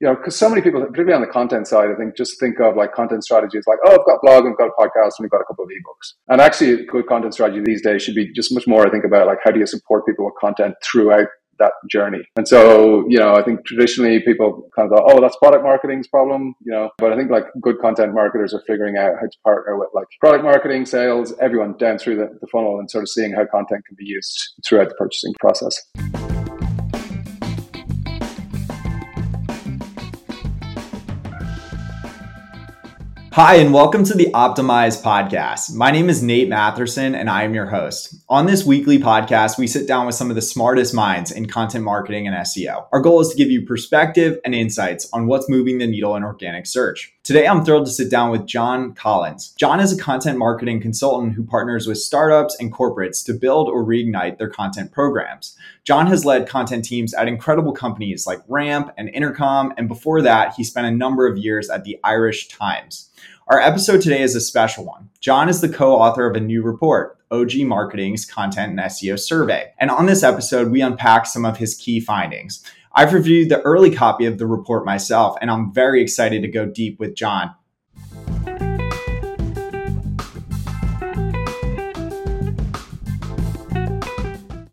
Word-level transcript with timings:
you 0.00 0.06
know, 0.06 0.14
because 0.14 0.36
so 0.36 0.48
many 0.48 0.62
people, 0.62 0.80
particularly 0.80 1.14
on 1.14 1.20
the 1.20 1.26
content 1.26 1.66
side, 1.66 1.90
I 1.90 1.94
think 1.94 2.16
just 2.16 2.38
think 2.38 2.60
of 2.60 2.76
like 2.76 2.92
content 2.92 3.24
strategies 3.24 3.64
like, 3.66 3.78
oh, 3.84 3.92
I've 3.92 4.06
got 4.06 4.16
a 4.16 4.20
blog, 4.22 4.46
I've 4.46 4.58
got 4.58 4.68
a 4.68 4.80
podcast, 4.80 5.18
and 5.18 5.24
we've 5.24 5.30
got 5.30 5.40
a 5.40 5.44
couple 5.44 5.64
of 5.64 5.70
ebooks. 5.70 6.14
And 6.28 6.40
actually, 6.40 6.84
good 6.86 7.06
content 7.06 7.34
strategy 7.34 7.60
these 7.64 7.82
days 7.82 8.02
should 8.02 8.14
be 8.14 8.32
just 8.32 8.54
much 8.54 8.66
more, 8.66 8.86
I 8.86 8.90
think, 8.90 9.04
about 9.04 9.26
like 9.26 9.38
how 9.42 9.50
do 9.50 9.58
you 9.58 9.66
support 9.66 10.06
people 10.06 10.24
with 10.24 10.34
content 10.40 10.74
throughout 10.84 11.28
that 11.58 11.72
journey. 11.90 12.20
And 12.36 12.46
so, 12.46 13.04
you 13.08 13.18
know, 13.18 13.34
I 13.34 13.42
think 13.42 13.66
traditionally 13.66 14.20
people 14.20 14.68
kind 14.76 14.90
of 14.90 14.96
go, 14.96 15.04
oh, 15.08 15.20
that's 15.20 15.36
product 15.36 15.64
marketing's 15.64 16.06
problem, 16.06 16.54
you 16.60 16.72
know, 16.72 16.90
but 16.98 17.12
I 17.12 17.16
think 17.16 17.30
like 17.30 17.44
good 17.60 17.80
content 17.80 18.14
marketers 18.14 18.54
are 18.54 18.62
figuring 18.66 18.96
out 18.96 19.14
how 19.20 19.26
to 19.26 19.38
partner 19.44 19.76
with 19.76 19.88
like 19.94 20.06
product 20.20 20.44
marketing, 20.44 20.86
sales, 20.86 21.34
everyone 21.40 21.76
down 21.76 21.98
through 21.98 22.16
the, 22.16 22.38
the 22.40 22.46
funnel 22.46 22.78
and 22.78 22.90
sort 22.90 23.02
of 23.02 23.08
seeing 23.08 23.32
how 23.32 23.44
content 23.46 23.84
can 23.86 23.96
be 23.98 24.04
used 24.04 24.54
throughout 24.64 24.88
the 24.88 24.94
purchasing 24.94 25.34
process. 25.40 26.37
Hi, 33.40 33.54
and 33.54 33.72
welcome 33.72 34.02
to 34.02 34.14
the 34.14 34.32
Optimize 34.34 35.00
podcast. 35.00 35.72
My 35.72 35.92
name 35.92 36.10
is 36.10 36.24
Nate 36.24 36.48
Matherson, 36.48 37.14
and 37.14 37.30
I 37.30 37.44
am 37.44 37.54
your 37.54 37.66
host. 37.66 38.16
On 38.28 38.46
this 38.46 38.66
weekly 38.66 38.98
podcast, 38.98 39.56
we 39.56 39.68
sit 39.68 39.86
down 39.86 40.06
with 40.06 40.16
some 40.16 40.28
of 40.28 40.34
the 40.34 40.42
smartest 40.42 40.92
minds 40.92 41.30
in 41.30 41.46
content 41.46 41.84
marketing 41.84 42.26
and 42.26 42.34
SEO. 42.34 42.88
Our 42.92 43.00
goal 43.00 43.20
is 43.20 43.28
to 43.28 43.36
give 43.36 43.48
you 43.48 43.64
perspective 43.64 44.40
and 44.44 44.56
insights 44.56 45.08
on 45.12 45.28
what's 45.28 45.48
moving 45.48 45.78
the 45.78 45.86
needle 45.86 46.16
in 46.16 46.24
organic 46.24 46.66
search. 46.66 47.14
Today, 47.22 47.46
I'm 47.46 47.64
thrilled 47.64 47.86
to 47.86 47.92
sit 47.92 48.10
down 48.10 48.32
with 48.32 48.44
John 48.44 48.92
Collins. 48.94 49.54
John 49.56 49.78
is 49.78 49.96
a 49.96 50.02
content 50.02 50.36
marketing 50.36 50.80
consultant 50.80 51.34
who 51.34 51.44
partners 51.44 51.86
with 51.86 51.98
startups 51.98 52.56
and 52.58 52.72
corporates 52.72 53.24
to 53.26 53.34
build 53.34 53.68
or 53.68 53.84
reignite 53.84 54.38
their 54.38 54.50
content 54.50 54.90
programs. 54.90 55.56
John 55.84 56.08
has 56.08 56.24
led 56.24 56.48
content 56.48 56.84
teams 56.84 57.14
at 57.14 57.28
incredible 57.28 57.72
companies 57.72 58.26
like 58.26 58.40
Ramp 58.48 58.90
and 58.98 59.08
Intercom, 59.10 59.74
and 59.76 59.86
before 59.86 60.22
that, 60.22 60.54
he 60.54 60.64
spent 60.64 60.88
a 60.88 60.90
number 60.90 61.28
of 61.28 61.38
years 61.38 61.70
at 61.70 61.84
the 61.84 62.00
Irish 62.02 62.48
Times. 62.48 63.07
Our 63.50 63.60
episode 63.60 64.02
today 64.02 64.20
is 64.20 64.34
a 64.34 64.42
special 64.42 64.84
one. 64.84 65.08
John 65.20 65.48
is 65.48 65.62
the 65.62 65.70
co 65.70 65.94
author 65.94 66.28
of 66.28 66.36
a 66.36 66.40
new 66.40 66.62
report, 66.62 67.16
OG 67.30 67.60
Marketing's 67.60 68.26
Content 68.26 68.72
and 68.72 68.78
SEO 68.78 69.18
Survey. 69.18 69.72
And 69.78 69.90
on 69.90 70.04
this 70.04 70.22
episode, 70.22 70.70
we 70.70 70.82
unpack 70.82 71.24
some 71.24 71.46
of 71.46 71.56
his 71.56 71.74
key 71.74 71.98
findings. 71.98 72.62
I've 72.92 73.14
reviewed 73.14 73.48
the 73.48 73.62
early 73.62 73.90
copy 73.90 74.26
of 74.26 74.36
the 74.36 74.46
report 74.46 74.84
myself, 74.84 75.38
and 75.40 75.50
I'm 75.50 75.72
very 75.72 76.02
excited 76.02 76.42
to 76.42 76.48
go 76.48 76.66
deep 76.66 77.00
with 77.00 77.14
John 77.14 77.54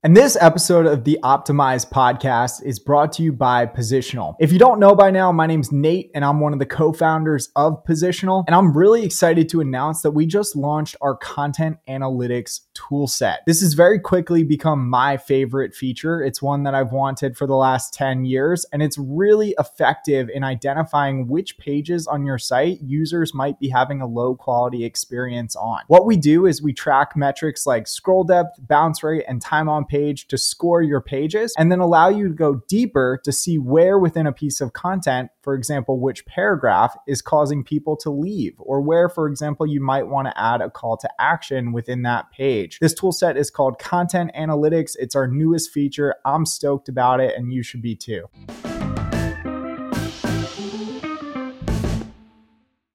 And 0.06 0.16
this 0.16 0.38
episode 0.40 0.86
of 0.86 1.04
the 1.04 1.18
Optimize 1.24 1.84
podcast 1.90 2.62
is 2.64 2.78
brought 2.78 3.12
to 3.14 3.24
you 3.24 3.34
by 3.34 3.66
Positional. 3.66 4.36
If 4.40 4.52
you 4.52 4.60
don't 4.60 4.80
know 4.80 4.94
by 4.94 5.10
now, 5.10 5.32
my 5.32 5.48
name's 5.48 5.72
Nate 5.72 6.12
and 6.14 6.24
I'm 6.24 6.40
one 6.40 6.54
of 6.54 6.60
the 6.60 6.66
co-founders 6.68 7.50
of 7.56 7.84
Positional. 7.86 8.44
And 8.46 8.56
I'm 8.56 8.78
really 8.78 9.04
excited 9.04 9.50
to 9.50 9.62
announce 9.62 10.04
that 10.04 10.12
we 10.12 10.28
just 10.28 10.56
launched 10.56 10.96
our 11.02 11.18
content 11.18 11.78
analytics 11.90 12.60
toolset. 12.76 13.38
This 13.48 13.62
has 13.62 13.74
very 13.74 14.00
quickly 14.00 14.44
become 14.44 14.88
my 14.88 15.18
favorite 15.18 15.74
feature. 15.74 16.22
It's 16.22 16.40
one 16.40 16.62
that 16.66 16.76
I've 16.76 16.92
wanted 16.92 17.36
for 17.36 17.48
the 17.48 17.56
last 17.56 17.92
10 17.96 18.26
years, 18.26 18.64
and 18.72 18.84
it's 18.84 19.00
really 19.00 19.56
effective 19.58 20.30
in 20.30 20.44
identifying 20.44 21.28
which 21.28 21.58
pages 21.58 22.06
on 22.06 22.28
your 22.28 22.38
site 22.38 22.80
users 22.80 23.34
might 23.34 23.60
be 23.60 23.70
having 23.70 24.02
a 24.02 24.06
low 24.06 24.36
quality 24.36 24.86
experience 24.86 25.56
on. 25.56 25.80
What 25.88 26.06
we 26.06 26.16
do 26.16 26.46
is 26.46 26.62
we 26.62 26.74
track 26.74 27.16
metrics 27.16 27.66
like 27.66 27.88
scroll 27.88 28.24
depth, 28.24 28.60
bounce 28.68 29.02
rate, 29.02 29.26
and 29.28 29.42
time 29.42 29.68
on 29.68 29.84
page 29.86 29.95
page 29.96 30.28
to 30.28 30.38
score 30.38 30.82
your 30.82 31.00
pages 31.00 31.54
and 31.58 31.72
then 31.72 31.80
allow 31.80 32.10
you 32.10 32.28
to 32.28 32.34
go 32.34 32.62
deeper 32.68 33.20
to 33.24 33.32
see 33.32 33.58
where 33.58 33.98
within 33.98 34.28
a 34.28 34.34
piece 34.34 34.60
of 34.60 34.74
content, 34.74 35.30
for 35.42 35.54
example, 35.54 36.00
which 36.00 36.26
paragraph 36.26 36.98
is 37.08 37.22
causing 37.22 37.64
people 37.64 37.96
to 37.96 38.10
leave 38.10 38.56
or 38.60 38.82
where, 38.82 39.08
for 39.08 39.28
example, 39.28 39.66
you 39.66 39.80
might 39.80 40.08
want 40.08 40.28
to 40.28 40.38
add 40.38 40.62
a 40.62 40.70
call 40.70 40.98
to 40.98 41.10
action 41.18 41.72
within 41.72 42.02
that 42.02 42.30
page. 42.32 42.80
This 42.80 42.94
tool 42.94 43.14
set 43.14 43.38
is 43.38 43.50
called 43.50 43.80
Content 43.80 44.32
Analytics. 44.38 44.96
It's 45.00 45.16
our 45.16 45.28
newest 45.28 45.72
feature. 45.72 46.16
I'm 46.26 46.46
stoked 46.46 46.90
about 46.90 47.22
it 47.22 47.36
and 47.38 47.54
you 47.54 47.64
should 47.64 47.82
be 47.82 47.96
too. 47.96 48.26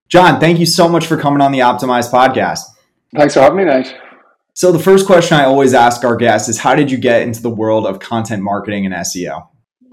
John, 0.09 0.41
thank 0.41 0.59
you 0.59 0.67
so 0.67 0.89
much 0.89 1.07
for 1.07 1.17
coming 1.17 1.41
on 1.41 1.53
the 1.53 1.61
Optimize 1.61 2.11
podcast. 2.11 2.61
Thanks 3.17 3.35
for 3.35 3.41
having 3.41 3.59
me, 3.59 3.65
Nate. 3.65 3.95
So, 4.55 4.73
the 4.73 4.79
first 4.79 5.07
question 5.07 5.37
I 5.37 5.45
always 5.45 5.75
ask 5.75 6.05
our 6.05 6.17
guests 6.17 6.49
is 6.49 6.59
How 6.59 6.75
did 6.75 6.91
you 6.91 6.99
get 6.99 7.23
into 7.23 7.43
the 7.43 7.51
world 7.51 7.87
of 7.87 8.01
content 8.01 8.43
marketing 8.43 8.87
and 8.87 8.95
SEO? 8.95 9.49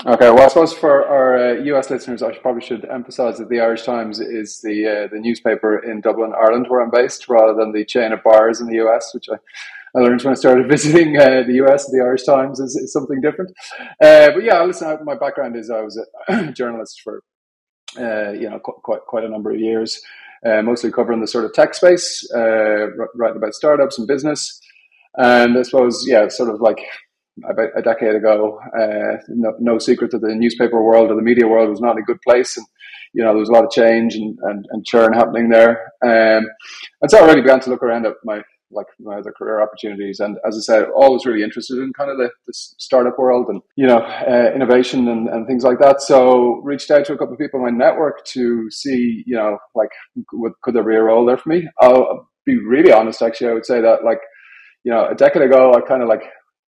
Okay, 0.06 0.30
well, 0.30 0.44
I 0.44 0.48
suppose 0.48 0.74
for 0.74 1.08
our 1.08 1.38
uh, 1.38 1.54
US 1.64 1.90
listeners, 1.90 2.22
I 2.22 2.32
probably 2.38 2.62
should 2.62 2.86
emphasize 2.86 3.40
that 3.40 3.50
the 3.50 3.60
Irish 3.60 3.84
Times 3.84 4.20
is 4.20 4.62
the 4.62 4.86
uh, 4.86 5.08
the 5.12 5.20
newspaper 5.20 5.80
in 5.80 6.02
Dublin, 6.02 6.34
Ireland, 6.40 6.68
where 6.70 6.82
I'm 6.82 6.92
based, 6.92 7.28
rather 7.30 7.56
than 7.56 7.72
the 7.72 7.84
chain 7.84 8.12
of 8.12 8.24
bars 8.24 8.62
in 8.62 8.68
the 8.68 8.78
US, 8.88 9.12
which 9.14 9.28
I, 9.32 9.36
I 9.98 10.02
learned 10.02 10.22
when 10.22 10.34
I 10.34 10.36
started 10.36 10.70
visiting 10.70 11.18
uh, 11.18 11.44
the 11.48 11.64
US. 11.66 11.90
The 11.90 12.02
Irish 12.02 12.24
Times 12.24 12.60
is, 12.60 12.76
is 12.76 12.94
something 12.94 13.22
different. 13.22 13.52
Uh, 13.80 14.32
but 14.32 14.44
yeah, 14.44 14.62
listen, 14.62 15.00
my 15.04 15.16
background 15.16 15.56
is 15.56 15.72
I 15.72 15.82
was 15.82 16.00
a 16.30 16.52
journalist 16.52 17.02
for 17.04 17.24
uh, 17.98 18.32
you 18.34 18.50
know 18.50 18.60
qu- 18.60 18.80
quite 18.84 19.02
quite 19.08 19.24
a 19.24 19.30
number 19.30 19.52
of 19.52 19.60
years 19.60 20.02
uh, 20.46 20.62
mostly 20.62 20.92
covering 20.92 21.22
the 21.22 21.28
sort 21.28 21.46
of 21.46 21.54
tech 21.54 21.74
space, 21.74 22.28
uh, 22.36 22.88
writing 23.16 23.38
about 23.38 23.54
startups 23.54 23.98
and 23.98 24.08
business. 24.08 24.60
And 25.16 25.58
I 25.58 25.64
suppose, 25.64 26.06
yeah, 26.08 26.28
sort 26.28 26.50
of 26.50 26.62
like 26.62 26.80
about 27.50 27.70
a 27.76 27.82
decade 27.82 28.16
ago, 28.16 28.60
uh, 28.78 29.18
no, 29.30 29.54
no, 29.60 29.80
secret 29.80 30.12
that 30.12 30.22
the 30.22 30.36
newspaper 30.36 30.82
world 30.82 31.12
or 31.12 31.16
the 31.16 31.22
media 31.22 31.48
world 31.48 31.70
was 31.70 31.82
not 31.82 31.98
a 31.98 32.04
good 32.04 32.22
place. 32.22 32.58
And, 32.58 32.66
you 33.14 33.24
know, 33.24 33.30
there 33.30 33.40
was 33.40 33.50
a 33.50 33.54
lot 33.54 33.64
of 33.64 33.72
change 33.72 34.16
and, 34.16 34.38
and, 34.44 34.66
and 34.72 34.86
churn 34.86 35.14
happening 35.14 35.50
there. 35.50 35.92
Um, 36.04 36.48
and 37.02 37.10
so 37.10 37.20
I 37.20 37.26
really 37.26 37.42
began 37.42 37.60
to 37.62 37.70
look 37.70 37.84
around 37.84 38.06
at 38.06 38.14
my 38.24 38.42
like 38.72 38.88
my 39.00 39.16
other 39.16 39.32
career 39.32 39.62
opportunities. 39.62 40.20
And 40.20 40.38
as 40.46 40.58
I 40.58 40.62
said, 40.62 40.90
always 40.96 41.26
really 41.26 41.44
interested 41.44 41.80
in 41.80 41.94
kind 41.94 42.12
of 42.12 42.18
the, 42.18 42.30
the 42.46 42.54
startup 42.54 43.18
world 43.18 43.48
and 43.50 43.62
you 43.76 43.88
know 43.88 44.00
uh, 44.00 44.52
innovation 44.54 45.08
and, 45.08 45.28
and 45.30 45.48
things 45.48 45.64
like 45.64 45.80
that. 45.80 46.02
So 46.02 46.62
reached 46.64 46.92
out 46.92 47.06
to 47.06 47.14
a 47.14 47.18
couple 47.18 47.34
of 47.34 47.40
people 47.40 47.60
in 47.60 47.66
my 47.66 47.86
network 47.86 48.26
to 48.26 48.70
see 48.72 49.24
you 49.26 49.36
know 49.36 49.58
like 49.76 49.90
what, 50.32 50.54
could 50.64 50.76
there 50.76 50.84
be 50.84 50.96
a 50.96 51.04
role 51.04 51.26
there 51.26 51.38
for 51.38 51.50
me. 51.50 51.68
I'll 51.82 52.30
be 52.46 52.58
really 52.58 52.92
honest, 52.92 53.22
actually. 53.22 53.50
I 53.50 53.54
would 53.54 53.66
say 53.66 53.82
that 53.82 54.04
like 54.04 54.20
you 54.84 54.92
know 54.92 55.08
a 55.08 55.16
decade 55.16 55.44
ago, 55.44 55.74
I 55.74 55.82
kind 55.82 56.02
of 56.02 56.10
like 56.10 56.24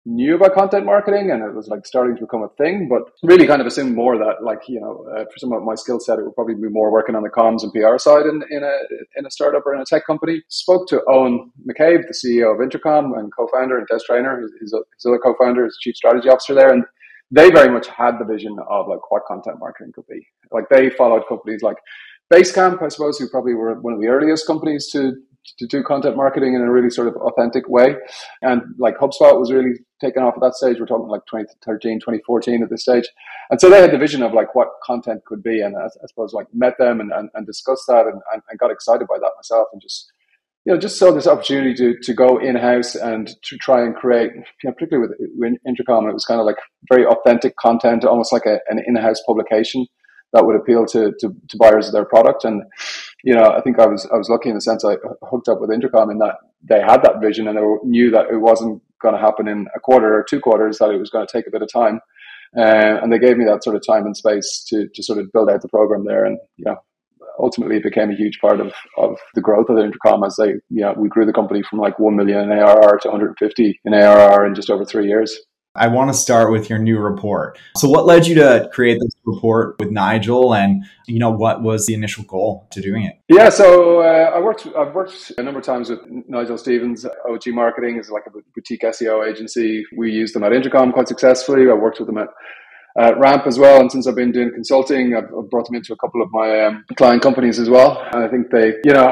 knew 0.07 0.37
about 0.37 0.55
content 0.55 0.87
marketing 0.87 1.33
and 1.33 1.43
it 1.43 1.53
was 1.53 1.67
like 1.67 1.85
starting 1.85 2.15
to 2.15 2.23
become 2.23 2.43
a 2.43 2.49
thing, 2.57 2.89
but 2.89 3.03
really 3.25 3.47
kind 3.47 3.61
of 3.61 3.67
assumed 3.67 3.95
more 3.95 4.17
that 4.17 4.43
like, 4.43 4.61
you 4.69 4.81
know, 4.81 5.05
uh, 5.13 5.25
for 5.25 5.39
some 5.39 5.53
of 5.53 5.65
my 5.65 5.75
skill 5.75 5.99
set, 5.99 6.19
it 6.19 6.25
would 6.25 6.35
probably 6.35 6.55
be 6.55 6.69
more 6.71 6.93
working 6.93 7.17
on 7.17 7.25
the 7.25 7.29
comms 7.29 7.65
and 7.65 7.73
PR 7.73 7.99
side 7.99 8.25
in, 8.25 8.43
in 8.51 8.63
a, 8.63 8.75
in 9.17 9.27
a 9.27 9.31
startup 9.31 9.67
or 9.67 9.75
in 9.75 9.81
a 9.81 9.85
tech 9.85 10.07
company. 10.07 10.43
Spoke 10.49 10.87
to 10.89 11.03
Eoghan 11.09 11.51
McCabe, 11.69 12.05
the 12.07 12.15
CEO 12.15 12.55
of 12.55 12.63
Intercom 12.63 13.15
and 13.15 13.35
co-founder 13.37 13.77
and 13.77 13.87
Des 13.89 13.99
Traynor. 14.07 14.41
his, 14.61 14.73
his 14.73 15.07
other 15.07 15.19
co-founder, 15.19 15.65
his 15.65 15.77
chief 15.81 15.97
strategy 15.97 16.29
officer 16.29 16.55
there. 16.55 16.73
And 16.73 16.85
they 17.33 17.51
very 17.51 17.73
much 17.73 17.89
had 17.89 18.19
the 18.21 18.25
vision 18.25 18.57
of 18.71 18.87
like 18.87 19.11
what 19.11 19.25
content 19.27 19.59
marketing 19.59 19.93
could 19.93 20.07
be. 20.07 20.25
Like 20.53 20.69
they 20.71 20.89
followed 20.91 21.25
companies 21.29 21.63
like 21.63 21.79
Basecamp, 22.33 22.83
I 22.83 22.89
suppose, 22.89 23.19
who 23.19 23.29
probably 23.29 23.55
were 23.55 23.81
one 23.81 23.95
of 23.95 24.01
the 24.01 24.09
earliest 24.09 24.47
companies 24.47 24.89
to 24.93 25.15
to 25.59 25.67
do 25.67 25.83
content 25.83 26.17
marketing 26.17 26.55
in 26.55 26.63
a 26.63 26.71
really 26.71 26.91
sort 26.91 27.09
of 27.09 27.17
authentic 27.17 27.69
way. 27.69 27.97
And 28.43 28.63
like 28.79 28.97
HubSpot 28.99 29.39
was 29.39 29.53
really 29.53 29.73
taken 30.01 30.23
off 30.23 30.35
at 30.37 30.41
that 30.41 30.55
stage. 30.55 30.79
We're 30.79 30.87
talking 30.87 31.09
like 31.09 31.23
2013, 31.31 32.01
2014 32.01 32.63
at 32.63 32.71
this 32.71 32.83
stage. 32.83 33.09
And 33.51 33.61
so 33.61 33.71
they 33.71 33.81
had 33.81 33.93
the 33.93 33.99
vision 33.99 34.23
of 34.23 34.33
like 34.33 34.55
what 34.55 34.69
content 34.83 35.25
could 35.25 35.43
be. 35.43 35.61
And 35.61 35.77
I, 35.77 35.87
I 35.87 36.07
suppose 36.07 36.33
like 36.33 36.47
met 36.53 36.75
them 36.79 37.01
and, 37.01 37.13
and, 37.13 37.31
and 37.35 37.47
discussed 37.47 37.85
that 37.89 38.07
and, 38.07 38.21
and, 38.33 38.43
and 38.49 38.59
got 38.59 38.71
excited 38.71 39.07
by 39.09 39.19
that 39.19 39.33
myself 39.37 39.69
and 39.73 39.81
just, 39.81 40.11
you 40.65 40.73
know, 40.73 40.79
just 40.79 40.99
saw 40.99 41.13
this 41.13 41.29
opportunity 41.29 41.75
to, 41.75 41.97
to 42.03 42.13
go 42.13 42.39
in 42.39 42.57
house 42.57 42.95
and 42.97 43.31
to 43.43 43.57
try 43.57 43.83
and 43.83 43.95
create, 43.95 44.33
you 44.35 44.43
know, 44.65 44.73
particularly 44.73 45.09
with, 45.37 45.53
Intercom, 45.67 46.09
it 46.09 46.13
was 46.13 46.25
kind 46.25 46.41
of 46.41 46.47
like 46.47 46.59
very 46.91 47.07
authentic 47.07 47.57
content, 47.57 48.05
almost 48.05 48.33
like 48.33 48.47
a, 48.47 48.59
an 48.69 48.83
in 48.85 48.97
house 48.97 49.23
publication 49.27 49.87
that 50.37 50.45
would 50.45 50.57
appeal 50.57 50.85
to, 50.87 51.13
to, 51.19 51.35
to, 51.49 51.57
buyers 51.57 51.87
of 51.87 51.95
their 51.95 52.05
product. 52.05 52.45
And, 52.45 52.63
you 53.25 53.35
know, 53.35 53.53
I 53.53 53.63
think 53.63 53.79
I 53.79 53.87
was, 53.87 54.07
I 54.13 54.17
was 54.17 54.29
lucky 54.29 54.51
in 54.51 54.55
the 54.55 54.61
sense 54.61 54.85
I 54.85 54.97
hooked 55.23 55.49
up 55.49 55.61
with 55.61 55.73
Intercom 55.73 56.11
in 56.11 56.19
that 56.19 56.37
they 56.63 56.81
had 56.81 57.03
that 57.03 57.21
vision 57.23 57.49
and 57.49 57.57
they 57.57 57.63
knew 57.85 58.11
that 58.11 58.27
it 58.31 58.37
wasn't 58.37 58.83
going 59.01 59.15
to 59.15 59.21
happen 59.21 59.49
in 59.49 59.67
a 59.75 59.81
quarter 59.81 60.15
or 60.15 60.25
two 60.29 60.41
quarters, 60.41 60.79
that 60.79 60.91
it 60.91 60.99
was 60.99 61.11
going 61.11 61.27
to 61.27 61.33
take 61.33 61.47
a 61.47 61.51
bit 61.51 61.63
of 61.63 61.73
time. 61.73 62.01
Uh, 62.57 63.01
and 63.03 63.13
they 63.13 63.19
gave 63.19 63.37
me 63.37 63.45
that 63.45 63.65
sort 63.65 63.77
of 63.77 63.87
time 63.87 64.05
and 64.05 64.17
space 64.17 64.65
to, 64.69 64.89
to 64.95 65.03
sort 65.03 65.19
of 65.19 65.33
build 65.33 65.51
out 65.51 65.63
the 65.63 65.69
program 65.69 66.05
there. 66.05 66.25
And, 66.25 66.39
you 66.57 66.65
know, 66.67 66.77
ultimately 67.39 67.77
it 67.77 67.83
became 67.83 68.11
a 68.11 68.17
huge 68.17 68.39
part 68.41 68.61
of, 68.61 68.73
of 68.99 69.17
the 69.35 69.41
growth 69.41 69.69
of 69.69 69.77
the 69.77 69.85
Intercom 69.85 70.23
as 70.25 70.37
they, 70.37 70.49
you 70.71 70.83
know, 70.83 70.95
we 70.97 71.09
grew 71.09 71.27
the 71.27 71.33
company 71.33 71.63
from 71.69 71.79
like 71.79 71.99
1 71.99 72.15
million 72.15 72.41
in 72.41 72.51
ARR 72.51 72.99
to 72.99 73.09
150 73.09 73.81
in 73.85 73.95
ARR 73.95 74.47
in 74.47 74.55
just 74.55 74.71
over 74.71 74.85
three 74.85 75.07
years. 75.07 75.39
I 75.79 75.89
want 75.89 76.11
to 76.11 76.15
start 76.15 76.51
with 76.51 76.69
your 76.71 76.79
new 76.79 76.99
report. 76.99 77.59
So 77.77 77.89
what 77.89 78.07
led 78.07 78.27
you 78.27 78.35
to 78.37 78.69
create 78.73 78.99
this 79.01 79.15
report 79.25 79.77
with 79.79 79.91
Nigel 79.91 80.55
and 80.55 80.85
you 81.07 81.19
know 81.19 81.31
what 81.31 81.63
was 81.63 81.87
the 81.87 81.95
initial 81.95 82.25
goal 82.25 82.67
to 82.71 82.81
doing 82.81 83.05
it? 83.05 83.19
Yeah, 83.29 83.49
so 83.49 84.01
uh, 84.01 84.33
I 84.35 84.41
worked 84.41 84.67
I've 84.77 84.95
worked 84.95 85.33
a 85.39 85.43
number 85.43 85.61
of 85.61 85.67
times 85.67 85.91
with 85.91 86.01
Nigel 86.29 86.59
Stevens. 86.59 87.07
OG 87.29 87.49
Marketing 87.49 87.99
is 87.99 88.11
like 88.11 88.25
a 88.27 88.31
boutique 88.55 88.83
SEO 88.83 89.29
agency. 89.29 89.85
We 89.97 90.11
used 90.11 90.35
them 90.35 90.45
at 90.45 90.53
Intercom 90.53 90.93
quite 90.93 91.09
successfully. 91.09 91.69
I 91.71 91.75
worked 91.75 91.99
with 91.99 92.07
them 92.07 92.19
at 92.19 92.29
Ramp 92.97 93.47
as 93.47 93.59
well. 93.59 93.81
And 93.81 93.91
since 93.93 94.07
I've 94.07 94.15
been 94.15 94.33
doing 94.33 94.51
consulting, 94.53 95.15
I've, 95.15 95.25
I've 95.25 95.51
brought 95.51 95.67
them 95.67 95.75
into 95.75 95.93
a 95.93 95.97
couple 95.97 96.23
of 96.23 96.31
my 96.33 96.61
um, 96.65 96.85
client 96.97 97.23
companies 97.23 97.59
as 97.59 97.69
well. 97.69 98.03
And 98.13 98.25
I 98.25 98.29
think 98.29 98.51
they, 98.51 98.75
you 98.85 98.93
know, 98.93 99.09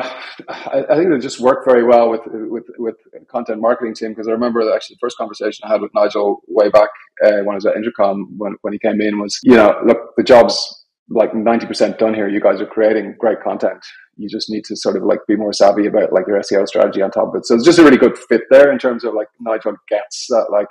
I, 0.48 0.84
I, 0.90 0.96
think 0.96 1.10
they 1.10 1.18
just 1.18 1.40
work 1.40 1.64
very 1.64 1.84
well 1.84 2.10
with 2.10 2.22
with 2.24 2.64
with 2.78 2.96
content 3.28 3.60
marketing 3.60 3.94
team 3.94 4.10
because 4.10 4.28
I 4.28 4.32
remember 4.32 4.60
actually 4.74 4.94
the 4.94 5.00
first 5.00 5.18
conversation 5.18 5.64
I 5.64 5.72
had 5.72 5.82
with 5.82 5.92
Nigel 5.94 6.42
way 6.48 6.70
back 6.70 6.88
uh, 7.24 7.42
when 7.44 7.50
I 7.50 7.54
was 7.56 7.66
at 7.66 7.76
Intercom 7.76 8.34
when 8.38 8.56
when 8.62 8.72
he 8.72 8.78
came 8.78 9.00
in 9.00 9.20
was, 9.20 9.38
you 9.42 9.54
know, 9.54 9.78
look, 9.84 10.14
the 10.16 10.22
job's 10.22 10.84
like 11.10 11.32
90% 11.32 11.98
done 11.98 12.14
here. 12.14 12.28
You 12.28 12.40
guys 12.40 12.60
are 12.60 12.66
creating 12.66 13.16
great 13.18 13.42
content. 13.42 13.84
You 14.16 14.28
just 14.28 14.48
need 14.48 14.64
to 14.64 14.76
sort 14.76 14.96
of 14.96 15.02
like 15.02 15.18
be 15.28 15.36
more 15.36 15.52
savvy 15.52 15.86
about 15.86 16.12
like 16.12 16.26
your 16.26 16.40
SEO 16.40 16.66
strategy 16.66 17.02
on 17.02 17.10
top 17.10 17.28
of 17.28 17.34
it. 17.36 17.46
So 17.46 17.54
it's 17.54 17.64
just 17.64 17.78
a 17.78 17.84
really 17.84 17.98
good 17.98 18.16
fit 18.16 18.42
there 18.48 18.72
in 18.72 18.78
terms 18.78 19.04
of 19.04 19.12
like 19.12 19.28
Nigel 19.40 19.74
gets 19.90 20.26
that 20.30 20.46
like 20.50 20.68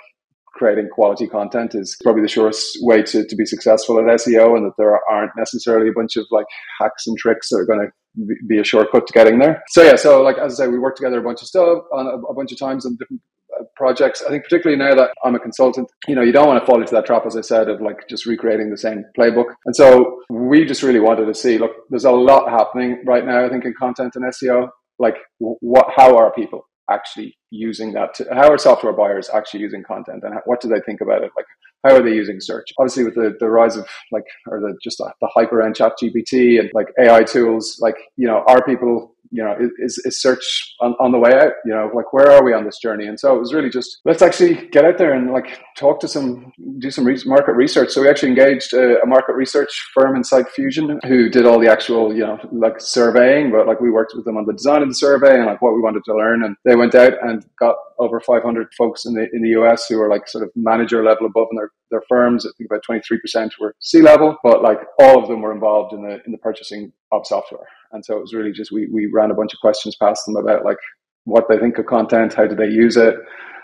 creating 0.53 0.89
quality 0.91 1.27
content 1.27 1.75
is 1.75 1.97
probably 2.03 2.21
the 2.21 2.27
surest 2.27 2.77
way 2.81 3.01
to, 3.01 3.25
to 3.25 3.35
be 3.35 3.45
successful 3.45 3.97
at 4.00 4.05
SEO 4.19 4.55
and 4.55 4.65
that 4.65 4.73
there 4.77 4.97
aren't 5.09 5.31
necessarily 5.38 5.89
a 5.89 5.94
bunch 5.94 6.15
of 6.15 6.25
like 6.31 6.45
hacks 6.79 7.07
and 7.07 7.17
tricks 7.17 7.50
that 7.50 7.57
are 7.57 7.65
going 7.65 7.88
to 7.88 8.35
be 8.47 8.59
a 8.59 8.63
shortcut 8.63 9.07
to 9.07 9.13
getting 9.13 9.39
there. 9.39 9.63
So 9.69 9.83
yeah, 9.83 9.95
so 9.95 10.21
like 10.21 10.38
as 10.38 10.59
I 10.59 10.65
say, 10.65 10.67
we 10.69 10.79
work 10.79 10.95
together 10.95 11.19
a 11.19 11.23
bunch 11.23 11.41
of 11.41 11.47
stuff 11.47 11.83
on 11.91 12.07
a, 12.07 12.17
a 12.31 12.33
bunch 12.33 12.51
of 12.51 12.59
times 12.59 12.85
on 12.85 12.95
different 12.97 13.21
uh, 13.59 13.63
projects. 13.75 14.21
I 14.21 14.29
think 14.29 14.44
particularly 14.44 14.77
now 14.77 14.94
that 14.95 15.09
I'm 15.25 15.35
a 15.35 15.39
consultant, 15.39 15.89
you 16.07 16.15
know, 16.15 16.21
you 16.21 16.31
don't 16.31 16.47
want 16.47 16.61
to 16.61 16.65
fall 16.65 16.79
into 16.79 16.94
that 16.94 17.07
trap, 17.07 17.25
as 17.25 17.35
I 17.35 17.41
said, 17.41 17.69
of 17.69 17.81
like 17.81 18.07
just 18.07 18.27
recreating 18.27 18.69
the 18.69 18.77
same 18.77 19.03
playbook. 19.17 19.56
And 19.65 19.75
so 19.75 20.21
we 20.29 20.65
just 20.65 20.83
really 20.83 20.99
wanted 20.99 21.25
to 21.25 21.33
see, 21.33 21.57
look, 21.57 21.71
there's 21.89 22.06
a 22.06 22.11
lot 22.11 22.49
happening 22.49 23.01
right 23.06 23.25
now. 23.25 23.44
I 23.44 23.49
think 23.49 23.65
in 23.65 23.73
content 23.77 24.15
and 24.15 24.25
SEO, 24.25 24.69
like 24.99 25.17
what, 25.39 25.88
how 25.95 26.15
are 26.15 26.31
people? 26.31 26.67
actually 26.89 27.38
using 27.53 27.94
that 27.94 28.15
to, 28.15 28.25
how 28.33 28.50
are 28.51 28.57
software 28.57 28.94
buyers 28.94 29.29
actually 29.33 29.59
using 29.59 29.83
content 29.83 30.23
and 30.23 30.33
what 30.45 30.59
do 30.59 30.67
they 30.67 30.79
think 30.85 31.01
about 31.01 31.23
it 31.23 31.31
like 31.38 31.45
how 31.83 31.95
are 31.95 32.01
they 32.01 32.13
using 32.13 32.41
search 32.41 32.73
obviously 32.79 33.03
with 33.03 33.13
the, 33.13 33.35
the 33.39 33.47
rise 33.47 33.75
of 33.77 33.88
like 34.11 34.25
or 34.47 34.59
the 34.59 34.75
just 34.83 34.97
the, 34.97 35.13
the 35.21 35.27
hyper 35.27 35.61
end 35.61 35.75
ChatGPT 35.75 36.59
and 36.59 36.71
like 36.73 36.88
ai 37.00 37.23
tools 37.23 37.77
like 37.79 37.95
you 38.17 38.27
know 38.27 38.44
are 38.47 38.63
people 38.63 39.13
you 39.33 39.44
know, 39.44 39.57
is, 39.79 40.00
is 40.05 40.21
search 40.21 40.75
on, 40.79 40.94
on 41.00 41.11
the 41.11 41.17
way 41.17 41.31
out? 41.33 41.53
You 41.65 41.73
know, 41.73 41.89
like 41.91 42.13
where 42.13 42.31
are 42.31 42.45
we 42.45 42.53
on 42.53 42.65
this 42.65 42.77
journey? 42.77 43.07
And 43.07 43.19
so 43.19 43.35
it 43.35 43.39
was 43.39 43.51
really 43.51 43.69
just 43.69 43.99
let's 44.06 44.21
actually 44.21 44.67
get 44.67 44.85
out 44.85 44.99
there 44.99 45.13
and 45.13 45.31
like 45.31 45.59
talk 45.75 45.99
to 46.01 46.07
some, 46.07 46.53
do 46.77 46.91
some 46.91 47.03
re- 47.03 47.19
market 47.25 47.53
research. 47.53 47.89
So 47.89 48.03
we 48.03 48.09
actually 48.09 48.29
engaged 48.29 48.73
a, 48.73 49.01
a 49.01 49.07
market 49.07 49.33
research 49.33 49.71
firm 49.95 50.15
Incite 50.15 50.49
Fusion 50.49 50.99
who 51.07 51.29
did 51.29 51.47
all 51.47 51.59
the 51.59 51.69
actual, 51.69 52.13
you 52.13 52.21
know, 52.21 52.38
like 52.51 52.79
surveying, 52.79 53.51
but 53.51 53.65
like 53.65 53.81
we 53.81 53.89
worked 53.89 54.13
with 54.15 54.23
them 54.23 54.38
on 54.38 54.45
the 54.45 54.53
design 54.53 54.83
of 54.83 54.88
the 54.88 54.94
survey 54.94 55.38
and 55.38 55.47
like 55.47 55.63
what 55.63 55.73
we 55.73 55.81
wanted 55.81 56.03
to 56.06 56.15
learn. 56.15 56.44
And 56.44 56.56
they 56.63 56.75
went 56.75 56.94
out 56.94 57.13
and 57.23 57.43
got 57.60 57.75
over 58.00 58.19
500 58.19 58.74
folks 58.78 59.06
in 59.06 59.13
the 59.13 59.28
in 59.34 59.42
the 59.42 59.50
US 59.62 59.88
who 59.88 60.00
are 60.01 60.10
like 60.10 60.28
sort 60.28 60.44
of 60.44 60.51
manager 60.56 61.04
level 61.04 61.25
above 61.25 61.48
in 61.51 61.57
their, 61.57 61.72
their 61.92 62.04
firms. 62.07 62.45
I 62.45 62.50
think 62.57 62.69
about 62.69 62.84
23% 62.90 63.51
were 63.60 63.75
C 63.80 64.01
level, 64.01 64.38
but 64.44 64.62
like 64.62 64.80
all 65.00 65.22
of 65.22 65.28
them 65.28 65.42
were 65.42 65.54
involved 65.54 65.94
in 65.94 66.01
the 66.04 66.19
in 66.25 66.31
the 66.31 66.38
purchasing 66.38 66.92
of 67.12 67.25
software. 67.25 67.68
And 67.92 68.04
so 68.04 68.18
it 68.18 68.22
was 68.22 68.34
really 68.34 68.51
just 68.51 68.72
we 68.72 68.88
we 68.88 69.07
ran 69.07 69.31
a 69.31 69.36
bunch 69.36 69.54
of 69.54 69.60
questions 69.60 69.95
past 69.95 70.25
them 70.25 70.36
about 70.36 70.66
like 70.66 70.78
what 71.25 71.45
they 71.48 71.57
think 71.57 71.78
of 71.78 71.86
content, 71.86 72.34
how 72.34 72.48
do 72.48 72.56
they 72.56 72.68
use 72.68 72.98
it, 72.98 73.16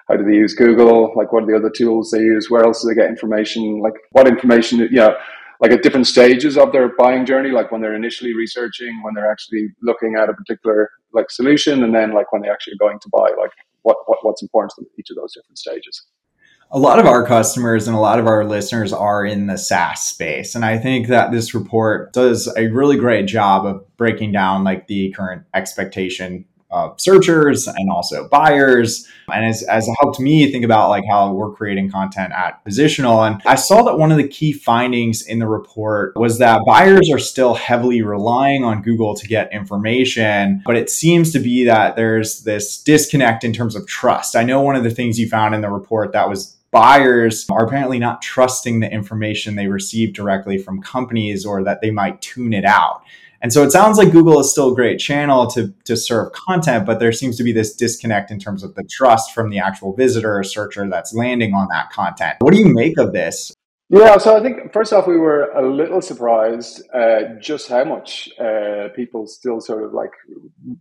how 0.07 0.15
do 0.15 0.23
they 0.23 0.35
use 0.35 0.53
Google, 0.53 1.13
like 1.15 1.31
what 1.31 1.43
are 1.43 1.47
the 1.47 1.55
other 1.55 1.69
tools 1.69 2.11
they 2.11 2.21
use, 2.21 2.49
where 2.49 2.63
else 2.63 2.81
do 2.81 2.87
they 2.89 2.95
get 2.95 3.09
information, 3.09 3.79
like 3.79 3.95
what 4.11 4.27
information, 4.27 4.79
you 4.79 4.89
know, 4.91 5.15
like 5.59 5.71
at 5.71 5.83
different 5.83 6.07
stages 6.07 6.57
of 6.57 6.71
their 6.71 6.95
buying 6.97 7.25
journey, 7.25 7.51
like 7.51 7.71
when 7.71 7.81
they're 7.81 7.95
initially 7.95 8.33
researching, 8.33 9.01
when 9.03 9.13
they're 9.13 9.29
actually 9.29 9.67
looking 9.81 10.15
at 10.15 10.29
a 10.29 10.33
particular 10.33 10.89
like 11.13 11.29
solution, 11.29 11.83
and 11.83 11.93
then 11.93 12.13
like 12.13 12.31
when 12.31 12.41
they 12.41 12.49
actually 12.49 12.73
are 12.73 12.87
going 12.87 12.99
to 12.99 13.09
buy, 13.11 13.29
like 13.37 13.51
what, 13.83 13.97
what 14.05 14.19
what's 14.21 14.41
important 14.41 14.71
to 14.75 14.81
them 14.81 14.89
at 14.93 14.99
each 14.99 15.09
of 15.09 15.15
those 15.15 15.33
different 15.33 15.57
stages 15.57 16.05
a 16.71 16.79
lot 16.79 16.99
of 16.99 17.07
our 17.07 17.25
customers 17.25 17.87
and 17.87 17.97
a 17.97 17.99
lot 17.99 18.19
of 18.19 18.27
our 18.27 18.45
listeners 18.45 18.93
are 18.93 19.25
in 19.25 19.47
the 19.47 19.57
SaaS 19.57 20.03
space. 20.03 20.53
And 20.53 20.63
I 20.63 20.77
think 20.77 21.07
that 21.07 21.31
this 21.31 21.55
report 21.55 22.13
does 22.13 22.47
a 22.55 22.67
really 22.67 22.95
great 22.95 23.25
job 23.25 23.65
of 23.65 23.83
breaking 23.97 24.33
down 24.33 24.63
like 24.63 24.87
the 24.87 25.11
current 25.11 25.45
expectation 25.55 26.45
of 26.71 26.99
searchers 26.99 27.67
and 27.67 27.89
also 27.89 28.27
buyers. 28.27 29.07
And 29.31 29.45
has, 29.45 29.63
has 29.69 29.87
helped 30.01 30.19
me 30.19 30.51
think 30.51 30.65
about 30.65 30.89
like 30.89 31.03
how 31.09 31.31
we're 31.31 31.51
creating 31.51 31.91
content 31.91 32.33
at 32.33 32.63
positional. 32.65 33.27
And 33.27 33.41
i 33.45 33.55
saw 33.55 33.83
that 33.83 33.97
one 33.97 34.11
of 34.11 34.17
the 34.17 34.27
key 34.27 34.51
findings 34.51 35.21
in 35.21 35.39
the 35.39 35.47
report 35.47 36.13
was 36.15 36.39
that 36.39 36.61
buyers 36.65 37.09
are 37.11 37.19
still 37.19 37.53
heavily 37.53 38.01
relying 38.01 38.63
on 38.63 38.81
google 38.81 39.15
to 39.15 39.27
get 39.27 39.53
information 39.53 40.61
but 40.65 40.75
it 40.75 40.89
seems 40.89 41.31
to 41.31 41.39
be 41.39 41.63
that 41.65 41.95
there's 41.95 42.41
this 42.41 42.81
disconnect 42.81 43.43
in 43.43 43.53
terms 43.53 43.75
of 43.75 43.87
trust. 43.87 44.35
I 44.35 44.43
know 44.43 44.61
one 44.61 44.75
of 44.75 44.83
the 44.83 44.89
things 44.89 45.19
you 45.19 45.27
found 45.27 45.55
in 45.55 45.61
the 45.61 45.69
report 45.69 46.11
that 46.13 46.29
was 46.29 46.55
buyers 46.71 47.47
are 47.49 47.65
apparently 47.65 47.99
not 47.99 48.21
trusting 48.21 48.79
the 48.79 48.91
information 48.91 49.55
they 49.55 49.67
receive 49.67 50.13
directly 50.13 50.57
from 50.57 50.81
companies 50.81 51.45
or 51.45 51.63
that 51.63 51.81
they 51.81 51.89
might 51.89 52.21
tune 52.21 52.53
it 52.53 52.65
out 52.65 53.01
and 53.41 53.53
so 53.53 53.63
it 53.63 53.71
sounds 53.71 53.97
like 53.97 54.11
Google 54.11 54.39
is 54.39 54.51
still 54.51 54.71
a 54.71 54.75
great 54.75 54.99
channel 54.99 55.47
to, 55.47 55.73
to 55.85 55.95
serve 55.95 56.31
content, 56.33 56.85
but 56.85 56.99
there 56.99 57.11
seems 57.11 57.37
to 57.37 57.43
be 57.43 57.51
this 57.51 57.75
disconnect 57.75 58.31
in 58.31 58.39
terms 58.39 58.63
of 58.63 58.75
the 58.75 58.83
trust 58.89 59.33
from 59.33 59.49
the 59.49 59.59
actual 59.59 59.95
visitor 59.95 60.37
or 60.37 60.43
searcher 60.43 60.87
that's 60.89 61.13
landing 61.13 61.53
on 61.53 61.67
that 61.71 61.89
content. 61.91 62.35
What 62.39 62.53
do 62.53 62.59
you 62.59 62.73
make 62.73 62.97
of 62.97 63.13
this? 63.13 63.53
Yeah, 63.91 64.17
so 64.19 64.37
I 64.37 64.43
think 64.43 64.71
first 64.71 64.93
off, 64.93 65.07
we 65.07 65.17
were 65.17 65.45
a 65.45 65.67
little 65.67 65.99
surprised 65.99 66.83
uh, 66.93 67.39
just 67.41 67.69
how 67.69 67.83
much 67.83 68.29
uh, 68.39 68.89
people 68.95 69.25
still 69.25 69.59
sort 69.59 69.83
of 69.83 69.93
like, 69.93 70.11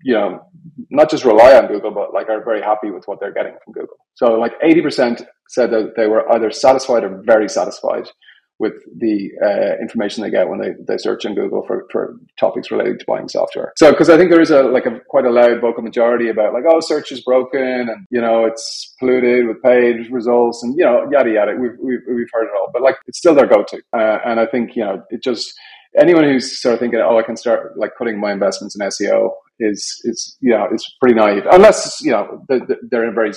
you 0.03 0.13
know, 0.13 0.45
not 0.91 1.09
just 1.09 1.25
rely 1.25 1.57
on 1.57 1.69
Google, 1.69 1.91
but 1.91 2.13
like 2.13 2.29
are 2.29 2.45
very 2.45 2.61
happy 2.61 2.91
with 2.91 3.09
what 3.09 3.19
they're 3.19 3.33
getting 3.33 3.55
from 3.65 3.73
Google. 3.73 3.97
So 4.15 4.35
like 4.35 4.61
80% 4.61 5.25
said 5.49 5.71
that 5.71 5.95
they 5.97 6.07
were 6.07 6.31
either 6.33 6.51
satisfied 6.51 7.03
or 7.03 7.23
very 7.25 7.49
satisfied 7.49 8.11
with 8.59 8.75
the 8.97 9.31
uh, 9.43 9.81
information 9.81 10.23
they 10.23 10.31
get 10.31 10.49
when 10.49 10.61
they, 10.61 10.71
they 10.87 10.99
search 10.99 11.25
on 11.25 11.35
Google 11.35 11.65
for, 11.67 11.87
for 11.93 12.17
topics 12.39 12.71
related 12.71 12.99
to 13.01 13.07
buying 13.07 13.29
software. 13.29 13.73
So, 13.77 13.91
because 13.91 14.11
I 14.11 14.17
think 14.17 14.31
there 14.31 14.41
is 14.41 14.51
a 14.51 14.63
like 14.63 14.87
a 14.87 15.01
quite 15.09 15.25
a 15.25 15.31
loud 15.31 15.61
vocal 15.61 15.83
majority 15.83 16.29
about 16.29 16.53
like, 16.53 16.65
oh, 16.69 16.81
search 16.81 17.13
is 17.13 17.21
broken 17.21 17.89
and 17.89 18.07
you 18.11 18.21
know 18.21 18.45
it's 18.45 18.95
polluted 18.99 19.47
with 19.47 19.63
paid 19.63 20.11
results 20.11 20.63
and 20.63 20.77
you 20.77 20.85
know 20.85 21.09
yada 21.11 21.31
yada. 21.31 21.55
We've 21.59 21.79
we've, 21.81 22.01
we've 22.09 22.31
heard 22.33 22.45
it 22.45 22.53
all, 22.59 22.71
but 22.73 22.83
like 22.83 22.97
it's 23.07 23.19
still 23.19 23.35
their 23.35 23.47
go-to, 23.47 23.81
uh, 23.93 24.19
and 24.25 24.41
I 24.41 24.47
think 24.47 24.77
you 24.77 24.85
know 24.85 25.03
it 25.11 25.23
just 25.23 25.55
anyone 25.99 26.25
who's 26.25 26.61
sort 26.61 26.75
of 26.75 26.81
thinking, 26.81 27.01
oh, 27.01 27.19
I 27.19 27.23
can 27.23 27.37
start 27.37 27.79
like 27.79 27.93
putting 27.97 28.21
my 28.21 28.33
investments 28.33 28.77
in 28.79 28.87
SEO 28.87 29.31
is 29.61 30.01
is 30.05 30.37
you 30.41 30.51
know 30.51 30.69
is 30.73 30.95
pretty 31.01 31.15
naive 31.15 31.43
unless 31.51 32.01
you 32.01 32.13
know 32.13 32.45
they're 32.49 33.03
in 33.03 33.11
a 33.11 33.13
very 33.13 33.33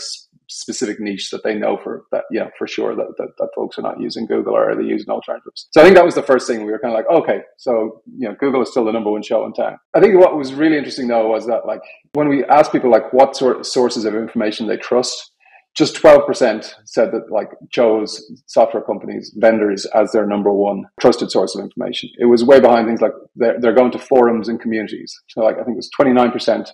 specific 0.51 0.99
niche 0.99 1.31
that 1.31 1.43
they 1.43 1.55
know 1.55 1.77
for 1.81 2.03
that, 2.11 2.25
yeah, 2.31 2.49
for 2.57 2.67
sure 2.67 2.95
that, 2.95 3.07
that, 3.17 3.29
that 3.37 3.49
folks 3.55 3.77
are 3.77 3.81
not 3.81 3.99
using 3.99 4.25
Google 4.25 4.55
or 4.55 4.75
they 4.75 4.83
using 4.83 5.09
alternatives. 5.09 5.67
So 5.71 5.81
I 5.81 5.83
think 5.83 5.95
that 5.95 6.05
was 6.05 6.15
the 6.15 6.23
first 6.23 6.47
thing 6.47 6.65
we 6.65 6.71
were 6.71 6.79
kind 6.79 6.93
of 6.93 6.97
like, 6.97 7.09
okay, 7.09 7.41
so, 7.57 8.01
you 8.17 8.27
know, 8.27 8.35
Google 8.39 8.61
is 8.61 8.69
still 8.69 8.85
the 8.85 8.91
number 8.91 9.11
one 9.11 9.23
show 9.23 9.45
in 9.45 9.53
town. 9.53 9.77
I 9.93 9.99
think 9.99 10.19
what 10.19 10.37
was 10.37 10.53
really 10.53 10.77
interesting 10.77 11.07
though 11.07 11.27
was 11.27 11.47
that 11.47 11.65
like 11.65 11.81
when 12.13 12.27
we 12.27 12.43
asked 12.45 12.71
people 12.71 12.91
like 12.91 13.11
what 13.13 13.35
sort 13.35 13.59
of 13.59 13.65
sources 13.65 14.05
of 14.05 14.15
information 14.15 14.67
they 14.67 14.77
trust, 14.77 15.31
just 15.75 15.95
12% 15.95 16.73
said 16.85 17.11
that 17.11 17.31
like 17.31 17.49
chose 17.69 18.21
software 18.45 18.83
companies 18.83 19.33
vendors 19.37 19.85
as 19.95 20.11
their 20.11 20.25
number 20.25 20.51
one 20.51 20.83
trusted 20.99 21.31
source 21.31 21.55
of 21.55 21.63
information 21.63 22.09
it 22.19 22.25
was 22.25 22.43
way 22.43 22.59
behind 22.59 22.87
things 22.87 23.01
like 23.01 23.13
they're, 23.35 23.59
they're 23.59 23.73
going 23.73 23.91
to 23.91 23.99
forums 23.99 24.49
and 24.49 24.59
communities 24.59 25.17
so 25.29 25.41
like 25.41 25.55
i 25.55 25.63
think 25.63 25.75
it 25.75 25.77
was 25.77 25.89
29% 25.97 26.69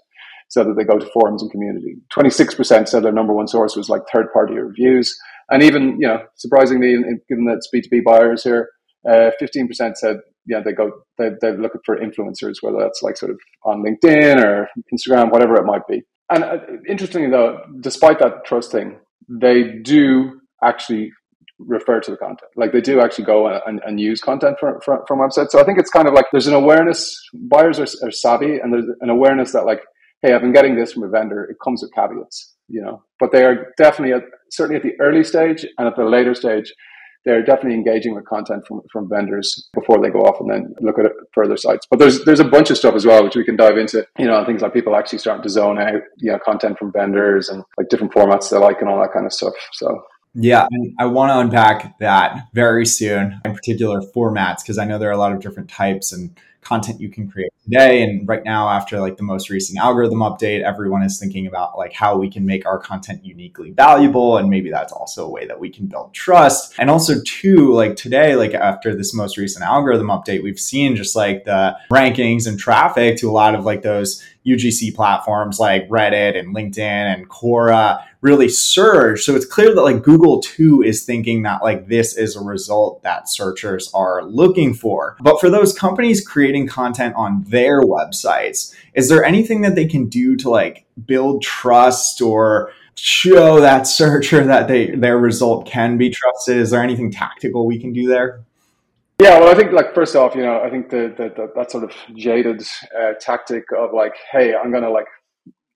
said 0.50 0.68
that 0.68 0.76
they 0.78 0.84
go 0.84 0.98
to 0.98 1.06
forums 1.08 1.42
and 1.42 1.52
community. 1.52 1.96
26% 2.14 2.88
said 2.88 3.04
their 3.04 3.12
number 3.12 3.34
one 3.34 3.48
source 3.48 3.76
was 3.76 3.90
like 3.90 4.02
third 4.12 4.32
party 4.34 4.56
reviews. 4.56 5.18
And 5.50 5.64
even, 5.64 6.00
you 6.00 6.08
know, 6.08 6.20
surprisingly, 6.36 6.96
given 7.30 7.46
that 7.46 7.58
it's 7.58 7.70
B2B 7.74 8.04
buyers 8.04 8.44
here, 8.44 8.70
uh, 9.10 9.32
15% 9.42 9.96
said, 9.96 10.18
yeah, 10.46 10.62
they 10.64 10.72
go, 10.72 10.92
they, 11.18 11.30
they're 11.42 11.58
looking 11.58 11.82
for 11.86 11.98
influencers, 11.98 12.56
whether 12.62 12.78
that's 12.80 13.02
like 13.02 13.18
sort 13.18 13.32
of 13.32 13.40
on 13.66 13.84
LinkedIn 13.84 14.44
or 14.44 14.68
Instagram, 14.94 15.32
whatever 15.32 15.56
it 15.56 15.66
might 15.66 15.86
be. 15.88 16.02
And 16.30 16.44
uh, 16.44 16.58
interestingly, 16.88 17.30
though, 17.30 17.60
despite 17.82 18.20
that 18.20 18.46
trust 18.46 18.72
thing, 18.72 19.00
they 19.30 19.80
do 19.84 20.40
actually 20.64 21.12
refer 21.60 22.00
to 22.00 22.12
the 22.12 22.18
content. 22.18 22.52
Like 22.56 22.72
they 22.72 22.82
do 22.82 23.02
actually 23.02 23.26
go 23.26 23.48
and, 23.48 23.82
and 23.86 24.00
use 24.00 24.22
content 24.22 24.58
from, 24.60 24.80
from, 24.82 25.00
from, 25.08 25.20
websites. 25.20 25.50
So 25.50 25.60
I 25.60 25.64
think 25.64 25.80
it's 25.80 25.90
kind 25.90 26.08
of 26.08 26.14
like 26.14 26.26
there's 26.32 26.48
an 26.48 26.54
awareness, 26.54 27.20
buyers 27.34 27.80
are, 27.80 27.88
are 28.06 28.12
savvy, 28.12 28.60
and 28.60 28.74
there's 28.74 28.86
an 29.02 29.10
awareness 29.10 29.54
that 29.54 29.66
like 29.66 29.82
hey, 30.22 30.34
I've 30.34 30.42
been 30.42 30.54
getting 30.54 30.76
this 30.76 30.94
from 30.94 31.04
a 31.04 31.10
vendor. 31.10 31.44
It 31.46 31.58
comes 31.64 31.82
with 31.82 31.94
caveats, 31.94 32.56
you 32.68 32.82
know. 32.82 33.04
But 33.20 33.32
they 33.32 33.44
are 33.44 33.74
definitely 33.78 34.14
at, 34.14 34.24
certainly 34.52 34.78
at 34.78 34.84
the 34.84 35.00
early 35.00 35.24
stage 35.24 35.66
and 35.78 35.88
at 35.88 35.96
the 35.96 36.04
later 36.04 36.34
stage, 36.34 36.74
they're 37.26 37.44
definitely 37.44 37.74
engaging 37.74 38.16
with 38.16 38.26
content 38.26 38.66
from, 38.66 38.82
from 38.92 39.10
vendors 39.10 39.70
before 39.74 40.02
they 40.02 40.10
go 40.10 40.20
off 40.20 40.40
and 40.40 40.50
then 40.50 40.74
look 40.80 40.98
at 40.98 41.12
further 41.34 41.58
sites. 41.58 41.86
But 41.90 42.00
there's 42.00 42.24
there's 42.24 42.40
a 42.40 42.46
bunch 42.46 42.70
of 42.70 42.78
stuff 42.78 42.96
as 42.96 43.06
well 43.06 43.24
which 43.24 43.36
we 43.36 43.44
can 43.44 43.58
dive 43.58 43.78
into. 43.78 44.08
You 44.18 44.28
know, 44.28 44.46
things 44.46 44.62
like 44.62 44.74
people 44.74 44.96
actually 44.96 45.20
starting 45.20 45.44
to 45.44 45.50
zone 45.50 45.78
out, 45.78 46.02
you 46.20 46.32
know, 46.32 46.40
content 46.40 46.80
from 46.80 46.94
vendors 46.94 47.50
and 47.50 47.64
like 47.78 47.90
different 47.90 48.14
formats 48.14 48.50
they 48.50 48.58
like 48.58 48.80
and 48.80 48.90
all 48.90 49.02
that 49.02 49.12
kind 49.14 49.26
of 49.26 49.34
stuff. 49.34 49.54
So 49.74 50.04
Yeah, 50.34 50.68
I 51.00 51.06
want 51.06 51.32
to 51.32 51.40
unpack 51.40 51.98
that 52.00 52.48
very 52.54 52.86
soon, 52.86 53.42
in 53.44 53.54
particular 53.54 54.02
formats, 54.02 54.62
because 54.62 54.78
I 54.78 54.86
know 54.86 55.00
there 55.00 55.10
are 55.10 55.14
a 55.14 55.18
lot 55.18 55.32
of 55.32 55.40
different 55.40 55.70
types 55.70 56.14
and 56.14 56.38
content 56.68 57.00
you 57.00 57.10
can 57.10 57.30
create 57.30 57.50
today 57.64 58.04
and 58.04 58.28
right 58.28 58.44
now 58.44 58.68
after 58.68 59.00
like 59.00 59.16
the 59.16 59.24
most 59.24 59.50
recent 59.50 59.80
algorithm 59.80 60.20
update 60.20 60.64
everyone 60.64 61.02
is 61.02 61.18
thinking 61.18 61.48
about 61.48 61.78
like 61.78 61.94
how 61.94 62.18
we 62.18 62.30
can 62.30 62.46
make 62.46 62.66
our 62.66 62.78
content 62.78 63.24
uniquely 63.24 63.72
valuable 63.72 64.36
and 64.36 64.50
maybe 64.50 64.70
that's 64.70 64.92
also 64.92 65.26
a 65.26 65.30
way 65.30 65.46
that 65.46 65.58
we 65.58 65.70
can 65.70 65.86
build 65.86 66.14
trust. 66.14 66.74
And 66.78 66.90
also 66.90 67.22
too 67.26 67.72
like 67.74 67.96
today 67.96 68.36
like 68.36 68.54
after 68.54 68.94
this 68.94 69.14
most 69.14 69.38
recent 69.38 69.64
algorithm 69.64 70.08
update 70.08 70.44
we've 70.44 70.60
seen 70.60 70.98
just 70.98 71.16
like 71.16 71.46
the 71.46 71.78
rankings 71.90 72.48
and 72.48 72.60
traffic 72.60 73.18
to 73.20 73.30
a 73.30 73.32
lot 73.32 73.56
of 73.56 73.64
like 73.64 73.82
those 73.82 74.22
UGC 74.46 74.94
platforms 74.94 75.60
like 75.60 75.88
Reddit 75.88 76.38
and 76.38 76.54
LinkedIn 76.54 76.80
and 76.80 77.30
Quora 77.30 78.04
really 78.22 78.50
surge. 78.50 79.24
So 79.24 79.36
it's 79.36 79.46
clear 79.46 79.74
that 79.74 79.82
like 79.82 80.04
Google 80.04 80.42
too 80.42 80.82
is 80.82 81.04
thinking 81.04 81.44
that 81.44 81.62
like 81.62 81.88
this 81.88 82.18
is 82.18 82.36
a 82.36 82.42
result 82.42 83.04
that 83.04 83.30
searchers 83.30 83.92
are 83.94 84.24
looking 84.24 84.74
for. 84.74 85.18
But 85.22 85.40
for 85.40 85.50
those 85.50 85.78
companies 85.78 86.26
creating 86.26 86.68
content 86.68 87.16
on 87.16 87.44
their 87.48 87.82
websites, 87.82 88.74
is 88.94 89.10
there 89.10 89.24
anything 89.24 89.62
that 89.62 89.76
they 89.76 89.86
can 89.86 90.08
do 90.08 90.36
to 90.38 90.50
like 90.50 90.86
build 91.06 91.44
trust 91.44 92.22
or 92.22 92.72
show 92.96 93.62
that 93.62 93.86
searcher 93.86 94.44
that 94.44 94.68
they 94.68 94.92
their 94.92 95.18
result 95.18 95.68
can 95.68 95.98
be 95.98 96.10
trusted? 96.10 96.58
Is 96.58 96.72
there 96.72 96.82
anything 96.82 97.12
tactical 97.12 97.66
we 97.66 97.80
can 97.80 97.94
do 97.94 98.08
there? 98.08 98.42
Yeah, 99.20 99.40
well, 99.40 99.50
I 99.50 99.56
think 99.56 99.72
like 99.72 99.96
first 99.96 100.16
off, 100.16 100.36
you 100.36 100.44
know, 100.44 100.62
I 100.62 100.70
think 100.70 100.92
the, 100.92 101.12
the, 101.18 101.30
the 101.36 101.52
that 101.56 101.72
sort 101.72 101.84
of 101.84 101.92
jaded 102.16 102.62
uh, 102.96 103.14
tactic 103.20 103.64
of 103.76 103.92
like, 103.92 104.14
hey, 104.32 104.54
I'm 104.56 104.72
gonna 104.72 104.92
like, 104.92 105.08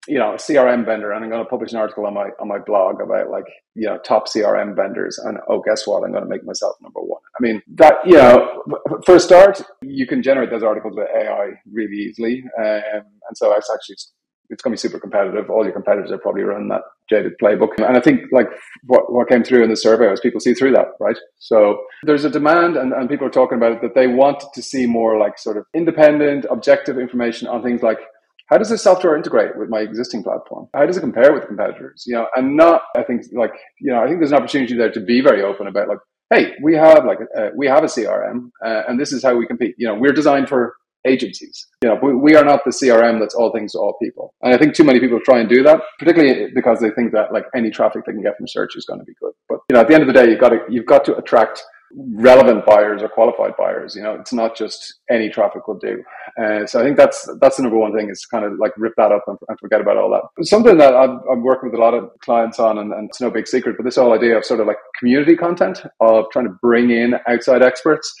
you 0.08 0.18
know, 0.18 0.32
a 0.32 0.36
CRM 0.36 0.84
vendor, 0.84 1.12
and 1.12 1.24
I'm 1.24 1.30
gonna 1.30 1.44
publish 1.44 1.72
an 1.72 1.78
article 1.78 2.06
on 2.06 2.14
my 2.14 2.30
on 2.40 2.48
my 2.48 2.58
blog 2.58 3.00
about 3.00 3.30
like, 3.30 3.46
you 3.74 3.86
know, 3.86 3.98
top 3.98 4.28
CRM 4.28 4.74
vendors, 4.74 5.18
and 5.18 5.38
oh, 5.48 5.60
guess 5.60 5.86
what? 5.86 6.02
I'm 6.04 6.12
gonna 6.12 6.26
make 6.26 6.44
myself 6.44 6.76
number 6.82 7.00
one. 7.00 7.20
I 7.38 7.42
mean, 7.42 7.62
that 7.74 7.94
you 8.04 8.14
know, 8.14 8.62
for 9.06 9.16
a 9.16 9.20
start, 9.20 9.62
you 9.80 10.06
can 10.06 10.22
generate 10.22 10.50
those 10.50 10.62
articles 10.62 10.94
with 10.96 11.08
AI 11.14 11.50
really 11.70 11.96
easily, 11.96 12.44
um, 12.58 13.04
and 13.28 13.36
so 13.36 13.52
it's 13.54 13.70
actually 13.72 13.96
it's 14.52 14.62
going 14.62 14.76
to 14.76 14.80
be 14.80 14.88
super 14.88 15.00
competitive. 15.00 15.48
All 15.48 15.64
your 15.64 15.72
competitors 15.72 16.12
are 16.12 16.18
probably 16.18 16.42
running 16.42 16.68
that 16.68 16.82
jaded 17.08 17.32
playbook. 17.42 17.70
And 17.78 17.96
I 17.96 18.00
think 18.00 18.20
like 18.30 18.48
what, 18.84 19.10
what 19.10 19.28
came 19.28 19.42
through 19.42 19.64
in 19.64 19.70
the 19.70 19.76
survey 19.76 20.08
was 20.08 20.20
people 20.20 20.40
see 20.40 20.52
through 20.52 20.72
that, 20.72 20.88
right? 21.00 21.16
So 21.38 21.82
there's 22.02 22.26
a 22.26 22.30
demand 22.30 22.76
and, 22.76 22.92
and 22.92 23.08
people 23.08 23.26
are 23.26 23.30
talking 23.30 23.56
about 23.56 23.72
it 23.72 23.82
that 23.82 23.94
they 23.94 24.06
want 24.06 24.44
to 24.52 24.62
see 24.62 24.86
more 24.86 25.18
like 25.18 25.38
sort 25.38 25.56
of 25.56 25.64
independent, 25.74 26.44
objective 26.50 26.98
information 26.98 27.48
on 27.48 27.62
things 27.62 27.82
like 27.82 27.98
how 28.48 28.58
does 28.58 28.68
this 28.68 28.82
software 28.82 29.16
integrate 29.16 29.56
with 29.56 29.68
my 29.68 29.80
existing 29.80 30.22
platform? 30.22 30.68
How 30.74 30.86
does 30.86 30.96
it 30.96 31.00
compare 31.00 31.32
with 31.32 31.46
competitors? 31.46 32.04
You 32.06 32.16
know, 32.16 32.26
and 32.36 32.56
not, 32.56 32.82
I 32.96 33.02
think 33.02 33.22
like, 33.32 33.52
you 33.80 33.92
know, 33.92 34.02
I 34.02 34.06
think 34.06 34.18
there's 34.18 34.32
an 34.32 34.38
opportunity 34.38 34.76
there 34.76 34.92
to 34.92 35.00
be 35.00 35.20
very 35.20 35.42
open 35.42 35.66
about 35.66 35.88
like, 35.88 35.98
hey, 36.30 36.54
we 36.62 36.74
have 36.74 37.04
like, 37.04 37.18
uh, 37.36 37.48
we 37.56 37.66
have 37.66 37.84
a 37.84 37.86
CRM 37.86 38.50
uh, 38.64 38.82
and 38.88 39.00
this 39.00 39.12
is 39.12 39.22
how 39.22 39.36
we 39.36 39.46
compete. 39.46 39.74
You 39.78 39.88
know, 39.88 39.94
we're 39.94 40.12
designed 40.12 40.48
for 40.48 40.74
agencies. 41.06 41.66
You 41.82 41.90
know, 41.90 41.98
we, 42.02 42.14
we 42.14 42.36
are 42.36 42.44
not 42.44 42.60
the 42.64 42.70
CRM 42.70 43.18
that's 43.18 43.34
all 43.34 43.52
things 43.52 43.72
to 43.72 43.78
all 43.78 43.96
people. 44.02 44.34
And 44.42 44.54
I 44.54 44.58
think 44.58 44.74
too 44.74 44.84
many 44.84 45.00
people 45.00 45.20
try 45.24 45.40
and 45.40 45.48
do 45.48 45.62
that, 45.62 45.80
particularly 45.98 46.50
because 46.54 46.80
they 46.80 46.90
think 46.90 47.12
that 47.12 47.32
like 47.32 47.44
any 47.54 47.70
traffic 47.70 48.04
they 48.06 48.12
can 48.12 48.22
get 48.22 48.36
from 48.36 48.48
search 48.48 48.76
is 48.76 48.84
going 48.84 49.00
to 49.00 49.04
be 49.04 49.14
good. 49.20 49.32
But 49.48 49.60
you 49.68 49.74
know, 49.74 49.80
at 49.80 49.88
the 49.88 49.94
end 49.94 50.02
of 50.02 50.06
the 50.06 50.12
day, 50.12 50.30
you've 50.30 50.40
got 50.40 50.50
to 50.50 50.58
you've 50.68 50.86
got 50.86 51.04
to 51.06 51.16
attract 51.16 51.62
relevant 52.14 52.64
buyers 52.64 53.02
or 53.02 53.08
qualified 53.08 53.52
buyers. 53.58 53.94
You 53.94 54.02
know, 54.02 54.14
it's 54.14 54.32
not 54.32 54.56
just 54.56 55.00
any 55.10 55.28
traffic 55.28 55.68
will 55.68 55.78
do. 55.78 56.02
Uh, 56.40 56.66
so 56.66 56.80
I 56.80 56.84
think 56.84 56.96
that's 56.96 57.28
that's 57.40 57.56
the 57.56 57.62
number 57.62 57.78
one 57.78 57.94
thing 57.94 58.10
is 58.10 58.24
kind 58.26 58.44
of 58.44 58.52
like 58.58 58.72
rip 58.76 58.94
that 58.96 59.12
up 59.12 59.24
and, 59.26 59.38
and 59.48 59.58
forget 59.58 59.80
about 59.80 59.96
all 59.96 60.10
that. 60.10 60.44
Something 60.46 60.78
that 60.78 60.94
i 60.94 61.04
am 61.04 61.42
working 61.42 61.70
with 61.70 61.78
a 61.78 61.82
lot 61.82 61.94
of 61.94 62.10
clients 62.20 62.58
on, 62.58 62.78
and, 62.78 62.92
and, 62.92 63.08
it's 63.08 63.20
no 63.20 63.30
big 63.30 63.46
secret, 63.46 63.76
but 63.76 63.84
this 63.84 63.96
whole 63.96 64.14
idea 64.14 64.36
of 64.36 64.44
sort 64.44 64.60
of 64.60 64.66
like 64.66 64.78
community 64.98 65.36
content 65.36 65.82
of 66.00 66.26
trying 66.32 66.46
to 66.46 66.56
bring 66.62 66.90
in 66.90 67.14
outside 67.28 67.62
experts 67.62 68.14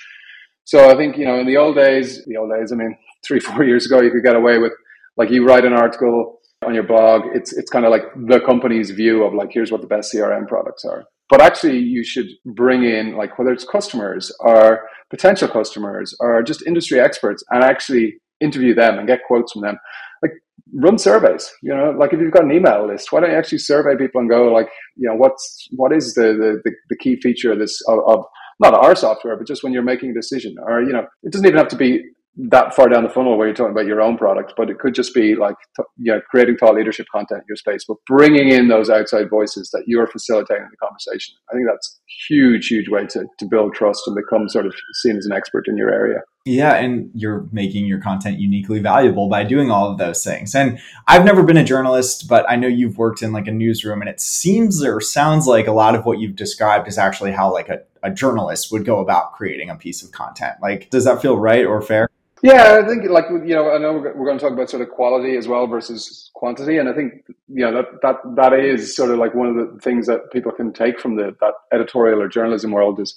so 0.64 0.88
I 0.88 0.96
think, 0.96 1.16
you 1.16 1.24
know, 1.24 1.38
in 1.38 1.46
the 1.46 1.56
old 1.56 1.76
days, 1.76 2.24
the 2.26 2.36
old 2.36 2.50
days, 2.50 2.72
I 2.72 2.76
mean, 2.76 2.96
three, 3.26 3.40
four 3.40 3.64
years 3.64 3.86
ago, 3.86 4.00
you 4.00 4.10
could 4.10 4.24
get 4.24 4.36
away 4.36 4.58
with 4.58 4.72
like 5.16 5.30
you 5.30 5.46
write 5.46 5.64
an 5.64 5.72
article 5.72 6.40
on 6.64 6.74
your 6.74 6.84
blog. 6.84 7.22
It's, 7.34 7.52
it's 7.52 7.70
kind 7.70 7.84
of 7.84 7.90
like 7.90 8.04
the 8.26 8.40
company's 8.40 8.90
view 8.90 9.24
of 9.24 9.34
like, 9.34 9.50
here's 9.52 9.72
what 9.72 9.80
the 9.80 9.86
best 9.86 10.12
CRM 10.14 10.48
products 10.48 10.84
are. 10.84 11.04
But 11.32 11.40
actually, 11.40 11.78
you 11.78 12.04
should 12.04 12.28
bring 12.44 12.84
in 12.84 13.16
like 13.16 13.38
whether 13.38 13.52
it's 13.52 13.64
customers 13.64 14.30
or 14.40 14.82
potential 15.08 15.48
customers 15.48 16.14
or 16.20 16.42
just 16.42 16.60
industry 16.66 17.00
experts 17.00 17.42
and 17.48 17.64
actually 17.64 18.16
interview 18.42 18.74
them 18.74 18.98
and 18.98 19.08
get 19.08 19.20
quotes 19.26 19.50
from 19.50 19.62
them. 19.62 19.78
Like 20.20 20.32
run 20.74 20.98
surveys, 20.98 21.50
you 21.62 21.74
know, 21.74 21.94
like 21.98 22.12
if 22.12 22.20
you've 22.20 22.34
got 22.34 22.44
an 22.44 22.52
email 22.52 22.86
list, 22.86 23.12
why 23.12 23.20
don't 23.20 23.30
you 23.30 23.36
actually 23.38 23.60
survey 23.60 23.96
people 23.96 24.20
and 24.20 24.28
go 24.28 24.52
like, 24.52 24.68
you 24.94 25.08
know, 25.08 25.14
what's, 25.14 25.68
what 25.70 25.90
is 25.90 26.12
the, 26.12 26.60
the, 26.64 26.70
the 26.90 26.96
key 26.98 27.18
feature 27.22 27.50
of 27.50 27.58
this, 27.58 27.80
of, 27.88 28.00
of 28.06 28.26
not 28.60 28.74
our 28.74 28.94
software, 28.94 29.34
but 29.38 29.46
just 29.46 29.64
when 29.64 29.72
you're 29.72 29.82
making 29.82 30.10
a 30.10 30.14
decision, 30.14 30.54
or 30.66 30.82
you 30.82 30.92
know, 30.92 31.06
it 31.22 31.32
doesn't 31.32 31.46
even 31.46 31.56
have 31.56 31.68
to 31.68 31.76
be 31.76 32.02
that 32.36 32.74
far 32.74 32.88
down 32.88 33.02
the 33.02 33.10
funnel 33.10 33.36
where 33.36 33.46
you're 33.46 33.54
talking 33.54 33.72
about 33.72 33.84
your 33.84 34.00
own 34.00 34.16
product, 34.16 34.54
but 34.56 34.70
it 34.70 34.78
could 34.78 34.94
just 34.94 35.14
be 35.14 35.34
like, 35.34 35.56
you 35.98 36.12
know, 36.12 36.20
creating 36.30 36.56
thought 36.56 36.74
leadership 36.74 37.06
content 37.12 37.40
in 37.40 37.44
your 37.46 37.56
space, 37.56 37.84
but 37.86 37.98
bringing 38.06 38.48
in 38.48 38.68
those 38.68 38.88
outside 38.88 39.28
voices 39.28 39.70
that 39.70 39.84
you're 39.86 40.06
facilitating 40.06 40.66
the 40.70 40.76
conversation. 40.78 41.34
I 41.50 41.54
think 41.54 41.66
that's 41.68 42.00
huge, 42.28 42.68
huge 42.68 42.88
way 42.88 43.06
to, 43.08 43.26
to 43.38 43.46
build 43.46 43.74
trust 43.74 44.02
and 44.06 44.16
become 44.16 44.48
sort 44.48 44.66
of 44.66 44.74
seen 45.02 45.16
as 45.18 45.26
an 45.26 45.32
expert 45.32 45.66
in 45.68 45.76
your 45.76 45.92
area. 45.92 46.20
Yeah, 46.44 46.74
and 46.74 47.10
you're 47.14 47.46
making 47.52 47.86
your 47.86 48.00
content 48.00 48.40
uniquely 48.40 48.80
valuable 48.80 49.28
by 49.28 49.44
doing 49.44 49.70
all 49.70 49.90
of 49.90 49.98
those 49.98 50.24
things. 50.24 50.54
And 50.54 50.80
I've 51.06 51.24
never 51.24 51.42
been 51.42 51.58
a 51.58 51.64
journalist, 51.64 52.28
but 52.28 52.50
I 52.50 52.56
know 52.56 52.66
you've 52.66 52.98
worked 52.98 53.22
in 53.22 53.32
like 53.32 53.46
a 53.46 53.52
newsroom 53.52 54.00
and 54.00 54.08
it 54.08 54.20
seems 54.20 54.82
or 54.82 55.00
sounds 55.00 55.46
like 55.46 55.66
a 55.66 55.72
lot 55.72 55.94
of 55.94 56.04
what 56.04 56.18
you've 56.18 56.34
described 56.34 56.88
is 56.88 56.98
actually 56.98 57.32
how 57.32 57.52
like 57.52 57.68
a, 57.68 57.82
a 58.02 58.10
journalist 58.10 58.72
would 58.72 58.84
go 58.86 59.00
about 59.00 59.34
creating 59.34 59.68
a 59.68 59.76
piece 59.76 60.02
of 60.02 60.10
content. 60.12 60.54
Like, 60.62 60.88
does 60.90 61.04
that 61.04 61.20
feel 61.20 61.38
right 61.38 61.64
or 61.64 61.80
fair? 61.82 62.08
Yeah, 62.42 62.80
I 62.82 62.88
think 62.88 63.08
like 63.08 63.26
you 63.30 63.54
know, 63.54 63.70
I 63.70 63.78
know 63.78 63.92
we're 63.92 64.26
going 64.26 64.36
to 64.36 64.44
talk 64.44 64.52
about 64.52 64.68
sort 64.68 64.82
of 64.82 64.90
quality 64.90 65.36
as 65.36 65.46
well 65.46 65.68
versus 65.68 66.28
quantity, 66.34 66.78
and 66.78 66.88
I 66.88 66.92
think 66.92 67.24
you 67.46 67.64
know 67.64 67.72
that 67.72 67.86
that 68.02 68.16
that 68.34 68.52
is 68.52 68.96
sort 68.96 69.12
of 69.12 69.18
like 69.18 69.32
one 69.32 69.46
of 69.46 69.54
the 69.54 69.78
things 69.80 70.08
that 70.08 70.32
people 70.32 70.50
can 70.50 70.72
take 70.72 70.98
from 70.98 71.14
the 71.14 71.36
that 71.40 71.54
editorial 71.72 72.20
or 72.20 72.26
journalism 72.26 72.72
world 72.72 72.98
is, 72.98 73.14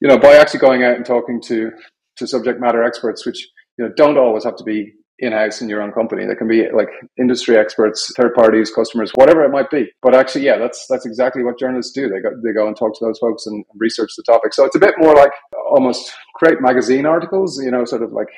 you 0.00 0.08
know, 0.08 0.18
by 0.18 0.34
actually 0.34 0.58
going 0.58 0.82
out 0.82 0.96
and 0.96 1.06
talking 1.06 1.40
to 1.42 1.70
to 2.16 2.26
subject 2.26 2.60
matter 2.60 2.82
experts, 2.82 3.24
which 3.24 3.46
you 3.78 3.84
know 3.84 3.92
don't 3.96 4.18
always 4.18 4.42
have 4.42 4.56
to 4.56 4.64
be 4.64 4.92
in 5.20 5.30
house 5.30 5.62
in 5.62 5.68
your 5.68 5.80
own 5.80 5.92
company. 5.92 6.26
They 6.26 6.34
can 6.34 6.48
be 6.48 6.68
like 6.72 6.88
industry 7.16 7.56
experts, 7.56 8.12
third 8.16 8.34
parties, 8.34 8.72
customers, 8.72 9.12
whatever 9.14 9.44
it 9.44 9.50
might 9.50 9.70
be. 9.70 9.88
But 10.02 10.16
actually, 10.16 10.46
yeah, 10.46 10.58
that's 10.58 10.86
that's 10.88 11.06
exactly 11.06 11.44
what 11.44 11.60
journalists 11.60 11.92
do. 11.92 12.08
They 12.08 12.18
go 12.20 12.30
they 12.44 12.52
go 12.52 12.66
and 12.66 12.76
talk 12.76 12.98
to 12.98 13.04
those 13.04 13.20
folks 13.20 13.46
and 13.46 13.64
research 13.76 14.10
the 14.16 14.24
topic. 14.24 14.52
So 14.52 14.64
it's 14.64 14.74
a 14.74 14.80
bit 14.80 14.96
more 14.98 15.14
like 15.14 15.30
almost 15.70 16.12
create 16.34 16.60
magazine 16.60 17.06
articles, 17.06 17.62
you 17.62 17.70
know, 17.70 17.84
sort 17.84 18.02
of 18.02 18.12
like 18.12 18.30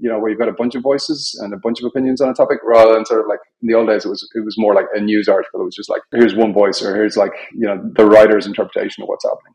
you 0.00 0.08
know, 0.08 0.18
where 0.18 0.30
you've 0.30 0.38
got 0.38 0.48
a 0.48 0.52
bunch 0.52 0.74
of 0.74 0.82
voices 0.82 1.38
and 1.42 1.52
a 1.52 1.56
bunch 1.56 1.80
of 1.80 1.86
opinions 1.86 2.20
on 2.20 2.28
a 2.28 2.34
topic, 2.34 2.58
rather 2.64 2.94
than 2.94 3.04
sort 3.04 3.20
of 3.20 3.26
like 3.26 3.40
in 3.60 3.68
the 3.68 3.74
old 3.74 3.88
days, 3.88 4.04
it 4.04 4.08
was 4.08 4.28
it 4.34 4.44
was 4.44 4.56
more 4.58 4.74
like 4.74 4.86
a 4.94 5.00
news 5.00 5.28
article. 5.28 5.60
It 5.60 5.64
was 5.64 5.76
just 5.76 5.90
like 5.90 6.02
here's 6.10 6.34
one 6.34 6.52
voice, 6.52 6.82
or 6.82 6.94
here's 6.94 7.16
like 7.16 7.32
you 7.52 7.66
know 7.66 7.80
the 7.94 8.06
writer's 8.06 8.46
interpretation 8.46 9.02
of 9.02 9.08
what's 9.08 9.24
happening. 9.24 9.54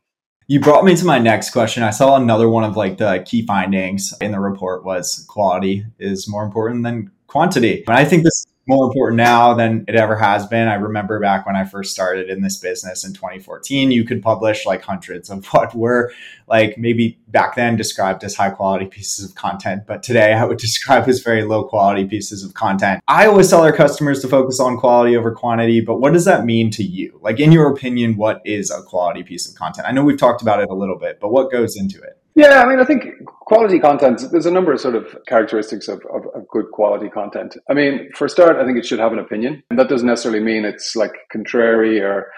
You 0.50 0.60
brought 0.60 0.84
me 0.84 0.96
to 0.96 1.04
my 1.04 1.18
next 1.18 1.50
question. 1.50 1.82
I 1.82 1.90
saw 1.90 2.16
another 2.16 2.48
one 2.48 2.64
of 2.64 2.74
like 2.74 2.96
the 2.96 3.22
key 3.26 3.44
findings 3.44 4.14
in 4.20 4.32
the 4.32 4.40
report 4.40 4.82
was 4.82 5.26
quality 5.28 5.84
is 5.98 6.26
more 6.26 6.42
important 6.42 6.84
than 6.84 7.10
quantity. 7.26 7.84
And 7.86 7.96
I 7.96 8.06
think 8.06 8.24
this 8.24 8.46
more 8.68 8.86
important 8.86 9.16
now 9.16 9.54
than 9.54 9.84
it 9.88 9.94
ever 9.94 10.16
has 10.16 10.46
been. 10.46 10.68
I 10.68 10.74
remember 10.74 11.18
back 11.18 11.46
when 11.46 11.56
I 11.56 11.64
first 11.64 11.92
started 11.92 12.28
in 12.28 12.42
this 12.42 12.58
business 12.58 13.04
in 13.04 13.14
2014, 13.14 13.90
you 13.90 14.04
could 14.04 14.22
publish 14.22 14.66
like 14.66 14.82
hundreds 14.82 15.30
of 15.30 15.46
what 15.52 15.74
were 15.74 16.12
like 16.46 16.78
maybe 16.78 17.18
back 17.28 17.56
then 17.56 17.76
described 17.76 18.24
as 18.24 18.34
high 18.34 18.50
quality 18.50 18.86
pieces 18.86 19.28
of 19.28 19.34
content, 19.34 19.84
but 19.86 20.02
today 20.02 20.34
I 20.34 20.44
would 20.44 20.58
describe 20.68 21.08
as 21.08 21.20
very 21.20 21.44
low 21.44 21.64
quality 21.64 22.04
pieces 22.06 22.44
of 22.44 22.54
content. 22.54 23.02
I 23.08 23.26
always 23.26 23.50
tell 23.50 23.62
our 23.62 23.72
customers 23.72 24.20
to 24.20 24.28
focus 24.28 24.60
on 24.60 24.78
quality 24.78 25.16
over 25.16 25.32
quantity, 25.32 25.80
but 25.80 26.00
what 26.00 26.12
does 26.12 26.24
that 26.26 26.44
mean 26.44 26.70
to 26.72 26.82
you? 26.82 27.18
Like, 27.22 27.40
in 27.40 27.52
your 27.52 27.70
opinion, 27.70 28.16
what 28.16 28.40
is 28.44 28.70
a 28.70 28.82
quality 28.82 29.22
piece 29.22 29.48
of 29.48 29.54
content? 29.54 29.86
I 29.88 29.92
know 29.92 30.04
we've 30.04 30.18
talked 30.18 30.42
about 30.42 30.60
it 30.60 30.68
a 30.70 30.74
little 30.74 30.98
bit, 30.98 31.18
but 31.20 31.30
what 31.30 31.50
goes 31.50 31.76
into 31.76 32.00
it? 32.00 32.17
Yeah, 32.38 32.62
I 32.62 32.68
mean, 32.68 32.78
I 32.78 32.84
think 32.84 33.24
quality 33.26 33.80
content, 33.80 34.22
there's 34.30 34.46
a 34.46 34.50
number 34.52 34.72
of 34.72 34.80
sort 34.80 34.94
of 34.94 35.18
characteristics 35.26 35.88
of, 35.88 36.00
of, 36.14 36.24
of, 36.36 36.46
good 36.46 36.66
quality 36.70 37.08
content. 37.08 37.56
I 37.68 37.74
mean, 37.74 38.10
for 38.14 38.26
a 38.26 38.28
start, 38.28 38.58
I 38.58 38.64
think 38.64 38.78
it 38.78 38.86
should 38.86 39.00
have 39.00 39.12
an 39.12 39.18
opinion. 39.18 39.64
And 39.70 39.78
that 39.78 39.88
doesn't 39.88 40.06
necessarily 40.06 40.38
mean 40.38 40.64
it's 40.64 40.94
like 40.94 41.14
contrary 41.32 42.00
or 42.00 42.30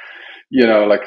you 0.50 0.66
know, 0.66 0.84
like 0.84 1.02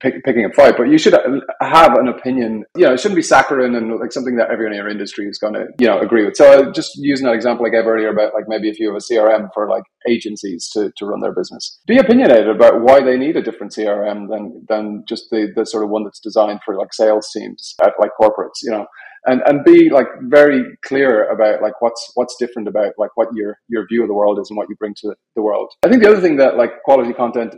pick, 0.00 0.22
picking 0.24 0.44
a 0.44 0.52
fight, 0.52 0.74
but 0.76 0.84
you 0.84 0.98
should 0.98 1.14
have 1.14 1.98
an 1.98 2.08
opinion. 2.08 2.64
You 2.76 2.84
know, 2.84 2.92
it 2.92 3.00
shouldn't 3.00 3.16
be 3.16 3.22
saccharine 3.22 3.74
and 3.74 3.98
like 3.98 4.12
something 4.12 4.36
that 4.36 4.50
everyone 4.50 4.74
in 4.74 4.78
your 4.78 4.90
industry 4.90 5.26
is 5.26 5.38
going 5.38 5.54
to, 5.54 5.66
you 5.80 5.86
know, 5.86 5.98
agree 6.00 6.24
with. 6.24 6.36
So 6.36 6.68
uh, 6.68 6.72
just 6.72 6.90
using 6.96 7.26
that 7.26 7.34
example 7.34 7.64
I 7.66 7.70
gave 7.70 7.86
earlier 7.86 8.10
about 8.10 8.34
like 8.34 8.44
maybe 8.46 8.68
if 8.68 8.78
you 8.78 8.88
have 8.88 8.96
a 8.96 9.12
CRM 9.12 9.48
for 9.54 9.68
like 9.70 9.84
agencies 10.06 10.68
to, 10.74 10.92
to 10.98 11.06
run 11.06 11.20
their 11.20 11.32
business, 11.32 11.80
be 11.86 11.96
opinionated 11.96 12.48
about 12.48 12.82
why 12.82 13.02
they 13.02 13.16
need 13.16 13.36
a 13.36 13.42
different 13.42 13.72
CRM 13.72 14.28
than, 14.28 14.64
than 14.68 15.04
just 15.08 15.30
the, 15.30 15.50
the 15.56 15.64
sort 15.64 15.82
of 15.82 15.88
one 15.88 16.04
that's 16.04 16.20
designed 16.20 16.60
for 16.62 16.76
like 16.76 16.92
sales 16.92 17.30
teams 17.34 17.74
at 17.82 17.94
like 17.98 18.10
corporates, 18.20 18.62
you 18.62 18.70
know 18.70 18.86
and 19.26 19.40
and 19.46 19.64
be 19.64 19.90
like 19.90 20.06
very 20.22 20.62
clear 20.84 21.24
about 21.30 21.62
like 21.62 21.80
what's 21.80 22.12
what's 22.14 22.36
different 22.36 22.68
about 22.68 22.92
like 22.98 23.10
what 23.14 23.28
your 23.34 23.58
your 23.68 23.86
view 23.86 24.02
of 24.02 24.08
the 24.08 24.14
world 24.14 24.38
is 24.38 24.50
and 24.50 24.56
what 24.56 24.68
you 24.68 24.76
bring 24.76 24.94
to 24.94 25.14
the 25.34 25.42
world. 25.42 25.72
I 25.82 25.88
think 25.88 26.02
the 26.02 26.10
other 26.10 26.20
thing 26.20 26.36
that 26.36 26.56
like 26.56 26.82
quality 26.84 27.12
content 27.12 27.54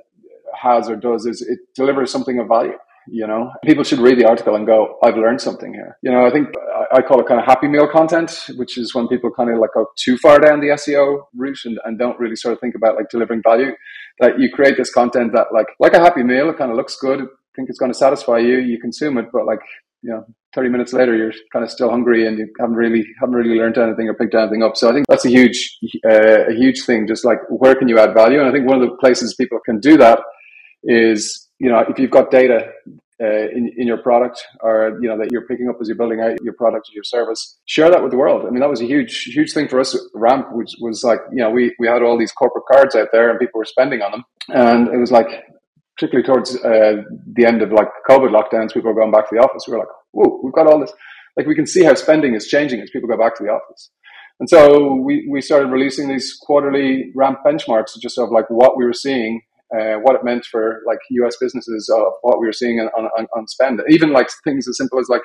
has 0.60 0.88
or 0.88 0.96
does 0.96 1.26
is 1.26 1.42
it 1.42 1.58
delivers 1.74 2.10
something 2.10 2.38
of 2.38 2.48
value. 2.48 2.76
You 3.08 3.26
know, 3.26 3.52
people 3.64 3.84
should 3.84 4.00
read 4.00 4.18
the 4.18 4.28
article 4.28 4.56
and 4.56 4.66
go, 4.66 4.98
I've 5.02 5.16
learned 5.16 5.40
something 5.40 5.72
here. 5.72 5.96
You 6.02 6.10
know, 6.10 6.26
I 6.26 6.30
think 6.30 6.48
I 6.92 7.02
call 7.02 7.20
it 7.20 7.28
kind 7.28 7.40
of 7.40 7.46
happy 7.46 7.68
meal 7.68 7.88
content, 7.88 8.46
which 8.56 8.76
is 8.76 8.94
when 8.94 9.06
people 9.06 9.30
kind 9.30 9.50
of 9.50 9.58
like 9.58 9.70
go 9.74 9.86
too 9.96 10.18
far 10.18 10.40
down 10.40 10.60
the 10.60 10.68
SEO 10.68 11.22
route 11.36 11.58
and, 11.64 11.78
and 11.84 11.98
don't 11.98 12.18
really 12.18 12.36
sort 12.36 12.54
of 12.54 12.60
think 12.60 12.74
about 12.74 12.96
like 12.96 13.08
delivering 13.08 13.42
value. 13.42 13.72
That 14.18 14.40
you 14.40 14.50
create 14.50 14.76
this 14.76 14.92
content 14.92 15.32
that 15.34 15.48
like, 15.52 15.66
like 15.78 15.92
a 15.92 16.00
happy 16.00 16.24
meal, 16.24 16.50
it 16.50 16.58
kind 16.58 16.70
of 16.70 16.76
looks 16.76 16.96
good. 16.96 17.20
think 17.54 17.68
it's 17.68 17.78
going 17.78 17.92
to 17.92 17.98
satisfy 17.98 18.38
you. 18.38 18.58
You 18.58 18.80
consume 18.80 19.18
it, 19.18 19.26
but 19.32 19.46
like, 19.46 19.60
you 20.02 20.10
know, 20.10 20.24
30 20.54 20.70
minutes 20.70 20.92
later, 20.92 21.14
you're 21.14 21.32
kind 21.52 21.64
of 21.64 21.70
still 21.70 21.90
hungry 21.90 22.26
and 22.26 22.38
you 22.38 22.48
haven't 22.58 22.76
really, 22.76 23.04
haven't 23.20 23.34
really 23.34 23.56
learned 23.56 23.78
anything 23.78 24.08
or 24.08 24.14
picked 24.14 24.34
anything 24.34 24.62
up. 24.62 24.76
So 24.76 24.88
I 24.88 24.92
think 24.92 25.06
that's 25.06 25.26
a 25.26 25.30
huge, 25.30 25.78
uh, 26.04 26.48
a 26.48 26.54
huge 26.54 26.84
thing. 26.84 27.06
Just 27.06 27.24
like 27.24 27.38
where 27.50 27.74
can 27.74 27.88
you 27.88 27.98
add 27.98 28.14
value? 28.14 28.40
And 28.40 28.48
I 28.48 28.52
think 28.52 28.66
one 28.66 28.82
of 28.82 28.88
the 28.88 28.96
places 28.96 29.34
people 29.34 29.58
can 29.64 29.78
do 29.78 29.96
that 29.98 30.18
is 30.86 31.46
you 31.58 31.70
know, 31.70 31.84
if 31.88 31.98
you've 31.98 32.10
got 32.10 32.30
data 32.30 32.70
uh, 33.20 33.48
in, 33.50 33.72
in 33.76 33.86
your 33.86 33.96
product 33.96 34.44
or, 34.60 34.98
you 35.00 35.08
know, 35.08 35.16
that 35.16 35.32
you're 35.32 35.46
picking 35.46 35.68
up 35.68 35.76
as 35.80 35.88
you're 35.88 35.96
building 35.96 36.20
out 36.20 36.42
your 36.42 36.52
product 36.52 36.88
or 36.88 36.92
your 36.92 37.04
service, 37.04 37.58
share 37.64 37.90
that 37.90 38.02
with 38.02 38.10
the 38.10 38.18
world. 38.18 38.44
I 38.46 38.50
mean, 38.50 38.60
that 38.60 38.68
was 38.68 38.82
a 38.82 38.86
huge, 38.86 39.24
huge 39.24 39.52
thing 39.52 39.68
for 39.68 39.80
us 39.80 39.96
Ramp, 40.14 40.48
which 40.52 40.72
was 40.80 41.02
like, 41.02 41.20
you 41.30 41.38
know, 41.38 41.50
we, 41.50 41.74
we 41.78 41.86
had 41.86 42.02
all 42.02 42.18
these 42.18 42.32
corporate 42.32 42.64
cards 42.70 42.94
out 42.94 43.08
there 43.12 43.30
and 43.30 43.38
people 43.38 43.58
were 43.58 43.64
spending 43.64 44.02
on 44.02 44.12
them. 44.12 44.24
And 44.48 44.88
it 44.88 44.98
was 44.98 45.10
like, 45.10 45.28
particularly 45.96 46.26
towards 46.26 46.56
uh, 46.56 47.02
the 47.32 47.46
end 47.46 47.62
of 47.62 47.72
like 47.72 47.88
COVID 48.08 48.30
lockdowns, 48.30 48.74
people 48.74 48.92
were 48.92 49.00
going 49.00 49.12
back 49.12 49.30
to 49.30 49.34
the 49.34 49.42
office. 49.42 49.64
We 49.66 49.72
were 49.72 49.78
like, 49.78 49.88
whoa, 50.12 50.40
we've 50.44 50.52
got 50.52 50.66
all 50.66 50.78
this. 50.78 50.92
Like 51.38 51.46
we 51.46 51.54
can 51.54 51.66
see 51.66 51.84
how 51.84 51.94
spending 51.94 52.34
is 52.34 52.46
changing 52.46 52.80
as 52.80 52.90
people 52.90 53.08
go 53.08 53.16
back 53.16 53.34
to 53.36 53.42
the 53.42 53.50
office. 53.50 53.90
And 54.40 54.50
so 54.50 54.94
we, 54.94 55.26
we 55.30 55.40
started 55.40 55.68
releasing 55.68 56.08
these 56.08 56.36
quarterly 56.38 57.10
ramp 57.14 57.38
benchmarks 57.46 57.98
just 57.98 58.18
of 58.18 58.30
like 58.30 58.50
what 58.50 58.76
we 58.76 58.84
were 58.84 58.92
seeing 58.92 59.40
uh, 59.74 59.94
what 59.94 60.14
it 60.14 60.24
meant 60.24 60.44
for 60.44 60.82
like 60.86 60.98
US 61.10 61.36
businesses 61.40 61.88
of 61.88 62.12
what 62.22 62.40
we 62.40 62.46
were 62.46 62.52
seeing 62.52 62.80
on, 62.80 62.88
on, 63.18 63.26
on 63.36 63.46
spend. 63.48 63.80
Even 63.88 64.12
like 64.12 64.28
things 64.44 64.68
as 64.68 64.76
simple 64.76 64.98
as 65.00 65.08
like 65.08 65.22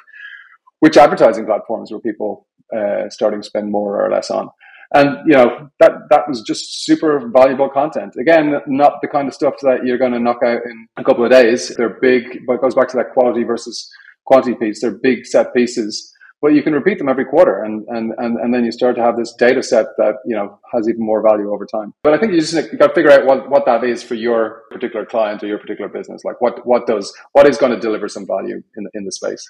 which 0.79 0.97
advertising 0.97 1.45
platforms 1.45 1.91
were 1.91 1.99
people 1.99 2.47
uh, 2.75 3.09
starting 3.09 3.41
to 3.41 3.47
spend 3.47 3.71
more 3.71 4.03
or 4.03 4.09
less 4.09 4.31
on. 4.31 4.49
And 4.93 5.17
you 5.25 5.33
know 5.33 5.69
that 5.79 5.91
that 6.09 6.27
was 6.27 6.41
just 6.41 6.83
super 6.85 7.29
valuable 7.33 7.69
content. 7.69 8.15
Again, 8.19 8.55
not 8.67 8.93
the 9.01 9.07
kind 9.07 9.27
of 9.27 9.33
stuff 9.33 9.53
that 9.61 9.85
you're 9.85 9.97
going 9.97 10.11
to 10.11 10.19
knock 10.19 10.39
out 10.45 10.65
in 10.65 10.87
a 10.97 11.03
couple 11.03 11.23
of 11.23 11.31
days. 11.31 11.73
They're 11.77 11.97
big, 12.01 12.45
but 12.45 12.53
it 12.55 12.61
goes 12.61 12.75
back 12.75 12.89
to 12.89 12.97
that 12.97 13.13
quality 13.13 13.43
versus 13.43 13.89
quantity 14.25 14.55
piece. 14.55 14.81
They're 14.81 14.99
big 15.01 15.25
set 15.25 15.53
pieces 15.53 16.13
but 16.41 16.53
you 16.53 16.63
can 16.63 16.73
repeat 16.73 16.97
them 16.97 17.09
every 17.09 17.25
quarter 17.25 17.63
and, 17.63 17.87
and, 17.87 18.13
and, 18.17 18.37
and 18.37 18.53
then 18.53 18.65
you 18.65 18.71
start 18.71 18.95
to 18.95 19.01
have 19.01 19.17
this 19.17 19.33
data 19.33 19.61
set 19.61 19.87
that 19.97 20.15
you 20.25 20.35
know 20.35 20.59
has 20.71 20.87
even 20.89 21.05
more 21.05 21.21
value 21.21 21.51
over 21.51 21.65
time. 21.65 21.93
But 22.03 22.13
i 22.13 22.17
think 22.17 22.33
you 22.33 22.39
just 22.39 22.53
you 22.53 22.77
got 22.77 22.87
to 22.87 22.93
figure 22.93 23.11
out 23.11 23.25
what, 23.25 23.49
what 23.49 23.65
that 23.65 23.83
is 23.83 24.03
for 24.03 24.15
your 24.15 24.63
particular 24.71 25.05
client 25.05 25.43
or 25.43 25.47
your 25.47 25.59
particular 25.59 25.89
business 25.89 26.23
like 26.23 26.41
what 26.41 26.65
what 26.65 26.87
does 26.87 27.13
what 27.33 27.47
is 27.47 27.57
going 27.57 27.71
to 27.71 27.79
deliver 27.79 28.07
some 28.07 28.25
value 28.25 28.61
in, 28.77 28.87
in 28.93 29.05
the 29.05 29.11
space 29.11 29.49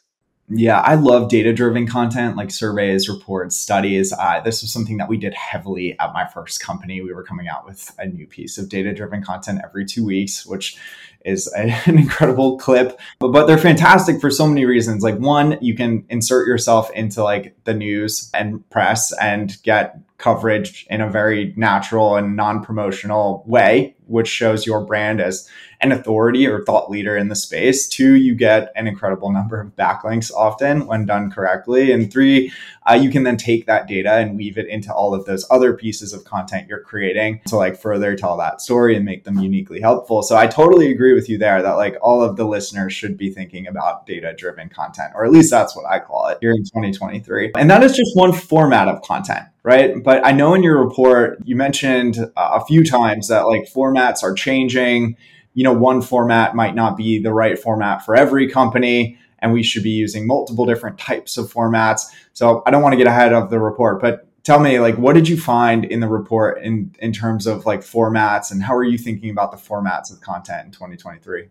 yeah, 0.54 0.82
I 0.82 0.96
love 0.96 1.30
data 1.30 1.54
driven 1.54 1.88
content 1.88 2.36
like 2.36 2.52
surveys, 2.52 3.08
reports, 3.08 3.56
studies. 3.56 4.12
Uh, 4.12 4.42
this 4.42 4.62
was 4.62 4.72
something 4.72 4.98
that 4.98 5.08
we 5.08 5.16
did 5.16 5.34
heavily 5.34 5.98
at 5.98 6.12
my 6.14 6.28
first 6.28 6.62
company. 6.62 7.02
We 7.02 7.14
were 7.14 7.24
coming 7.24 7.48
out 7.48 7.66
with 7.66 7.94
a 7.98 8.06
new 8.06 8.28
piece 8.28 8.58
of 8.58 8.68
data 8.68 8.94
driven 8.94 9.24
content 9.24 9.62
every 9.64 9.86
two 9.86 10.06
weeks, 10.06 10.46
which 10.46 10.78
is 11.24 11.52
a, 11.56 11.72
an 11.86 11.98
incredible 11.98 12.58
clip. 12.58 13.00
But, 13.20 13.30
but 13.30 13.46
they're 13.46 13.58
fantastic 13.58 14.20
for 14.20 14.30
so 14.30 14.46
many 14.46 14.66
reasons. 14.66 15.04
Like, 15.04 15.18
one, 15.20 15.58
you 15.62 15.74
can 15.74 16.06
insert 16.10 16.48
yourself 16.48 16.92
into 16.92 17.24
like 17.24 17.56
the 17.64 17.74
news 17.74 18.30
and 18.34 18.70
press 18.70 19.14
and 19.20 19.56
get 19.64 20.00
coverage 20.18 20.86
in 20.90 21.02
a 21.02 21.10
very 21.10 21.54
natural 21.56 22.16
and 22.18 22.36
non 22.36 22.64
promotional 22.64 23.44
way, 23.48 23.96
which 24.12 24.28
shows 24.28 24.66
your 24.66 24.86
brand 24.86 25.22
as 25.22 25.50
an 25.82 25.92
authority 25.92 26.48
or 26.48 26.64
thought 26.64 26.92
leader 26.92 27.18
in 27.18 27.28
the 27.28 27.36
space. 27.36 27.88
Two, 27.88 28.14
you 28.14 28.36
get 28.36 28.72
an 28.76 28.88
incredible 28.88 29.32
number 29.32 29.60
of 29.60 29.76
backlinks 29.76 30.32
often 30.32 30.86
when 30.86 31.06
done 31.06 31.32
correctly. 31.32 31.92
And 31.92 32.12
three, 32.12 32.52
uh, 32.90 32.94
you 32.94 33.10
can 33.10 33.24
then 33.24 33.38
take 33.38 33.66
that 33.66 33.88
data 33.88 34.14
and 34.14 34.38
weave 34.38 34.58
it 34.58 34.68
into 34.68 34.94
all 34.94 35.14
of 35.14 35.26
those 35.26 35.46
other 35.50 35.74
pieces 35.74 36.14
of 36.14 36.24
content 36.24 36.68
you're 36.68 36.84
creating 36.84 37.42
to 37.48 37.56
like 37.56 37.80
further 37.80 38.16
tell 38.16 38.38
that 38.38 38.62
story 38.62 38.96
and 38.96 39.06
make 39.06 39.24
them 39.24 39.40
uniquely 39.40 39.82
helpful. 39.82 40.22
So 40.22 40.38
I 40.38 40.48
totally 40.48 40.92
agree 40.92 41.14
with 41.14 41.28
you 41.28 41.38
there 41.38 41.62
that 41.62 41.74
like 41.74 41.98
all 42.02 42.22
of 42.22 42.36
the 42.36 42.46
listeners 42.46 42.94
should 42.94 43.18
be 43.18 43.32
thinking 43.32 43.68
about 43.68 44.06
data 44.06 44.36
driven 44.38 44.70
content, 44.70 45.14
or 45.16 45.26
at 45.26 45.32
least 45.32 45.50
that's 45.50 45.76
what 45.76 45.86
I 45.86 46.00
call 46.00 46.28
it 46.28 46.38
here 46.42 46.52
in 46.52 46.64
2023. 46.64 47.54
And 47.58 47.70
that 47.72 47.84
is 47.84 47.96
just 47.96 48.12
one 48.16 48.34
format 48.34 48.88
of 48.88 49.02
content 49.02 49.48
right? 49.64 50.04
But 50.04 50.26
I 50.26 50.32
know 50.32 50.54
in 50.54 50.64
your 50.64 50.84
report 50.84 51.40
you 51.44 51.56
mentioned 51.56 52.18
a 52.36 52.64
few 52.66 52.84
times 52.84 53.28
that 53.28 53.48
like 53.48 53.72
formats 53.72 54.24
are 54.24 54.34
changing 54.34 55.18
you 55.54 55.64
know, 55.64 55.74
one 55.74 56.02
format 56.02 56.56
might 56.56 56.76
not 56.76 56.96
be 56.96 57.20
the 57.20 57.34
right 57.34 57.60
format 57.60 58.06
for 58.06 58.16
every 58.16 58.50
company, 58.50 59.18
and 59.40 59.52
we 59.52 59.64
should 59.64 59.84
be 59.84 59.90
using 59.90 60.26
multiple 60.26 60.66
different 60.66 60.98
types 60.98 61.38
of 61.38 61.52
formats. 61.52 62.04
So 62.34 62.64
I 62.66 62.72
don't 62.72 62.82
want 62.82 62.94
to 62.94 62.98
get 62.98 63.08
ahead 63.08 63.34
of 63.34 63.50
the 63.50 63.60
report, 63.60 64.02
but 64.02 64.28
tell 64.44 64.60
me, 64.60 64.80
like, 64.80 64.98
what 64.98 65.14
did 65.14 65.28
you 65.28 65.38
find 65.38 65.86
in 65.86 66.00
the 66.00 66.08
report 66.08 66.62
in 66.62 66.96
in 67.00 67.12
terms 67.12 67.48
of 67.48 67.66
like 67.66 67.82
formats, 67.82 68.52
and 68.52 68.64
how 68.64 68.76
are 68.76 68.84
you 68.84 68.98
thinking 68.98 69.30
about 69.30 69.52
the 69.52 69.58
formats 69.58 70.12
of 70.12 70.22
content 70.22 70.68
in 70.68 70.72
2023? 70.72 71.50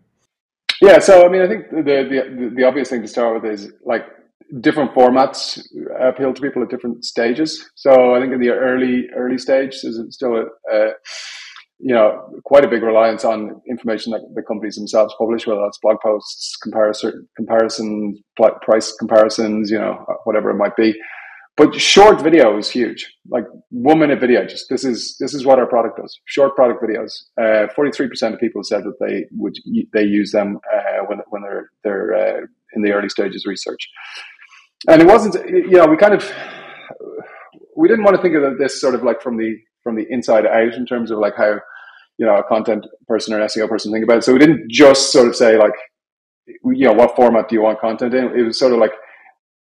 Yeah, 0.81 0.97
so 0.97 1.25
I 1.25 1.29
mean, 1.29 1.41
I 1.41 1.47
think 1.47 1.69
the 1.69 1.83
the, 1.83 2.51
the 2.55 2.63
obvious 2.63 2.89
thing 2.89 3.01
to 3.03 3.07
start 3.07 3.41
with 3.41 3.51
is 3.51 3.71
like 3.85 4.07
different 4.59 4.93
formats 4.93 5.59
appeal 5.99 6.33
to 6.33 6.41
people 6.41 6.63
at 6.63 6.69
different 6.69 7.05
stages. 7.05 7.69
So 7.75 8.15
I 8.15 8.19
think 8.19 8.33
in 8.33 8.41
the 8.41 8.49
early 8.49 9.07
early 9.15 9.37
stage, 9.37 9.79
there's 9.81 9.99
still 10.09 10.35
a, 10.35 10.75
a 10.75 10.91
you 11.83 11.95
know, 11.95 12.29
quite 12.45 12.63
a 12.63 12.67
big 12.67 12.83
reliance 12.83 13.25
on 13.25 13.59
information 13.67 14.11
that 14.11 14.21
the 14.35 14.43
companies 14.43 14.75
themselves 14.75 15.15
publish, 15.17 15.47
whether 15.47 15.61
that's 15.61 15.79
blog 15.79 15.97
posts, 16.03 16.55
comparison, 16.61 17.27
comparisons, 17.35 18.19
price 18.61 18.95
comparisons, 18.97 19.71
you 19.71 19.79
know, 19.79 20.05
whatever 20.25 20.51
it 20.51 20.57
might 20.57 20.75
be. 20.75 20.93
But 21.57 21.75
short 21.75 22.21
video 22.21 22.57
is 22.57 22.69
huge. 22.69 23.11
Like 23.29 23.43
one 23.69 23.99
minute 23.99 24.19
video, 24.19 24.45
just 24.45 24.69
this 24.69 24.85
is 24.85 25.17
this 25.19 25.33
is 25.33 25.45
what 25.45 25.59
our 25.59 25.65
product 25.67 25.97
does. 25.97 26.17
Short 26.25 26.55
product 26.55 26.81
videos. 26.81 27.11
Uh, 27.39 27.67
Forty 27.75 27.91
three 27.91 28.07
percent 28.07 28.33
of 28.33 28.39
people 28.39 28.63
said 28.63 28.83
that 28.83 28.99
they 28.99 29.25
would 29.31 29.55
they 29.93 30.03
use 30.03 30.31
them 30.31 30.59
uh, 30.73 31.03
when 31.07 31.19
when 31.29 31.41
they're 31.41 31.69
they're 31.83 32.13
uh, 32.13 32.41
in 32.75 32.81
the 32.81 32.91
early 32.91 33.09
stages 33.09 33.45
research. 33.45 33.87
And 34.89 35.01
it 35.01 35.07
wasn't, 35.07 35.35
you 35.49 35.77
know, 35.77 35.85
we 35.85 35.97
kind 35.97 36.13
of 36.13 36.31
we 37.75 37.87
didn't 37.87 38.03
want 38.03 38.15
to 38.15 38.21
think 38.21 38.35
of 38.35 38.57
this 38.57 38.79
sort 38.79 38.95
of 38.95 39.03
like 39.03 39.21
from 39.21 39.37
the 39.37 39.55
from 39.83 39.95
the 39.95 40.05
inside 40.09 40.45
out 40.45 40.73
in 40.73 40.85
terms 40.85 41.11
of 41.11 41.19
like 41.19 41.35
how 41.35 41.59
you 42.17 42.25
know 42.25 42.37
a 42.37 42.43
content 42.43 42.85
person 43.07 43.33
or 43.33 43.39
an 43.39 43.47
SEO 43.47 43.67
person 43.67 43.91
think 43.91 44.03
about 44.03 44.17
it. 44.19 44.23
So 44.23 44.33
we 44.33 44.39
didn't 44.39 44.69
just 44.69 45.11
sort 45.11 45.27
of 45.27 45.35
say 45.35 45.57
like 45.57 45.73
you 46.47 46.85
know 46.85 46.93
what 46.93 47.15
format 47.15 47.49
do 47.49 47.55
you 47.55 47.61
want 47.61 47.79
content 47.79 48.13
in. 48.13 48.37
It 48.37 48.43
was 48.43 48.59
sort 48.59 48.73
of 48.73 48.79
like 48.79 48.93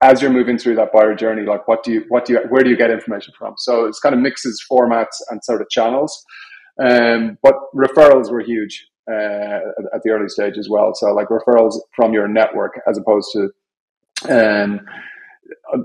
as 0.03 0.23
you're 0.23 0.33
moving 0.33 0.57
through 0.57 0.77
that 0.77 0.93
buyer 0.93 1.15
journey, 1.15 1.43
like 1.43 1.69
what 1.69 1.83
do 1.83 1.93
you 1.93 2.05
what 2.09 2.25
do 2.25 2.35
you 2.35 2.41
where 2.49 2.63
do 2.63 2.71
you 2.71 2.77
get 2.77 2.91
information 2.91 3.35
from? 3.39 3.55
So 3.59 3.85
it's 3.85 4.01
kind 4.01 4.15
of 4.15 4.21
mixes 4.21 4.63
formats 4.71 5.17
and 5.31 5.43
sort 5.45 5.61
of 5.61 5.69
channels. 5.71 6.25
Um, 6.83 7.37
but 7.43 7.55
referrals 7.75 8.31
were 8.31 8.41
huge 8.41 8.87
uh, 9.09 9.61
at 9.95 10.03
the 10.03 10.11
early 10.11 10.29
stage 10.29 10.59
as 10.59 10.69
well. 10.69 10.93
So 10.95 11.13
like 11.15 11.29
referrals 11.29 11.77
from 11.95 12.13
your 12.13 12.29
network 12.29 12.81
as 12.89 12.99
opposed 12.99 13.31
to 13.33 13.51
um, 14.29 14.81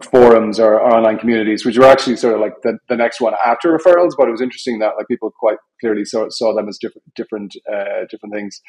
forums 0.03 0.59
or, 0.59 0.75
or, 0.75 0.95
online 0.95 1.17
communities, 1.17 1.65
which 1.65 1.77
were 1.77 1.85
actually 1.85 2.15
sort 2.15 2.35
of 2.35 2.39
like 2.39 2.53
the, 2.63 2.77
the 2.89 2.95
next 2.95 3.21
one 3.21 3.33
after 3.45 3.75
referrals. 3.75 4.11
But 4.17 4.27
it 4.27 4.31
was 4.31 4.41
interesting 4.41 4.79
that 4.79 4.93
like 4.97 5.07
people 5.07 5.31
quite 5.31 5.57
clearly 5.79 6.05
saw, 6.05 6.27
saw 6.29 6.53
them 6.53 6.67
as 6.67 6.77
different 6.77 7.03
different 7.15 7.55
uh, 7.71 8.05
different 8.09 8.33
things. 8.33 8.61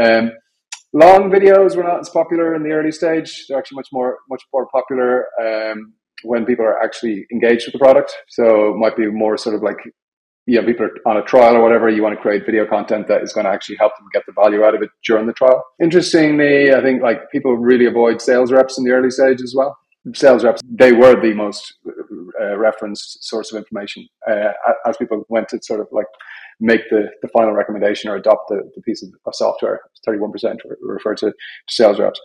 Um, 0.00 0.32
long 0.92 1.30
videos 1.30 1.76
were 1.76 1.84
not 1.84 2.00
as 2.00 2.08
popular 2.08 2.54
in 2.54 2.62
the 2.62 2.70
early 2.70 2.92
stage. 2.92 3.46
They're 3.48 3.58
actually 3.58 3.76
much 3.76 3.88
more 3.92 4.18
much 4.28 4.42
more 4.52 4.66
popular 4.68 5.26
um, 5.40 5.94
when 6.22 6.44
people 6.44 6.64
are 6.64 6.82
actually 6.82 7.26
engaged 7.32 7.66
with 7.66 7.72
the 7.74 7.78
product. 7.78 8.12
So 8.28 8.70
it 8.70 8.76
might 8.76 8.96
be 8.96 9.06
more 9.06 9.36
sort 9.36 9.54
of 9.54 9.62
like 9.62 9.78
you 10.50 10.60
know, 10.60 10.66
people 10.66 10.86
are 10.86 11.10
on 11.10 11.16
a 11.16 11.22
trial 11.22 11.56
or 11.56 11.62
whatever, 11.62 11.88
you 11.88 12.02
want 12.02 12.14
to 12.14 12.20
create 12.20 12.44
video 12.44 12.66
content 12.66 13.06
that 13.08 13.22
is 13.22 13.32
going 13.32 13.46
to 13.46 13.52
actually 13.52 13.76
help 13.76 13.92
them 13.98 14.06
get 14.12 14.24
the 14.26 14.32
value 14.32 14.64
out 14.64 14.74
of 14.74 14.82
it 14.82 14.90
during 15.04 15.26
the 15.26 15.32
trial. 15.32 15.62
Interestingly, 15.80 16.74
I 16.74 16.82
think 16.82 17.02
like 17.02 17.30
people 17.30 17.56
really 17.56 17.86
avoid 17.86 18.20
sales 18.20 18.50
reps 18.50 18.76
in 18.78 18.84
the 18.84 18.90
early 18.90 19.10
stage 19.10 19.40
as 19.40 19.54
well 19.56 19.76
sales 20.14 20.44
reps, 20.44 20.60
they 20.68 20.92
were 20.92 21.20
the 21.20 21.34
most 21.34 21.74
uh, 22.40 22.56
referenced 22.56 23.22
source 23.22 23.52
of 23.52 23.58
information 23.58 24.08
uh, 24.30 24.52
as 24.86 24.96
people 24.96 25.24
went 25.28 25.48
to 25.48 25.58
sort 25.62 25.80
of 25.80 25.88
like 25.92 26.06
make 26.58 26.80
the, 26.90 27.08
the 27.22 27.28
final 27.28 27.52
recommendation 27.52 28.10
or 28.10 28.16
adopt 28.16 28.48
the, 28.48 28.62
the 28.74 28.82
piece 28.82 29.02
of, 29.02 29.10
of 29.26 29.34
software. 29.34 29.80
31% 30.08 30.56
referred 30.80 31.18
to, 31.18 31.32
sales 31.68 31.98
reps. 31.98 32.20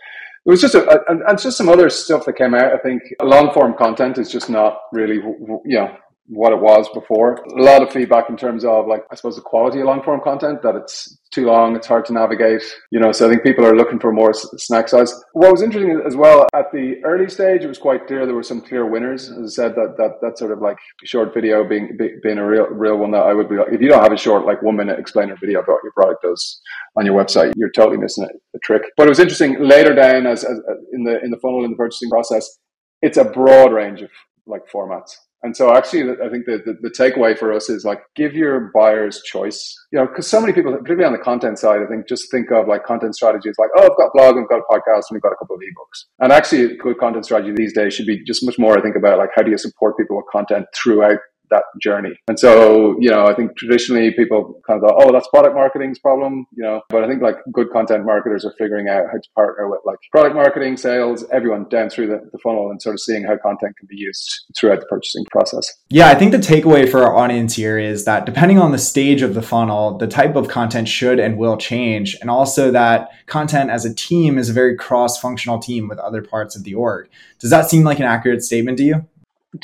It 0.46 0.50
was 0.50 0.60
just 0.60 0.74
a, 0.74 0.88
a, 0.88 1.28
and 1.28 1.38
just 1.38 1.58
some 1.58 1.68
other 1.68 1.90
stuff 1.90 2.24
that 2.26 2.36
came 2.36 2.54
out. 2.54 2.72
I 2.72 2.78
think 2.78 3.02
long 3.22 3.52
form 3.52 3.74
content 3.74 4.16
is 4.16 4.30
just 4.30 4.48
not 4.48 4.78
really, 4.92 5.16
you 5.16 5.60
know, 5.66 5.94
what 6.28 6.52
it 6.52 6.60
was 6.60 6.88
before. 6.92 7.34
A 7.34 7.62
lot 7.62 7.82
of 7.82 7.92
feedback 7.92 8.28
in 8.28 8.36
terms 8.36 8.64
of 8.64 8.86
like, 8.86 9.04
I 9.10 9.14
suppose 9.14 9.36
the 9.36 9.42
quality 9.42 9.80
of 9.80 9.86
long 9.86 10.02
form 10.02 10.20
content 10.22 10.62
that 10.62 10.74
it's 10.74 11.18
too 11.32 11.44
long, 11.46 11.76
it's 11.76 11.86
hard 11.86 12.04
to 12.06 12.12
navigate, 12.12 12.62
you 12.90 12.98
know, 12.98 13.12
so 13.12 13.26
I 13.26 13.30
think 13.30 13.42
people 13.42 13.64
are 13.64 13.76
looking 13.76 14.00
for 14.00 14.12
more 14.12 14.32
snack 14.32 14.88
size. 14.88 15.12
What 15.32 15.52
was 15.52 15.62
interesting 15.62 16.00
as 16.06 16.16
well 16.16 16.46
at 16.54 16.72
the 16.72 17.00
early 17.04 17.28
stage, 17.28 17.62
it 17.62 17.68
was 17.68 17.78
quite 17.78 18.06
clear 18.06 18.26
there 18.26 18.34
were 18.34 18.42
some 18.42 18.60
clear 18.60 18.86
winners. 18.86 19.30
As 19.30 19.58
I 19.58 19.62
said, 19.62 19.74
that, 19.76 19.94
that, 19.98 20.12
that 20.22 20.38
sort 20.38 20.52
of 20.52 20.60
like 20.60 20.78
short 21.04 21.32
video 21.34 21.62
being, 21.68 21.96
being 22.22 22.38
a 22.38 22.46
real, 22.46 22.66
real 22.66 22.96
one 22.96 23.12
that 23.12 23.22
I 23.22 23.34
would 23.34 23.48
be 23.48 23.56
like, 23.56 23.72
if 23.72 23.80
you 23.80 23.88
don't 23.88 24.02
have 24.02 24.12
a 24.12 24.16
short, 24.16 24.46
like 24.46 24.62
one 24.62 24.76
minute 24.76 24.98
explainer 24.98 25.36
video 25.36 25.60
about 25.60 25.74
what 25.74 25.84
your 25.84 25.92
product 25.92 26.22
does 26.22 26.60
on 26.96 27.06
your 27.06 27.14
website, 27.14 27.52
you're 27.56 27.70
totally 27.70 27.98
missing 27.98 28.24
a, 28.24 28.56
a 28.56 28.60
trick. 28.60 28.82
But 28.96 29.06
it 29.06 29.10
was 29.10 29.20
interesting 29.20 29.62
later 29.62 29.94
down 29.94 30.26
as, 30.26 30.42
as 30.42 30.58
in 30.92 31.04
the, 31.04 31.22
in 31.22 31.30
the 31.30 31.38
funnel, 31.38 31.64
in 31.64 31.70
the 31.70 31.76
purchasing 31.76 32.10
process, 32.10 32.58
it's 33.02 33.18
a 33.18 33.24
broad 33.24 33.72
range 33.72 34.02
of 34.02 34.10
like 34.46 34.62
formats. 34.72 35.12
And 35.42 35.56
so 35.56 35.76
actually, 35.76 36.10
I 36.10 36.28
think 36.30 36.46
the, 36.46 36.62
the, 36.64 36.76
the, 36.80 36.90
takeaway 36.90 37.38
for 37.38 37.52
us 37.52 37.68
is 37.68 37.84
like, 37.84 38.00
give 38.16 38.34
your 38.34 38.70
buyers 38.74 39.22
choice, 39.22 39.74
you 39.92 39.98
know, 39.98 40.06
because 40.06 40.26
so 40.26 40.40
many 40.40 40.52
people, 40.52 40.72
particularly 40.72 41.04
on 41.04 41.12
the 41.12 41.22
content 41.22 41.58
side, 41.58 41.82
I 41.82 41.86
think 41.86 42.08
just 42.08 42.30
think 42.30 42.50
of 42.50 42.66
like 42.66 42.84
content 42.84 43.14
strategies 43.14 43.54
like, 43.58 43.70
oh, 43.76 43.82
I've 43.82 43.96
got 43.98 44.06
a 44.06 44.10
blog, 44.14 44.36
I've 44.38 44.48
got 44.48 44.60
a 44.60 44.72
podcast, 44.72 45.04
and 45.08 45.12
we've 45.12 45.22
got 45.22 45.32
a 45.32 45.36
couple 45.36 45.56
of 45.56 45.62
ebooks. 45.62 46.04
And 46.20 46.32
actually, 46.32 46.64
a 46.64 46.76
good 46.76 46.98
content 46.98 47.26
strategy 47.26 47.52
these 47.54 47.74
days 47.74 47.94
should 47.94 48.06
be 48.06 48.24
just 48.24 48.44
much 48.44 48.58
more, 48.58 48.78
I 48.78 48.82
think, 48.82 48.96
about 48.96 49.18
like, 49.18 49.30
how 49.34 49.42
do 49.42 49.50
you 49.50 49.58
support 49.58 49.96
people 49.98 50.16
with 50.16 50.26
content 50.32 50.66
throughout 50.74 51.18
that 51.50 51.64
journey. 51.80 52.14
And 52.28 52.38
so, 52.38 52.96
you 53.00 53.10
know, 53.10 53.26
I 53.26 53.34
think 53.34 53.56
traditionally 53.56 54.12
people 54.12 54.60
kind 54.66 54.82
of 54.82 54.88
thought, 54.88 55.02
oh, 55.02 55.12
that's 55.12 55.28
product 55.28 55.54
marketing's 55.54 55.98
problem, 55.98 56.46
you 56.56 56.62
know, 56.62 56.82
but 56.88 57.04
I 57.04 57.08
think 57.08 57.22
like 57.22 57.36
good 57.52 57.70
content 57.70 58.04
marketers 58.04 58.44
are 58.44 58.54
figuring 58.58 58.88
out 58.88 59.06
how 59.06 59.18
to 59.18 59.28
partner 59.34 59.68
with 59.68 59.80
like 59.84 59.98
product 60.10 60.34
marketing, 60.34 60.76
sales, 60.76 61.24
everyone 61.32 61.68
down 61.68 61.90
through 61.90 62.08
the, 62.08 62.28
the 62.32 62.38
funnel 62.38 62.70
and 62.70 62.80
sort 62.80 62.94
of 62.94 63.00
seeing 63.00 63.24
how 63.24 63.36
content 63.36 63.76
can 63.76 63.86
be 63.88 63.96
used 63.96 64.46
throughout 64.56 64.80
the 64.80 64.86
purchasing 64.86 65.24
process. 65.30 65.72
Yeah, 65.88 66.08
I 66.08 66.14
think 66.14 66.32
the 66.32 66.38
takeaway 66.38 66.90
for 66.90 67.02
our 67.02 67.16
audience 67.16 67.54
here 67.54 67.78
is 67.78 68.04
that 68.04 68.26
depending 68.26 68.58
on 68.58 68.72
the 68.72 68.78
stage 68.78 69.22
of 69.22 69.34
the 69.34 69.42
funnel, 69.42 69.98
the 69.98 70.06
type 70.06 70.36
of 70.36 70.48
content 70.48 70.88
should 70.88 71.18
and 71.18 71.36
will 71.36 71.56
change. 71.56 72.16
And 72.20 72.30
also 72.30 72.70
that 72.70 73.08
content 73.26 73.70
as 73.70 73.84
a 73.84 73.94
team 73.94 74.38
is 74.38 74.50
a 74.50 74.52
very 74.52 74.76
cross 74.76 75.20
functional 75.20 75.58
team 75.58 75.88
with 75.88 75.98
other 75.98 76.22
parts 76.22 76.56
of 76.56 76.64
the 76.64 76.74
org. 76.74 77.08
Does 77.38 77.50
that 77.50 77.68
seem 77.68 77.84
like 77.84 77.98
an 77.98 78.04
accurate 78.04 78.42
statement 78.42 78.78
to 78.78 78.84
you? 78.84 79.06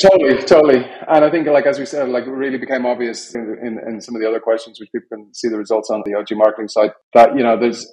Totally, 0.00 0.40
totally. 0.42 0.84
And 1.08 1.24
I 1.24 1.30
think, 1.30 1.46
like 1.48 1.66
as 1.66 1.78
we 1.78 1.86
said, 1.86 2.08
like 2.08 2.24
it 2.24 2.30
really 2.30 2.58
became 2.58 2.86
obvious 2.86 3.34
in, 3.34 3.58
in, 3.60 3.78
in, 3.86 4.00
some 4.00 4.14
of 4.14 4.22
the 4.22 4.28
other 4.28 4.38
questions, 4.38 4.78
which 4.78 4.90
people 4.92 5.08
can 5.12 5.34
see 5.34 5.48
the 5.48 5.58
results 5.58 5.90
on 5.90 6.02
the 6.06 6.14
OG 6.14 6.28
marketing 6.32 6.68
side, 6.68 6.92
that 7.14 7.36
you 7.36 7.42
know 7.42 7.58
there's 7.58 7.86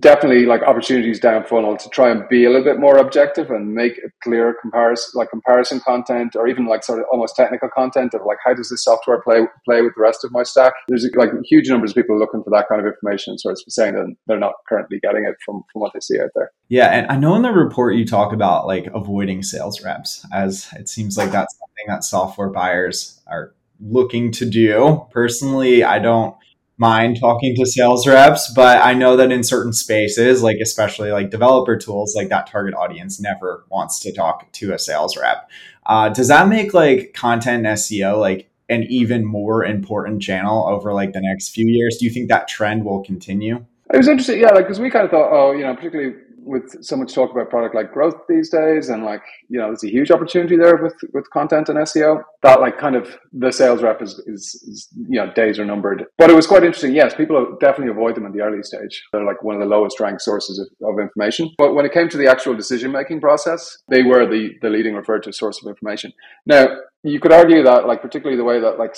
definitely 0.00 0.46
like 0.46 0.62
opportunities 0.62 1.20
down 1.20 1.44
funnel 1.44 1.76
to 1.76 1.88
try 1.90 2.10
and 2.10 2.26
be 2.28 2.44
a 2.44 2.48
little 2.48 2.64
bit 2.64 2.80
more 2.80 2.96
objective 2.96 3.50
and 3.50 3.74
make 3.74 3.98
a 3.98 4.08
clear 4.22 4.56
comparison, 4.60 5.10
like 5.14 5.28
comparison 5.30 5.80
content, 5.80 6.34
or 6.34 6.48
even 6.48 6.66
like 6.66 6.82
sort 6.82 6.98
of 6.98 7.04
almost 7.12 7.36
technical 7.36 7.68
content 7.68 8.14
of 8.14 8.22
like 8.26 8.38
how 8.44 8.54
does 8.54 8.70
this 8.70 8.82
software 8.82 9.20
play 9.20 9.40
play 9.66 9.82
with 9.82 9.92
the 9.96 10.02
rest 10.02 10.24
of 10.24 10.32
my 10.32 10.42
stack. 10.42 10.72
There's 10.88 11.08
like 11.14 11.30
huge 11.44 11.68
numbers 11.68 11.90
of 11.90 11.96
people 11.96 12.18
looking 12.18 12.42
for 12.42 12.50
that 12.50 12.68
kind 12.68 12.80
of 12.80 12.86
information, 12.86 13.38
so 13.38 13.50
it's 13.50 13.64
saying 13.68 13.94
that 13.94 14.14
they're 14.26 14.38
not 14.38 14.54
currently 14.68 14.98
getting 15.00 15.24
it 15.24 15.36
from 15.44 15.62
from 15.72 15.80
what 15.82 15.92
they 15.92 16.00
see 16.00 16.18
out 16.18 16.30
there. 16.34 16.50
Yeah, 16.68 16.86
and 16.86 17.06
I 17.10 17.16
know 17.16 17.34
in 17.34 17.42
the 17.42 17.52
report 17.52 17.96
you 17.96 18.06
talk 18.06 18.32
about 18.32 18.66
like 18.66 18.86
avoiding 18.94 19.42
sales 19.42 19.84
reps, 19.84 20.26
as 20.32 20.68
it 20.72 20.88
seems 20.88 21.18
like 21.18 21.30
that's 21.44 21.58
something 21.58 21.84
that 21.88 22.04
software 22.04 22.48
buyers 22.48 23.20
are 23.26 23.54
looking 23.80 24.32
to 24.32 24.46
do. 24.46 25.06
Personally, 25.10 25.84
I 25.84 25.98
don't 25.98 26.34
mind 26.76 27.20
talking 27.20 27.54
to 27.56 27.66
sales 27.66 28.06
reps, 28.06 28.52
but 28.54 28.82
I 28.82 28.94
know 28.94 29.16
that 29.16 29.30
in 29.30 29.44
certain 29.44 29.72
spaces, 29.72 30.42
like 30.42 30.56
especially 30.62 31.12
like 31.12 31.30
developer 31.30 31.76
tools, 31.76 32.14
like 32.16 32.30
that 32.30 32.46
target 32.46 32.74
audience 32.74 33.20
never 33.20 33.64
wants 33.70 34.00
to 34.00 34.12
talk 34.12 34.50
to 34.52 34.72
a 34.72 34.78
sales 34.78 35.16
rep. 35.16 35.48
Uh, 35.86 36.08
does 36.08 36.28
that 36.28 36.48
make 36.48 36.74
like 36.74 37.12
content 37.14 37.64
SEO 37.64 38.18
like 38.18 38.50
an 38.68 38.84
even 38.84 39.24
more 39.24 39.64
important 39.64 40.22
channel 40.22 40.66
over 40.66 40.92
like 40.92 41.12
the 41.12 41.20
next 41.20 41.50
few 41.50 41.66
years? 41.66 41.98
Do 41.98 42.06
you 42.06 42.10
think 42.10 42.28
that 42.28 42.48
trend 42.48 42.84
will 42.84 43.04
continue? 43.04 43.64
It 43.92 43.98
was 43.98 44.08
interesting, 44.08 44.40
yeah, 44.40 44.48
like 44.48 44.64
because 44.64 44.80
we 44.80 44.90
kind 44.90 45.04
of 45.04 45.10
thought, 45.10 45.30
oh, 45.30 45.52
you 45.52 45.62
know, 45.62 45.74
particularly 45.74 46.16
with 46.44 46.84
so 46.84 46.96
much 46.96 47.14
talk 47.14 47.30
about 47.30 47.50
product 47.50 47.74
like 47.74 47.92
growth 47.92 48.14
these 48.28 48.50
days 48.50 48.88
and 48.88 49.04
like 49.04 49.22
you 49.48 49.58
know 49.58 49.66
there's 49.66 49.84
a 49.84 49.90
huge 49.90 50.10
opportunity 50.10 50.56
there 50.56 50.76
with 50.76 50.94
with 51.12 51.28
content 51.30 51.68
and 51.68 51.78
seo 51.78 52.22
that 52.42 52.60
like 52.60 52.78
kind 52.78 52.94
of 52.94 53.16
the 53.32 53.50
sales 53.50 53.82
rep 53.82 54.02
is, 54.02 54.20
is, 54.26 54.54
is 54.68 54.88
you 55.08 55.18
know 55.18 55.32
days 55.32 55.58
are 55.58 55.64
numbered. 55.64 56.04
But 56.18 56.30
it 56.30 56.34
was 56.34 56.46
quite 56.46 56.64
interesting. 56.64 56.94
Yes 56.94 57.14
people 57.14 57.56
definitely 57.60 57.90
avoid 57.90 58.14
them 58.14 58.26
in 58.26 58.32
the 58.32 58.42
early 58.42 58.62
stage. 58.62 59.02
They're 59.12 59.24
like 59.24 59.42
one 59.42 59.54
of 59.54 59.60
the 59.60 59.66
lowest 59.66 59.98
ranked 60.00 60.22
sources 60.22 60.58
of, 60.58 60.88
of 60.88 61.00
information. 61.00 61.50
But 61.58 61.74
when 61.74 61.86
it 61.86 61.92
came 61.92 62.08
to 62.10 62.18
the 62.18 62.30
actual 62.30 62.54
decision 62.54 62.92
making 62.92 63.20
process 63.20 63.78
they 63.88 64.02
were 64.02 64.26
the 64.26 64.50
the 64.62 64.70
leading 64.70 64.94
referred 64.94 65.22
to 65.24 65.32
source 65.32 65.60
of 65.62 65.68
information. 65.68 66.12
Now 66.46 66.66
you 67.02 67.20
could 67.20 67.32
argue 67.32 67.62
that 67.62 67.86
like 67.86 68.02
particularly 68.02 68.36
the 68.36 68.44
way 68.44 68.60
that 68.60 68.78
like 68.78 68.96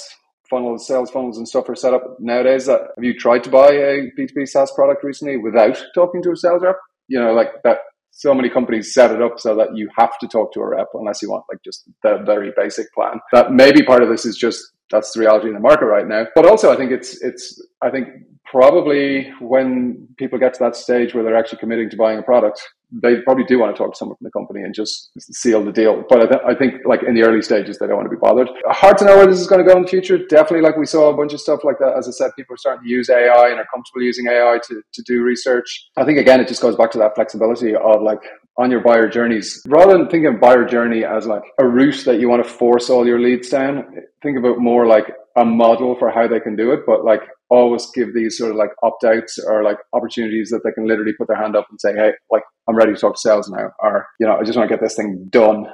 funnels, 0.49 0.87
sales 0.87 1.11
funnels 1.11 1.39
and 1.39 1.49
stuff 1.49 1.69
are 1.69 1.75
set 1.75 1.95
up 1.95 2.17
nowadays. 2.21 2.67
That 2.67 2.81
have 2.97 3.05
you 3.05 3.19
tried 3.19 3.45
to 3.45 3.51
buy 3.51 3.71
a 3.71 4.11
B2B 4.19 4.49
SaaS 4.49 4.73
product 4.73 5.05
recently 5.05 5.37
without 5.37 5.83
talking 5.95 6.23
to 6.23 6.33
a 6.33 6.37
sales 6.37 6.63
rep? 6.63 6.77
You 7.09 7.21
know, 7.21 7.33
like 7.33 7.62
that 7.64 7.79
so 8.11 8.33
many 8.33 8.49
companies 8.49 8.95
set 8.95 9.11
it 9.11 9.21
up 9.21 9.38
so 9.38 9.55
that 9.55 9.77
you 9.77 9.90
have 9.97 10.19
to 10.19 10.27
talk 10.27 10.51
to 10.55 10.61
a 10.61 10.66
rep 10.66 10.88
unless 10.95 11.21
you 11.21 11.31
want 11.31 11.45
like 11.51 11.62
just 11.62 11.88
the 12.03 12.19
very 12.25 12.51
basic 12.57 12.92
plan. 12.95 13.21
That 13.33 13.53
maybe 13.53 13.83
part 13.83 14.03
of 14.03 14.09
this 14.09 14.25
is 14.25 14.37
just 14.37 14.73
that's 14.90 15.12
the 15.12 15.21
reality 15.21 15.49
in 15.49 15.55
the 15.55 15.61
market 15.61 15.87
right 15.87 16.07
now. 16.07 16.27
But 16.35 16.47
also 16.47 16.73
I 16.73 16.77
think 16.77 16.92
it's 16.92 17.23
it's 17.23 17.61
I 17.83 17.90
think 17.90 18.09
probably 18.45 19.31
when 19.40 20.09
people 20.16 20.38
get 20.38 20.55
to 20.55 20.61
that 20.61 20.77
stage 20.77 21.14
where 21.14 21.25
they're 21.25 21.37
actually 21.37 21.59
committing 21.59 21.90
to 21.90 21.97
buying 21.97 22.19
a 22.19 22.23
product, 22.23 22.62
they 22.92 23.20
probably 23.22 23.44
do 23.44 23.59
want 23.59 23.75
to 23.75 23.79
talk 23.79 23.92
to 23.92 23.96
someone 23.96 24.16
from 24.16 24.25
the 24.25 24.31
company 24.31 24.62
and 24.62 24.75
just 24.75 25.11
seal 25.20 25.64
the 25.64 25.72
deal. 25.72 26.05
But 26.09 26.22
I, 26.22 26.27
th- 26.27 26.40
I, 26.46 26.55
think 26.55 26.83
like 26.85 27.03
in 27.03 27.14
the 27.14 27.22
early 27.22 27.42
stages, 27.42 27.79
they 27.79 27.87
don't 27.87 27.96
want 27.96 28.07
to 28.07 28.16
be 28.16 28.20
bothered. 28.20 28.49
Hard 28.66 28.99
to 28.99 29.05
know 29.05 29.16
where 29.16 29.27
this 29.27 29.40
is 29.40 29.46
going 29.46 29.64
to 29.64 29.68
go 29.68 29.77
in 29.77 29.83
the 29.83 29.88
future. 29.88 30.18
Definitely, 30.18 30.61
like 30.61 30.77
we 30.77 30.87
saw 30.87 31.11
a 31.11 31.16
bunch 31.16 31.33
of 31.33 31.40
stuff 31.40 31.64
like 31.64 31.79
that. 31.81 31.94
As 31.99 32.07
I 32.07 32.12
said, 32.12 32.31
people 32.37 32.55
are 32.55 32.59
starting 32.59 32.85
to 32.85 32.88
use 32.88 33.11
AI 33.11 33.51
and 33.51 33.59
are 33.59 33.66
comfortable 33.72 34.03
using 34.03 34.27
AI 34.27 34.59
to, 34.68 34.83
to 34.92 35.03
do 35.03 35.22
research. 35.22 35.88
I 35.96 36.05
think 36.05 36.18
again, 36.18 36.40
it 36.40 36.49
just 36.49 36.62
goes 36.62 36.77
back 36.77 36.90
to 36.92 36.99
that 36.99 37.14
flexibility 37.14 37.75
of 37.75 38.03
like 38.03 38.20
on 38.59 38.70
your 38.70 38.81
buyer 38.81 39.09
journeys, 39.09 39.62
rather 39.66 39.92
than 39.99 40.09
thinking 40.09 40.35
of 40.35 40.40
buyer 40.40 40.64
journey 40.64 41.05
as 41.05 41.27
like 41.27 41.42
a 41.59 41.66
route 41.66 42.05
that 42.07 42.20
you 42.20 42.29
want 42.29 42.42
to 42.42 42.49
force 42.49 42.88
all 42.88 43.07
your 43.07 43.20
leads 43.20 43.51
down, 43.51 43.85
think 44.22 44.38
about 44.38 44.59
more 44.59 44.87
like 44.87 45.12
a 45.37 45.44
model 45.44 45.94
for 45.99 46.11
how 46.11 46.27
they 46.27 46.40
can 46.40 46.57
do 46.57 46.72
it, 46.72 46.81
but 46.87 47.05
like 47.05 47.20
always 47.49 47.91
give 47.95 48.15
these 48.15 48.39
sort 48.39 48.51
of 48.51 48.57
like 48.57 48.71
opt 48.83 49.05
outs 49.05 49.39
or 49.39 49.63
like 49.63 49.79
opportunities 49.93 50.51
that 50.51 50.63
they 50.65 50.73
can 50.73 50.87
literally 50.87 51.13
put 51.13 51.29
their 51.29 51.37
hand 51.37 51.57
up 51.57 51.67
and 51.71 51.81
say, 51.81 51.95
Hey, 51.95 52.13
like 52.31 52.43
I'm 52.69 52.77
ready 52.77 52.93
to 52.95 52.99
talk 52.99 53.15
to 53.15 53.21
sales 53.21 53.49
now, 53.49 53.71
or, 53.79 54.07
you 54.19 54.27
know, 54.27 54.37
I 54.37 54.43
just 54.43 54.57
want 54.59 54.69
to 54.69 54.75
get 54.75 54.83
this 54.83 54.97
thing 54.97 55.27
done. 55.31 55.67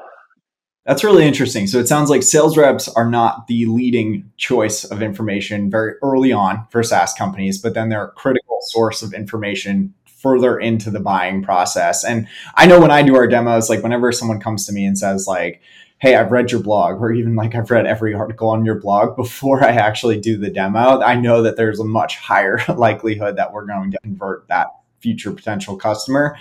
That's 0.84 1.04
really 1.04 1.24
interesting. 1.24 1.68
So 1.68 1.78
it 1.78 1.86
sounds 1.86 2.10
like 2.10 2.24
sales 2.24 2.58
reps 2.58 2.88
are 2.88 3.08
not 3.08 3.46
the 3.46 3.66
leading 3.66 4.30
choice 4.36 4.82
of 4.84 5.00
information 5.00 5.70
very 5.70 5.94
early 6.02 6.32
on 6.32 6.66
for 6.70 6.82
SaaS 6.82 7.14
companies, 7.14 7.58
but 7.58 7.74
then 7.74 7.88
they're 7.88 8.06
a 8.06 8.12
critical 8.12 8.58
source 8.62 9.00
of 9.02 9.14
information 9.14 9.94
further 10.22 10.58
into 10.58 10.90
the 10.90 11.00
buying 11.00 11.42
process. 11.42 12.04
And 12.04 12.26
I 12.56 12.66
know 12.66 12.80
when 12.80 12.90
I 12.90 13.02
do 13.02 13.16
our 13.16 13.28
demos, 13.28 13.70
like 13.70 13.82
whenever 13.82 14.10
someone 14.12 14.40
comes 14.40 14.66
to 14.66 14.72
me 14.72 14.84
and 14.84 14.98
says 14.98 15.26
like, 15.28 15.60
hey, 16.02 16.16
I've 16.16 16.32
read 16.32 16.50
your 16.50 16.60
blog, 16.60 17.00
or 17.00 17.12
even 17.12 17.36
like 17.36 17.54
I've 17.54 17.70
read 17.70 17.86
every 17.86 18.12
article 18.12 18.48
on 18.48 18.64
your 18.64 18.74
blog 18.74 19.14
before 19.16 19.62
I 19.64 19.70
actually 19.70 20.18
do 20.18 20.36
the 20.36 20.50
demo, 20.50 21.00
I 21.00 21.14
know 21.14 21.42
that 21.42 21.56
there's 21.56 21.78
a 21.78 21.84
much 21.84 22.18
higher 22.18 22.58
likelihood 22.76 23.36
that 23.36 23.52
we're 23.52 23.66
going 23.66 23.92
to 23.92 23.98
convert 24.02 24.48
that 24.48 24.66
future 24.98 25.30
potential 25.30 25.76
customer. 25.76 26.36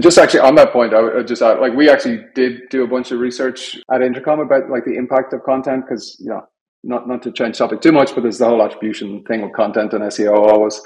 Just 0.00 0.18
actually 0.18 0.40
on 0.40 0.56
that 0.56 0.72
point, 0.72 0.92
I 0.92 1.02
would 1.02 1.28
just 1.28 1.40
add, 1.40 1.60
like 1.60 1.72
we 1.74 1.88
actually 1.88 2.24
did 2.34 2.68
do 2.68 2.82
a 2.82 2.88
bunch 2.88 3.12
of 3.12 3.20
research 3.20 3.80
at 3.92 4.02
Intercom 4.02 4.40
about 4.40 4.68
like 4.68 4.84
the 4.84 4.96
impact 4.96 5.32
of 5.32 5.44
content 5.44 5.84
because 5.88 6.16
you 6.18 6.30
know 6.30 6.44
not 6.82 7.06
not 7.06 7.22
to 7.22 7.30
change 7.30 7.58
topic 7.58 7.80
too 7.80 7.92
much, 7.92 8.12
but 8.12 8.22
there's 8.22 8.38
the 8.38 8.46
whole 8.46 8.62
attribution 8.62 9.22
thing 9.24 9.42
with 9.42 9.52
content 9.52 9.92
and 9.92 10.02
SEO 10.02 10.36
always. 10.36 10.80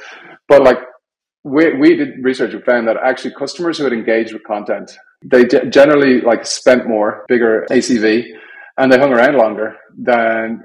But 0.46 0.62
like 0.62 0.78
we 1.44 1.74
we 1.76 1.96
did 1.96 2.22
research 2.22 2.54
and 2.54 2.64
found 2.64 2.86
that 2.88 2.96
actually 3.02 3.34
customers 3.34 3.78
who 3.78 3.84
had 3.84 3.92
engaged 3.92 4.32
with 4.32 4.44
content 4.44 4.90
they 5.24 5.44
generally 5.44 6.20
like 6.20 6.46
spent 6.46 6.88
more, 6.88 7.24
bigger 7.28 7.66
ACV, 7.70 8.24
and 8.78 8.90
they 8.90 8.98
hung 8.98 9.12
around 9.12 9.36
longer 9.36 9.76
than 9.98 10.64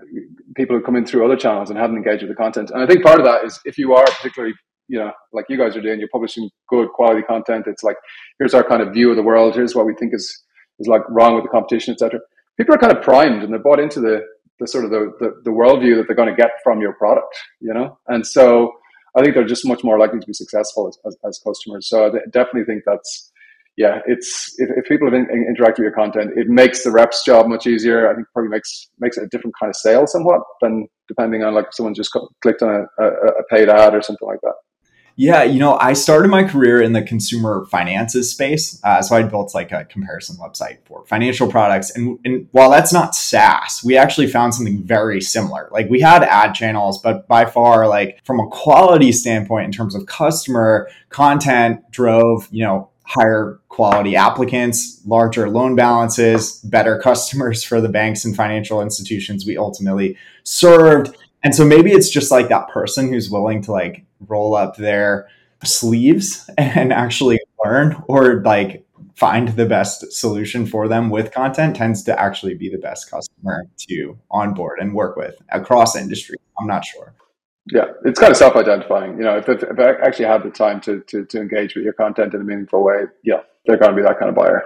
people 0.56 0.78
who 0.78 0.82
come 0.82 0.96
in 0.96 1.06
through 1.06 1.26
other 1.26 1.36
channels 1.36 1.70
and 1.70 1.78
hadn't 1.78 1.98
engaged 1.98 2.24
with 2.24 2.32
the 2.32 2.36
content. 2.36 2.72
And 2.72 2.82
I 2.82 2.88
think 2.88 3.04
part 3.04 3.20
of 3.20 3.26
that 3.26 3.44
is 3.44 3.60
if 3.66 3.78
you 3.78 3.94
are 3.94 4.06
particularly, 4.06 4.56
you 4.88 5.00
know, 5.00 5.12
like 5.34 5.46
you 5.50 5.58
guys 5.58 5.76
are 5.76 5.82
doing, 5.82 6.00
you're 6.00 6.10
publishing 6.10 6.50
good 6.70 6.88
quality 6.90 7.22
content. 7.24 7.66
It's 7.68 7.84
like 7.84 7.98
here's 8.40 8.54
our 8.54 8.64
kind 8.64 8.82
of 8.82 8.94
view 8.94 9.10
of 9.10 9.18
the 9.18 9.24
world. 9.24 9.56
Here's 9.56 9.76
what 9.76 9.86
we 9.86 9.94
think 9.96 10.14
is 10.14 10.44
is 10.80 10.88
like 10.88 11.02
wrong 11.10 11.36
with 11.36 11.44
the 11.44 11.50
competition, 11.50 11.94
etc. 11.94 12.20
People 12.58 12.76
are 12.76 12.78
kind 12.78 12.96
of 12.96 13.04
primed 13.04 13.44
and 13.44 13.52
they're 13.52 13.60
bought 13.60 13.80
into 13.80 14.00
the 14.00 14.22
the 14.60 14.68
sort 14.68 14.86
of 14.86 14.92
the, 14.92 15.12
the, 15.20 15.42
the 15.44 15.50
worldview 15.50 15.98
that 15.98 16.08
they're 16.08 16.16
going 16.16 16.34
to 16.34 16.36
get 16.36 16.52
from 16.64 16.80
your 16.80 16.94
product, 16.94 17.36
you 17.60 17.74
know? 17.74 18.00
And 18.08 18.26
so 18.26 18.72
I 19.16 19.22
think 19.22 19.36
they're 19.36 19.46
just 19.46 19.66
much 19.66 19.84
more 19.84 19.98
likely 19.98 20.20
to 20.20 20.28
be 20.28 20.34
successful 20.34 20.88
as, 20.88 20.98
as, 21.06 21.18
as 21.28 21.40
customers. 21.46 21.88
So 21.88 22.08
I 22.08 22.10
definitely 22.32 22.66
think 22.66 22.84
that's, 22.86 23.32
yeah, 23.78 24.00
it's 24.06 24.54
if, 24.58 24.70
if 24.76 24.86
people 24.86 25.08
have 25.08 25.14
in, 25.14 25.28
in, 25.30 25.56
with 25.58 25.78
your 25.80 25.92
content, 25.92 26.32
it 26.36 26.48
makes 26.48 26.84
the 26.84 26.92
rep's 26.92 27.24
job 27.26 27.48
much 27.48 27.68
easier. 27.68 28.10
I 28.10 28.16
think 28.16 28.28
probably 28.34 28.50
makes 28.50 28.90
makes 29.00 29.18
a 29.18 29.28
different 29.28 29.56
kind 29.60 29.70
of 29.70 29.76
sale 29.76 30.08
somewhat 30.08 30.42
than 30.62 30.88
depending 31.08 31.44
on 31.44 31.54
like 31.54 31.72
someone 31.72 31.94
just 31.94 32.12
clicked 32.42 32.62
on 32.62 32.88
a, 33.00 33.04
a, 33.04 33.08
a 33.08 33.44
paid 33.50 33.70
ad 33.70 33.94
or 33.94 34.02
something 34.02 34.28
like 34.28 34.40
that. 34.44 34.54
Yeah, 35.18 35.44
you 35.44 35.60
know, 35.60 35.78
I 35.80 35.94
started 35.94 36.28
my 36.28 36.44
career 36.44 36.82
in 36.82 36.92
the 36.92 37.02
consumer 37.02 37.66
finances 37.72 38.32
space. 38.32 38.82
Uh, 38.84 39.02
so 39.02 39.16
I 39.16 39.24
built 39.24 39.56
like 39.56 39.72
a 39.72 39.86
comparison 39.86 40.36
website 40.36 40.80
for 40.84 41.06
financial 41.06 41.50
products. 41.50 41.96
And, 41.96 42.20
and 42.26 42.50
while 42.52 42.70
that's 42.70 42.92
not 42.92 43.16
SaaS, 43.16 43.82
we 43.84 43.96
actually 43.96 44.28
found 44.28 44.54
something 44.54 44.84
very 44.84 45.22
similar. 45.22 45.70
Like 45.72 45.90
we 45.90 46.02
had 46.02 46.24
ad 46.24 46.54
channels, 46.54 47.02
but 47.02 47.30
by 47.30 47.46
far, 47.46 47.88
like 47.88 48.20
from 48.26 48.42
a 48.42 48.48
quality 48.48 49.14
standpoint, 49.14 49.66
in 49.66 49.72
terms 49.72 49.96
of 49.96 50.06
customer 50.06 50.90
content, 51.10 51.80
drove, 51.92 52.50
you 52.52 52.66
know, 52.66 52.90
higher 53.04 53.60
quality 53.70 54.18
applicants, 54.18 55.02
larger 55.06 55.50
loan 55.50 55.76
balances, 55.76 56.60
better 56.60 57.00
customers 57.04 57.64
for 57.64 57.80
the 57.80 57.90
banks 57.90 58.26
and 58.26 58.36
financial 58.36 58.82
institutions 58.82 59.46
we 59.46 59.58
ultimately 59.58 60.18
served. 60.44 61.16
And 61.42 61.56
so 61.56 61.64
maybe 61.64 61.92
it's 61.92 62.10
just 62.10 62.32
like 62.32 62.50
that 62.50 62.68
person 62.70 63.08
who's 63.08 63.30
willing 63.30 63.62
to 63.62 63.72
like 63.72 64.04
roll 64.28 64.56
up 64.56 64.78
their 64.78 65.28
sleeves 65.64 66.50
and 66.58 66.94
actually 66.94 67.40
learn 67.64 68.02
or 68.08 68.42
like 68.44 68.86
find 69.16 69.50
the 69.50 69.66
best 69.66 70.12
solution 70.12 70.66
for 70.66 70.88
them 70.88 71.10
with 71.10 71.32
content 71.32 71.76
tends 71.76 72.04
to 72.04 72.20
actually 72.20 72.54
be 72.54 72.70
the 72.70 72.78
best 72.78 73.10
customer 73.10 73.66
to 73.78 74.18
onboard 74.30 74.80
and 74.80 74.94
work 74.94 75.16
with 75.16 75.36
across 75.50 75.96
industry. 75.96 76.36
I'm 76.60 76.68
not 76.68 76.84
sure. 76.84 77.14
Yeah, 77.72 77.86
it's 78.04 78.20
kind 78.20 78.30
of 78.30 78.38
self-identifying. 78.38 79.18
You 79.18 79.24
know, 79.24 79.38
if, 79.38 79.50
if 79.50 79.80
I 79.80 79.94
actually 80.06 80.26
have 80.26 80.44
the 80.44 80.52
time 80.52 80.80
to, 80.82 81.00
to, 81.02 81.26
to 81.26 81.42
engage 81.42 81.76
with 81.76 81.84
your 81.84 81.94
content 81.94 82.34
in 82.34 82.42
a 82.42 82.44
meaningful 82.44 82.84
way, 82.84 83.06
yeah, 83.24 83.40
they're 83.66 83.78
going 83.78 83.92
to 83.92 83.96
be 83.96 84.04
that 84.04 84.20
kind 84.20 84.30
of 84.30 84.36
buyer. 84.36 84.62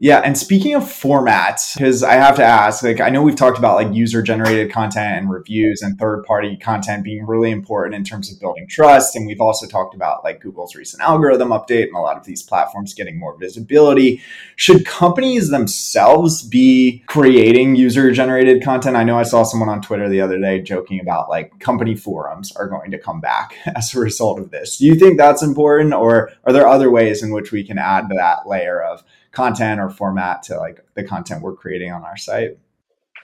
Yeah, 0.00 0.18
and 0.18 0.38
speaking 0.38 0.76
of 0.76 0.84
formats, 0.84 1.74
because 1.74 2.04
I 2.04 2.12
have 2.12 2.36
to 2.36 2.44
ask, 2.44 2.84
like 2.84 3.00
I 3.00 3.08
know 3.08 3.20
we've 3.20 3.34
talked 3.34 3.58
about 3.58 3.74
like 3.74 3.92
user 3.92 4.22
generated 4.22 4.70
content 4.70 5.18
and 5.18 5.28
reviews 5.28 5.82
and 5.82 5.98
third 5.98 6.22
party 6.22 6.56
content 6.56 7.02
being 7.02 7.26
really 7.26 7.50
important 7.50 7.96
in 7.96 8.04
terms 8.04 8.32
of 8.32 8.38
building 8.38 8.68
trust, 8.68 9.16
and 9.16 9.26
we've 9.26 9.40
also 9.40 9.66
talked 9.66 9.96
about 9.96 10.22
like 10.22 10.40
Google's 10.40 10.76
recent 10.76 11.02
algorithm 11.02 11.48
update 11.48 11.88
and 11.88 11.96
a 11.96 11.98
lot 11.98 12.16
of 12.16 12.24
these 12.24 12.44
platforms 12.44 12.94
getting 12.94 13.18
more 13.18 13.36
visibility. 13.38 14.22
Should 14.54 14.86
companies 14.86 15.50
themselves 15.50 16.42
be 16.42 17.02
creating 17.06 17.74
user 17.74 18.12
generated 18.12 18.62
content? 18.62 18.94
I 18.94 19.02
know 19.02 19.18
I 19.18 19.24
saw 19.24 19.42
someone 19.42 19.68
on 19.68 19.82
Twitter 19.82 20.08
the 20.08 20.20
other 20.20 20.38
day 20.38 20.62
joking 20.62 21.00
about 21.00 21.28
like 21.28 21.58
company 21.58 21.96
forums 21.96 22.54
are 22.54 22.68
going 22.68 22.92
to 22.92 22.98
come 22.98 23.20
back 23.20 23.56
as 23.74 23.92
a 23.92 23.98
result 23.98 24.38
of 24.38 24.52
this. 24.52 24.78
Do 24.78 24.86
you 24.86 24.94
think 24.94 25.18
that's 25.18 25.42
important, 25.42 25.92
or 25.92 26.30
are 26.44 26.52
there 26.52 26.68
other 26.68 26.88
ways 26.88 27.20
in 27.20 27.32
which 27.32 27.50
we 27.50 27.64
can 27.64 27.78
add 27.78 28.08
that 28.10 28.46
layer 28.46 28.80
of 28.80 29.02
content 29.38 29.80
or 29.80 29.88
format 29.88 30.42
to 30.42 30.56
like 30.56 30.78
the 30.96 31.04
content 31.04 31.42
we're 31.42 31.54
creating 31.54 31.92
on 31.92 32.02
our 32.04 32.16
site. 32.16 32.58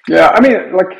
Yeah, 0.09 0.29
I 0.37 0.40
mean, 0.40 0.57
like 0.81 0.92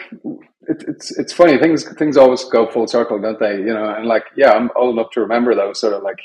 it, 0.73 0.85
it's 0.89 1.17
it's 1.21 1.33
funny 1.33 1.57
things 1.59 1.81
things 2.01 2.17
always 2.17 2.45
go 2.57 2.61
full 2.75 2.89
circle, 2.89 3.21
don't 3.21 3.39
they? 3.39 3.57
You 3.69 3.75
know, 3.77 3.95
and 3.97 4.07
like 4.07 4.25
yeah, 4.37 4.51
I'm 4.51 4.71
old 4.75 4.95
enough 4.97 5.11
to 5.13 5.21
remember 5.21 5.55
those 5.55 5.79
sort 5.79 5.95
of 5.95 6.03
like 6.03 6.21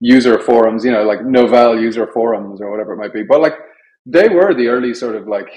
user 0.00 0.38
forums, 0.40 0.84
you 0.84 0.92
know, 0.92 1.04
like 1.04 1.20
Novell 1.20 1.80
user 1.80 2.06
forums 2.06 2.60
or 2.60 2.70
whatever 2.70 2.92
it 2.92 2.98
might 2.98 3.14
be. 3.14 3.22
But 3.22 3.40
like 3.40 3.54
they 4.04 4.28
were 4.28 4.52
the 4.54 4.68
early 4.68 4.92
sort 4.94 5.16
of 5.16 5.26
like 5.26 5.50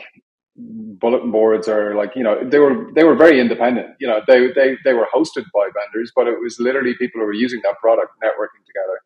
bulletin 1.02 1.32
boards 1.32 1.68
or 1.68 1.96
like 1.96 2.12
you 2.16 2.24
know 2.24 2.36
they 2.52 2.60
were 2.60 2.76
they 2.94 3.04
were 3.04 3.16
very 3.16 3.40
independent 3.40 3.88
you 4.00 4.08
know 4.08 4.20
they 4.28 4.40
they 4.58 4.78
they 4.86 4.94
were 4.94 5.08
hosted 5.16 5.46
by 5.54 5.66
vendors 5.78 6.12
but 6.16 6.28
it 6.28 6.38
was 6.44 6.60
literally 6.60 6.94
people 7.00 7.20
who 7.20 7.26
were 7.26 7.42
using 7.48 7.62
that 7.64 7.80
product 7.80 8.12
networking 8.24 8.64
together 8.70 8.98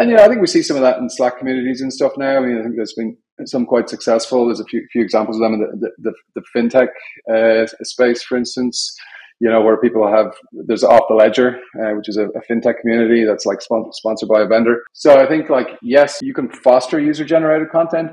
and 0.00 0.10
yeah, 0.10 0.24
I 0.24 0.28
think 0.28 0.40
we 0.40 0.46
see 0.46 0.62
some 0.62 0.76
of 0.76 0.82
that 0.82 0.98
in 0.98 1.10
Slack 1.10 1.38
communities 1.38 1.82
and 1.82 1.92
stuff 1.92 2.12
now. 2.16 2.38
I 2.38 2.40
mean, 2.40 2.58
I 2.58 2.62
think 2.62 2.74
there's 2.76 2.94
been 2.94 3.16
some 3.44 3.66
quite 3.66 3.90
successful. 3.90 4.46
There's 4.46 4.60
a 4.60 4.64
few, 4.64 4.86
few 4.90 5.02
examples 5.02 5.36
of 5.36 5.42
them 5.42 5.54
in 5.54 5.60
the, 5.60 5.90
the, 6.00 6.12
the, 6.34 6.40
the 6.40 6.42
fintech 6.56 6.88
uh, 7.30 7.66
space, 7.82 8.22
for 8.22 8.38
instance. 8.38 8.96
You 9.40 9.48
know, 9.48 9.62
where 9.62 9.78
people 9.78 10.10
have 10.10 10.34
there's 10.52 10.84
off 10.84 11.04
the 11.08 11.14
ledger, 11.14 11.58
uh, 11.78 11.92
which 11.94 12.10
is 12.10 12.18
a, 12.18 12.28
a, 12.28 12.42
fintech 12.50 12.80
community 12.80 13.24
that's 13.24 13.46
like 13.46 13.60
sponsored 13.62 14.28
by 14.28 14.42
a 14.42 14.46
vendor. 14.46 14.82
So 14.92 15.18
I 15.18 15.26
think 15.26 15.48
like 15.48 15.78
yes, 15.80 16.18
you 16.20 16.34
can 16.34 16.50
foster 16.50 17.00
user 17.00 17.24
generated 17.24 17.70
content, 17.70 18.10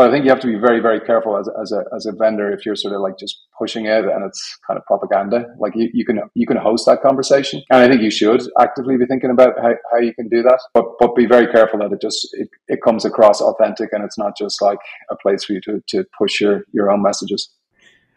but 0.00 0.08
I 0.08 0.12
think 0.12 0.24
you 0.24 0.30
have 0.30 0.40
to 0.40 0.46
be 0.46 0.54
very, 0.54 0.80
very 0.80 0.98
careful 0.98 1.36
as, 1.36 1.46
as 1.60 1.72
a 1.72 1.84
as 1.94 2.06
a 2.06 2.12
vendor 2.12 2.50
if 2.50 2.64
you're 2.64 2.74
sort 2.74 2.94
of 2.94 3.02
like 3.02 3.18
just 3.18 3.38
pushing 3.58 3.84
it 3.84 4.06
and 4.06 4.24
it's 4.24 4.58
kind 4.66 4.78
of 4.78 4.86
propaganda. 4.86 5.44
Like 5.58 5.74
you, 5.76 5.90
you 5.92 6.06
can 6.06 6.22
you 6.32 6.46
can 6.46 6.56
host 6.56 6.86
that 6.86 7.02
conversation, 7.02 7.62
and 7.70 7.82
I 7.82 7.86
think 7.86 8.00
you 8.00 8.10
should 8.10 8.42
actively 8.58 8.96
be 8.96 9.04
thinking 9.04 9.30
about 9.30 9.58
how, 9.60 9.74
how 9.92 9.98
you 9.98 10.14
can 10.14 10.30
do 10.30 10.42
that. 10.42 10.58
But 10.72 10.86
but 10.98 11.14
be 11.14 11.26
very 11.26 11.52
careful 11.52 11.80
that 11.80 11.92
it 11.92 12.00
just 12.00 12.26
it, 12.32 12.48
it 12.68 12.78
comes 12.82 13.04
across 13.04 13.42
authentic 13.42 13.90
and 13.92 14.02
it's 14.02 14.16
not 14.16 14.32
just 14.38 14.62
like 14.62 14.78
a 15.10 15.16
place 15.16 15.44
for 15.44 15.52
you 15.52 15.60
to 15.66 15.82
to 15.88 16.06
push 16.16 16.40
your 16.40 16.64
your 16.72 16.90
own 16.90 17.02
messages. 17.02 17.50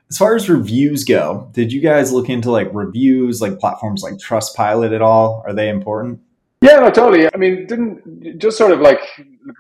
As 0.10 0.18
far 0.18 0.38
as 0.38 0.50
reviews 0.50 1.04
go, 1.04 1.50
did 1.52 1.74
you 1.74 1.82
guys 1.82 2.14
look 2.14 2.30
into 2.30 2.50
like 2.50 2.70
reviews, 2.72 3.42
like 3.42 3.60
platforms 3.60 4.04
like 4.04 4.14
Trustpilot 4.14 4.96
at 4.96 5.02
all? 5.02 5.44
Are 5.46 5.52
they 5.52 5.68
important? 5.68 6.22
Yeah, 6.64 6.78
no, 6.80 6.90
totally. 6.90 7.28
I 7.34 7.38
mean, 7.38 7.68
didn't 7.68 8.40
just 8.40 8.58
sort 8.58 8.72
of 8.72 8.80
like 8.80 9.02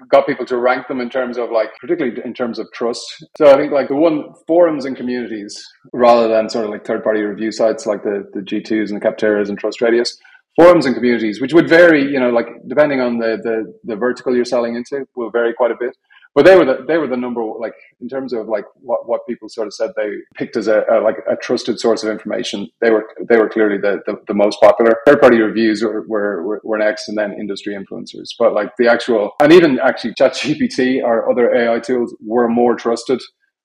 got 0.07 0.25
people 0.25 0.45
to 0.45 0.55
rank 0.55 0.87
them 0.87 1.01
in 1.01 1.09
terms 1.09 1.37
of 1.37 1.51
like, 1.51 1.67
particularly 1.81 2.17
in 2.23 2.33
terms 2.33 2.59
of 2.59 2.71
trust. 2.71 3.25
So 3.37 3.51
I 3.51 3.57
think 3.57 3.73
like 3.73 3.89
the 3.89 3.95
one 3.97 4.33
forums 4.47 4.85
and 4.85 4.95
communities 4.95 5.61
rather 5.91 6.29
than 6.29 6.49
sort 6.49 6.63
of 6.63 6.71
like 6.71 6.85
third 6.85 7.03
party 7.03 7.19
review 7.19 7.51
sites 7.51 7.85
like 7.85 8.03
the, 8.03 8.25
the 8.33 8.39
G2s 8.39 8.89
and 8.89 9.01
the 9.01 9.05
Capterras 9.05 9.49
and 9.49 9.59
Trust 9.59 9.81
Radius, 9.81 10.17
forums 10.55 10.85
and 10.85 10.95
communities, 10.95 11.41
which 11.41 11.53
would 11.53 11.67
vary, 11.67 12.03
you 12.03 12.21
know, 12.21 12.29
like 12.29 12.47
depending 12.69 13.01
on 13.01 13.17
the, 13.17 13.37
the, 13.43 13.73
the 13.83 13.97
vertical 13.97 14.33
you're 14.33 14.45
selling 14.45 14.77
into 14.77 15.05
will 15.17 15.29
vary 15.29 15.53
quite 15.53 15.71
a 15.71 15.77
bit 15.77 15.97
but 16.35 16.45
they 16.45 16.55
were 16.55 16.65
the 16.65 16.83
they 16.87 16.97
were 16.97 17.07
the 17.07 17.17
number 17.17 17.43
like 17.59 17.73
in 18.01 18.09
terms 18.09 18.33
of 18.33 18.47
like 18.47 18.65
what, 18.75 19.07
what 19.07 19.21
people 19.27 19.49
sort 19.49 19.67
of 19.67 19.73
said 19.73 19.91
they 19.95 20.09
picked 20.35 20.57
as 20.57 20.67
a, 20.67 20.83
a 20.91 20.99
like 21.01 21.17
a 21.29 21.35
trusted 21.35 21.79
source 21.79 22.03
of 22.03 22.09
information. 22.09 22.67
They 22.81 22.89
were 22.89 23.05
they 23.29 23.37
were 23.37 23.49
clearly 23.49 23.77
the, 23.77 24.01
the, 24.05 24.15
the 24.27 24.33
most 24.33 24.59
popular. 24.59 24.97
Third 25.05 25.21
party 25.21 25.39
reviews 25.39 25.83
were, 25.83 26.05
were 26.07 26.59
were 26.63 26.77
next, 26.77 27.07
and 27.07 27.17
then 27.17 27.33
industry 27.33 27.75
influencers. 27.75 28.29
But 28.39 28.53
like 28.53 28.71
the 28.77 28.87
actual 28.87 29.31
and 29.41 29.53
even 29.53 29.79
actually 29.79 30.13
ChatGPT 30.15 31.03
or 31.03 31.29
other 31.31 31.53
AI 31.53 31.79
tools 31.79 32.15
were 32.19 32.47
more 32.47 32.75
trusted 32.75 33.21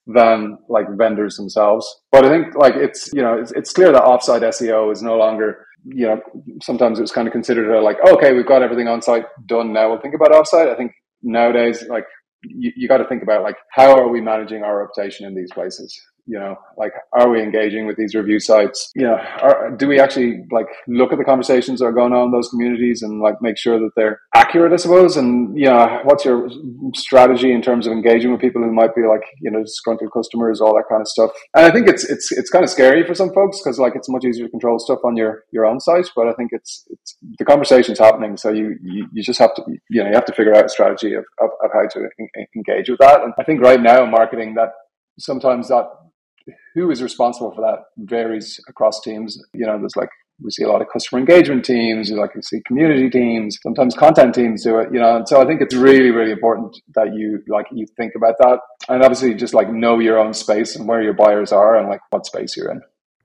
than 0.07 0.59
like 0.69 0.87
vendors 0.97 1.37
themselves. 1.37 1.87
But 2.13 2.25
I 2.25 2.29
think 2.29 2.55
like 2.55 2.75
it's 2.77 3.11
you 3.15 3.23
know 3.23 3.39
it's, 3.39 3.53
it's 3.53 3.73
clear 3.73 3.93
that 3.93 4.03
offsite 4.03 4.43
SEO 4.43 4.93
is 4.93 5.03
no 5.03 5.17
longer 5.17 5.67
you 5.85 6.07
know 6.07 6.21
sometimes 6.63 6.99
it 6.99 7.03
was 7.03 7.13
kind 7.13 7.29
of 7.29 7.33
considered 7.33 7.75
a 7.75 7.81
like 7.81 7.97
okay 8.13 8.35
we've 8.35 8.47
got 8.47 8.63
everything 8.63 8.89
on 8.89 9.01
site 9.01 9.25
done 9.47 9.73
now 9.73 9.89
we'll 9.89 10.01
think 10.01 10.15
about 10.15 10.33
offsite. 10.33 10.69
I 10.69 10.77
think 10.77 10.93
nowadays 11.23 11.85
like 11.89 12.05
you, 12.43 12.73
you 12.77 12.89
got 12.89 12.99
to 12.99 13.09
think 13.09 13.23
about 13.23 13.43
like 13.43 13.57
how 13.71 13.97
are 13.97 14.09
we 14.09 14.21
managing 14.21 14.63
our 14.63 14.81
reputation 14.81 15.27
in 15.27 15.35
these 15.35 15.51
places 15.53 15.99
you 16.29 16.39
know 16.39 16.57
like 16.77 16.93
are 17.13 17.29
we 17.29 17.43
engaging 17.43 17.87
with 17.87 17.97
these 17.97 18.15
review 18.15 18.39
sites? 18.39 18.93
You 18.95 19.03
know 19.03 19.19
are, 19.43 19.71
do 19.71 19.89
we 19.89 19.99
actually 19.99 20.45
like 20.53 20.67
look 20.87 21.13
at 21.13 21.19
the 21.19 21.25
conversations 21.25 21.81
that 21.81 21.87
are 21.87 21.93
going 21.93 22.13
on 22.13 22.27
in 22.27 22.31
those 22.31 22.49
communities 22.49 23.03
and 23.03 23.21
like 23.21 23.41
make 23.41 23.59
sure 23.59 23.79
that 23.79 23.91
they're 23.97 24.21
accurate 24.35 24.73
i 24.73 24.77
suppose? 24.77 25.17
And 25.17 25.59
you 25.59 25.67
know 25.67 26.01
what's 26.05 26.25
your 26.25 26.49
strategy 26.95 27.53
in 27.53 27.63
terms 27.63 27.87
of 27.87 27.93
engaging 27.93 28.31
with 28.31 28.41
people 28.41 28.63
who 28.63 28.73
might 28.73 28.95
be 28.95 29.03
like 29.03 29.23
you 29.41 29.51
know 29.51 29.63
disgruntled 29.63 30.13
customers 30.13 30.61
all 30.61 30.75
that 30.75 30.85
kind 30.89 31.01
of 31.01 31.09
stuff? 31.09 31.31
And 31.55 31.65
i 31.67 31.71
think 31.71 31.89
it's 31.89 32.05
it's 32.05 32.31
it's 32.33 32.51
kind 32.51 32.65
of 32.65 32.71
scary 32.71 33.05
for 33.07 33.15
some 33.15 33.33
folks 33.33 33.59
because 33.61 33.79
like 33.79 33.97
it's 33.97 34.09
much 34.09 34.25
easier 34.25 34.45
to 34.45 34.51
control 34.51 34.79
stuff 34.79 35.01
on 35.05 35.17
your 35.17 35.45
your 35.51 35.65
own 35.65 35.81
site 35.81 36.09
but 36.15 36.29
i 36.29 36.33
think 36.35 36.51
it's 36.53 36.85
it's 36.91 37.17
the 37.39 37.45
conversation's 37.45 37.99
happening 37.99 38.37
so 38.37 38.51
you 38.51 38.77
you, 38.83 39.07
you 39.13 39.23
just 39.23 39.39
have 39.39 39.55
to 39.55 39.63
you 39.91 40.03
know 40.03 40.09
you 40.09 40.15
have 40.15 40.25
to 40.25 40.35
figure 40.35 40.55
out 40.55 40.67
a 40.67 40.69
strategy 40.69 41.15
of, 41.15 41.25
of, 41.41 41.51
of 41.65 41.71
how 41.73 41.87
to 41.89 42.09
engage 42.55 42.89
with 42.89 42.99
that. 42.99 43.23
And 43.23 43.33
i 43.39 43.45
think 43.45 43.61
right 43.61 43.81
now 43.81 44.05
marketing 44.05 44.55
that 44.55 44.71
sometimes 45.19 45.69
that 45.69 45.87
who 46.75 46.91
is 46.91 47.03
responsible 47.03 47.53
for 47.55 47.61
that 47.63 47.81
varies 47.99 48.61
across 48.69 49.01
teams. 49.01 49.41
You 49.55 49.67
know, 49.67 49.79
there's 49.79 49.97
like 49.97 50.11
we 50.41 50.51
see 50.51 50.63
a 50.63 50.69
lot 50.69 50.81
of 50.81 50.89
customer 50.93 51.19
engagement 51.19 51.65
teams, 51.65 52.11
like 52.11 52.35
we 52.35 52.43
see 52.43 52.61
community 52.67 53.11
teams, 53.11 53.59
sometimes 53.63 53.95
content 53.95 54.35
teams 54.35 54.63
do 54.63 54.79
it, 54.79 54.89
you 54.93 55.01
know. 55.01 55.17
And 55.17 55.29
so 55.29 55.43
I 55.43 55.47
think 55.47 55.61
it's 55.61 55.75
really, 55.75 56.11
really 56.11 56.31
important 56.31 56.77
that 56.95 57.15
you 57.15 57.43
like 57.49 57.67
you 57.73 57.87
think 57.97 58.13
about 58.17 58.35
that. 58.41 58.61
And 58.89 59.03
obviously 59.03 59.35
just 59.35 59.55
like 59.55 59.73
know 59.73 59.99
your 59.99 60.19
own 60.19 60.33
space 60.35 60.77
and 60.77 60.87
where 60.87 61.03
your 61.03 61.15
buyers 61.15 61.53
are 61.53 61.77
and 61.77 61.89
like 61.89 62.01
what 62.11 62.27
space 62.27 62.57
you're 62.57 62.71
in. 62.71 62.81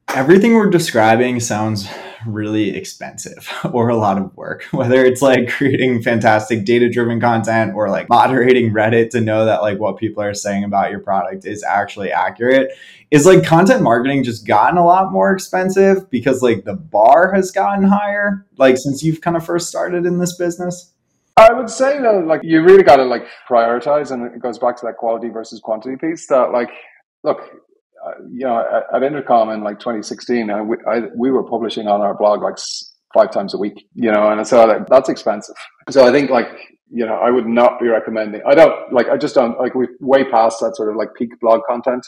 Everything 0.10 0.56
we're 0.56 0.70
describing 0.70 1.40
sounds 1.40 1.88
really 2.26 2.76
expensive 2.76 3.50
or 3.74 3.90
a 3.90 3.96
lot 3.96 4.18
of 4.18 4.36
work, 4.36 4.64
whether 4.72 5.04
it's 5.04 5.22
like 5.22 5.50
creating 5.50 6.02
fantastic 6.02 6.66
data 6.66 6.90
driven 6.90 7.20
content 7.20 7.74
or 7.76 7.90
like 7.90 8.10
moderating 8.10 8.72
Reddit 8.72 9.10
to 9.12 9.22
know 9.22 9.46
that 9.46 9.62
like 9.62 9.80
what 9.80 9.98
people 9.98 10.24
are 10.24 10.34
saying 10.34 10.64
about 10.64 10.92
your 10.92 11.00
product 11.00 11.46
is 11.46 11.64
actually 11.64 12.12
accurate. 12.12 12.72
Is 13.12 13.28
like 13.28 13.46
content 13.46 13.84
marketing 13.84 14.24
just 14.24 14.48
gotten 14.48 14.78
a 14.78 14.86
lot 14.86 15.12
more 15.12 15.32
expensive 15.32 16.10
because 16.10 16.42
like 16.42 16.64
the 16.64 16.76
bar 16.76 17.32
has 17.34 17.52
gotten 17.52 17.84
higher, 17.84 18.46
like 18.58 18.78
since 18.78 19.04
you've 19.04 19.22
kind 19.22 19.38
of 19.38 19.46
first 19.46 19.70
started 19.70 20.06
in 20.06 20.18
this 20.18 20.36
business? 20.36 20.94
I 21.36 21.52
would 21.52 21.70
say 21.70 22.00
that 22.00 22.26
like 22.28 22.42
you 22.44 22.62
really 22.62 22.84
got 22.84 22.98
to 22.98 23.04
like 23.04 23.26
prioritize, 23.48 24.12
and 24.12 24.34
it 24.34 24.40
goes 24.40 24.60
back 24.60 24.78
to 24.78 24.86
that 24.86 24.98
quality 24.98 25.30
versus 25.30 25.60
quantity 25.60 25.96
piece. 25.96 26.28
That 26.28 26.52
like, 26.52 26.70
look, 27.24 27.42
you 28.32 28.46
know, 28.46 28.60
at, 28.60 28.96
at, 28.96 29.04
Intercom 29.04 29.50
in 29.50 29.64
like 29.64 29.80
2016, 29.80 30.50
I, 30.50 30.62
we, 30.62 30.78
I, 30.88 31.02
we 31.16 31.32
were 31.32 31.44
publishing 31.44 31.88
on 31.88 32.02
our 32.02 32.16
blog 32.16 32.42
like 32.42 32.58
five 33.14 33.32
times 33.32 33.54
a 33.54 33.58
week, 33.58 33.88
you 33.94 34.12
know, 34.12 34.30
and 34.30 34.46
so 34.46 34.66
like, 34.66 34.88
that's 34.88 35.10
expensive. 35.10 35.56
So 35.90 36.06
I 36.06 36.12
think 36.12 36.30
like, 36.30 36.48
you 36.90 37.06
know, 37.06 37.16
I 37.16 37.30
would 37.32 37.48
not 37.48 37.80
be 37.80 37.88
recommending, 37.88 38.42
I 38.48 38.56
don't 38.56 38.92
like, 38.92 39.10
I 39.10 39.18
just 39.18 39.36
don't 39.36 39.60
like, 39.60 39.76
we've 39.76 39.90
way 40.00 40.24
past 40.30 40.60
that 40.62 40.76
sort 40.76 40.90
of 40.90 40.96
like 40.96 41.10
peak 41.18 41.40
blog 41.40 41.62
content. 41.68 42.06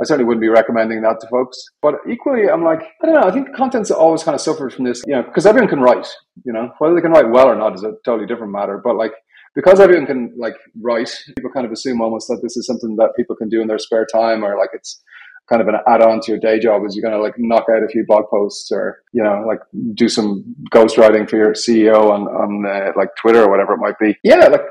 I 0.00 0.04
certainly 0.04 0.26
wouldn't 0.26 0.42
be 0.42 0.48
recommending 0.48 1.00
that 1.02 1.20
to 1.20 1.28
folks. 1.28 1.56
But 1.80 1.94
equally, 2.10 2.50
I'm 2.50 2.62
like, 2.62 2.82
I 3.02 3.06
don't 3.06 3.14
know. 3.14 3.26
I 3.26 3.32
think 3.32 3.54
content's 3.54 3.90
always 3.90 4.22
kind 4.22 4.34
of 4.34 4.40
suffered 4.40 4.74
from 4.74 4.84
this, 4.84 5.02
you 5.06 5.14
know, 5.14 5.22
because 5.22 5.46
everyone 5.46 5.70
can 5.70 5.80
write. 5.80 6.06
You 6.44 6.52
know, 6.52 6.70
whether 6.78 6.94
they 6.94 7.00
can 7.00 7.12
write 7.12 7.30
well 7.30 7.48
or 7.48 7.56
not 7.56 7.74
is 7.74 7.82
a 7.82 7.94
totally 8.04 8.26
different 8.26 8.52
matter. 8.52 8.78
But 8.82 8.96
like, 8.96 9.12
because 9.54 9.80
everyone 9.80 10.06
can 10.06 10.34
like 10.36 10.54
write, 10.82 11.10
people 11.34 11.50
kind 11.50 11.64
of 11.64 11.72
assume 11.72 12.02
almost 12.02 12.28
that 12.28 12.40
this 12.42 12.58
is 12.58 12.66
something 12.66 12.96
that 12.96 13.16
people 13.16 13.34
can 13.34 13.48
do 13.48 13.62
in 13.62 13.68
their 13.68 13.78
spare 13.78 14.06
time, 14.06 14.44
or 14.44 14.58
like 14.58 14.70
it's 14.74 15.02
kind 15.48 15.62
of 15.62 15.68
an 15.68 15.76
add-on 15.88 16.20
to 16.20 16.32
your 16.32 16.40
day 16.40 16.58
job 16.58 16.84
is 16.84 16.96
you're 16.96 17.08
going 17.08 17.16
to 17.16 17.22
like 17.22 17.34
knock 17.38 17.66
out 17.70 17.82
a 17.82 17.88
few 17.88 18.04
blog 18.06 18.24
posts 18.30 18.70
or 18.72 19.02
you 19.12 19.22
know 19.22 19.44
like 19.46 19.60
do 19.94 20.08
some 20.08 20.44
ghostwriting 20.72 21.28
for 21.28 21.36
your 21.36 21.52
ceo 21.52 22.10
on 22.10 22.22
on 22.22 22.66
uh, 22.66 22.92
like 22.96 23.08
twitter 23.16 23.42
or 23.42 23.50
whatever 23.50 23.74
it 23.74 23.78
might 23.78 23.98
be. 23.98 24.16
Yeah 24.22 24.46
like 24.48 24.62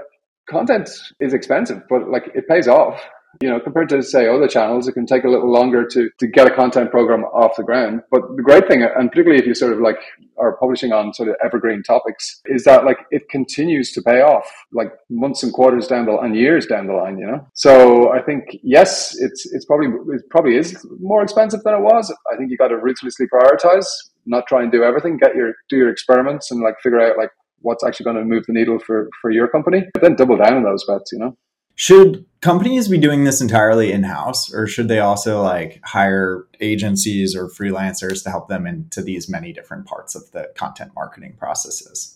content 0.49 0.89
is 1.19 1.33
expensive 1.33 1.81
but 1.89 2.09
like 2.09 2.29
it 2.35 2.47
pays 2.47 2.67
off 2.67 3.01
you 3.41 3.49
know, 3.49 3.59
compared 3.59 3.89
to 3.89 4.01
say 4.01 4.27
other 4.27 4.47
channels, 4.47 4.87
it 4.87 4.93
can 4.93 5.05
take 5.05 5.23
a 5.23 5.29
little 5.29 5.51
longer 5.51 5.85
to, 5.87 6.09
to 6.19 6.27
get 6.27 6.47
a 6.47 6.55
content 6.55 6.91
program 6.91 7.23
off 7.25 7.55
the 7.57 7.63
ground. 7.63 8.01
But 8.11 8.21
the 8.35 8.43
great 8.43 8.67
thing, 8.67 8.83
and 8.83 9.09
particularly 9.09 9.41
if 9.41 9.47
you 9.47 9.55
sort 9.55 9.73
of 9.73 9.79
like 9.79 9.97
are 10.37 10.57
publishing 10.57 10.91
on 10.91 11.13
sort 11.13 11.29
of 11.29 11.35
evergreen 11.43 11.83
topics, 11.83 12.41
is 12.45 12.63
that 12.65 12.85
like 12.85 12.99
it 13.11 13.29
continues 13.29 13.91
to 13.93 14.01
pay 14.01 14.21
off 14.21 14.49
like 14.71 14.91
months 15.09 15.43
and 15.43 15.53
quarters 15.53 15.87
down 15.87 16.05
the 16.05 16.17
and 16.17 16.35
years 16.35 16.65
down 16.65 16.87
the 16.87 16.93
line, 16.93 17.17
you 17.17 17.25
know? 17.25 17.45
So 17.53 18.11
I 18.11 18.21
think, 18.21 18.57
yes, 18.63 19.15
it's, 19.19 19.51
it's 19.53 19.65
probably, 19.65 19.87
it 20.15 20.29
probably 20.29 20.57
is 20.57 20.85
more 20.99 21.23
expensive 21.23 21.63
than 21.63 21.73
it 21.73 21.81
was. 21.81 22.13
I 22.31 22.37
think 22.37 22.51
you 22.51 22.57
got 22.57 22.69
to 22.69 22.77
ruthlessly 22.77 23.27
prioritize, 23.27 23.87
not 24.25 24.47
try 24.47 24.63
and 24.63 24.71
do 24.71 24.83
everything, 24.83 25.17
get 25.17 25.35
your, 25.35 25.53
do 25.69 25.77
your 25.77 25.89
experiments 25.89 26.51
and 26.51 26.61
like 26.61 26.75
figure 26.81 26.99
out 26.99 27.17
like 27.17 27.31
what's 27.59 27.83
actually 27.83 28.03
going 28.03 28.17
to 28.17 28.23
move 28.23 28.45
the 28.45 28.53
needle 28.53 28.77
for, 28.79 29.09
for 29.21 29.31
your 29.31 29.47
company, 29.47 29.85
but 29.93 30.01
then 30.01 30.15
double 30.15 30.37
down 30.37 30.53
on 30.53 30.63
those 30.63 30.85
bets, 30.85 31.11
you 31.11 31.19
know? 31.19 31.35
Should 31.75 32.25
companies 32.41 32.87
be 32.87 32.97
doing 32.97 33.25
this 33.25 33.41
entirely 33.41 33.91
in 33.91 34.03
house, 34.03 34.53
or 34.53 34.65
should 34.65 34.87
they 34.87 34.99
also 34.99 35.41
like 35.41 35.81
hire 35.83 36.45
agencies 36.61 37.35
or 37.35 37.49
freelancers 37.49 38.23
to 38.23 38.29
help 38.29 38.47
them 38.47 38.65
into 38.65 39.01
these 39.01 39.29
many 39.29 39.51
different 39.51 39.85
parts 39.85 40.15
of 40.15 40.31
the 40.31 40.49
content 40.55 40.91
marketing 40.95 41.35
processes? 41.37 42.15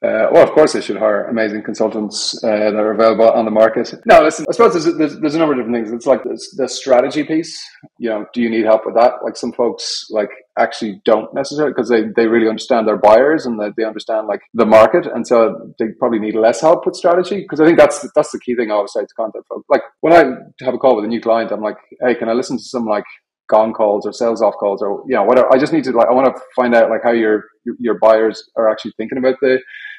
Uh, 0.00 0.30
well, 0.30 0.44
of 0.44 0.52
course, 0.52 0.74
they 0.74 0.80
should 0.80 0.96
hire 0.96 1.24
amazing 1.24 1.60
consultants 1.60 2.32
uh, 2.44 2.46
that 2.46 2.76
are 2.76 2.92
available 2.92 3.28
on 3.28 3.44
the 3.44 3.50
market. 3.50 3.92
No, 4.06 4.22
listen, 4.22 4.46
I 4.48 4.52
suppose 4.52 4.72
there's, 4.72 4.96
there's, 4.96 5.18
there's 5.18 5.34
a 5.34 5.38
number 5.38 5.54
of 5.54 5.58
different 5.58 5.74
things. 5.74 5.92
It's 5.92 6.06
like 6.06 6.22
the 6.22 6.68
strategy 6.68 7.24
piece. 7.24 7.60
You 7.98 8.10
know, 8.10 8.26
do 8.32 8.40
you 8.40 8.48
need 8.48 8.64
help 8.64 8.86
with 8.86 8.94
that? 8.94 9.14
Like 9.24 9.36
some 9.36 9.52
folks, 9.52 10.06
like 10.10 10.28
actually 10.56 11.02
don't 11.04 11.34
necessarily 11.34 11.72
because 11.72 11.88
they, 11.88 12.04
they 12.14 12.28
really 12.28 12.48
understand 12.48 12.86
their 12.86 12.96
buyers 12.96 13.44
and 13.44 13.58
that 13.58 13.74
they 13.76 13.82
understand 13.82 14.28
like 14.28 14.40
the 14.54 14.66
market, 14.66 15.04
and 15.06 15.26
so 15.26 15.74
they 15.80 15.86
probably 15.98 16.20
need 16.20 16.36
less 16.36 16.60
help 16.60 16.86
with 16.86 16.94
strategy. 16.94 17.40
Because 17.40 17.60
I 17.60 17.66
think 17.66 17.76
that's 17.76 18.08
that's 18.14 18.30
the 18.30 18.38
key 18.38 18.54
thing 18.54 18.70
I 18.70 18.74
always 18.74 18.92
say 18.92 19.00
to 19.00 19.14
content 19.16 19.46
folks. 19.48 19.66
Like 19.68 19.82
when 20.00 20.12
I 20.12 20.64
have 20.64 20.74
a 20.74 20.78
call 20.78 20.94
with 20.94 21.06
a 21.06 21.08
new 21.08 21.20
client, 21.20 21.50
I'm 21.50 21.60
like, 21.60 21.78
hey, 22.00 22.14
can 22.14 22.28
I 22.28 22.34
listen 22.34 22.56
to 22.56 22.62
some 22.62 22.84
like 22.86 23.04
Gong 23.48 23.72
calls 23.72 24.06
or 24.06 24.12
sales 24.12 24.42
off 24.42 24.54
calls 24.60 24.82
or 24.82 25.02
you 25.08 25.14
know 25.14 25.24
whatever. 25.24 25.52
I 25.52 25.58
just 25.58 25.72
need 25.72 25.84
to 25.84 25.92
like 25.92 26.08
I 26.08 26.12
want 26.12 26.34
to 26.34 26.42
find 26.54 26.74
out 26.74 26.90
like 26.90 27.02
how 27.02 27.12
your 27.12 27.44
your 27.78 27.98
buyers 27.98 28.48
are 28.56 28.70
actually 28.70 28.92
thinking 28.96 29.18
about 29.18 29.36
the 29.40 29.58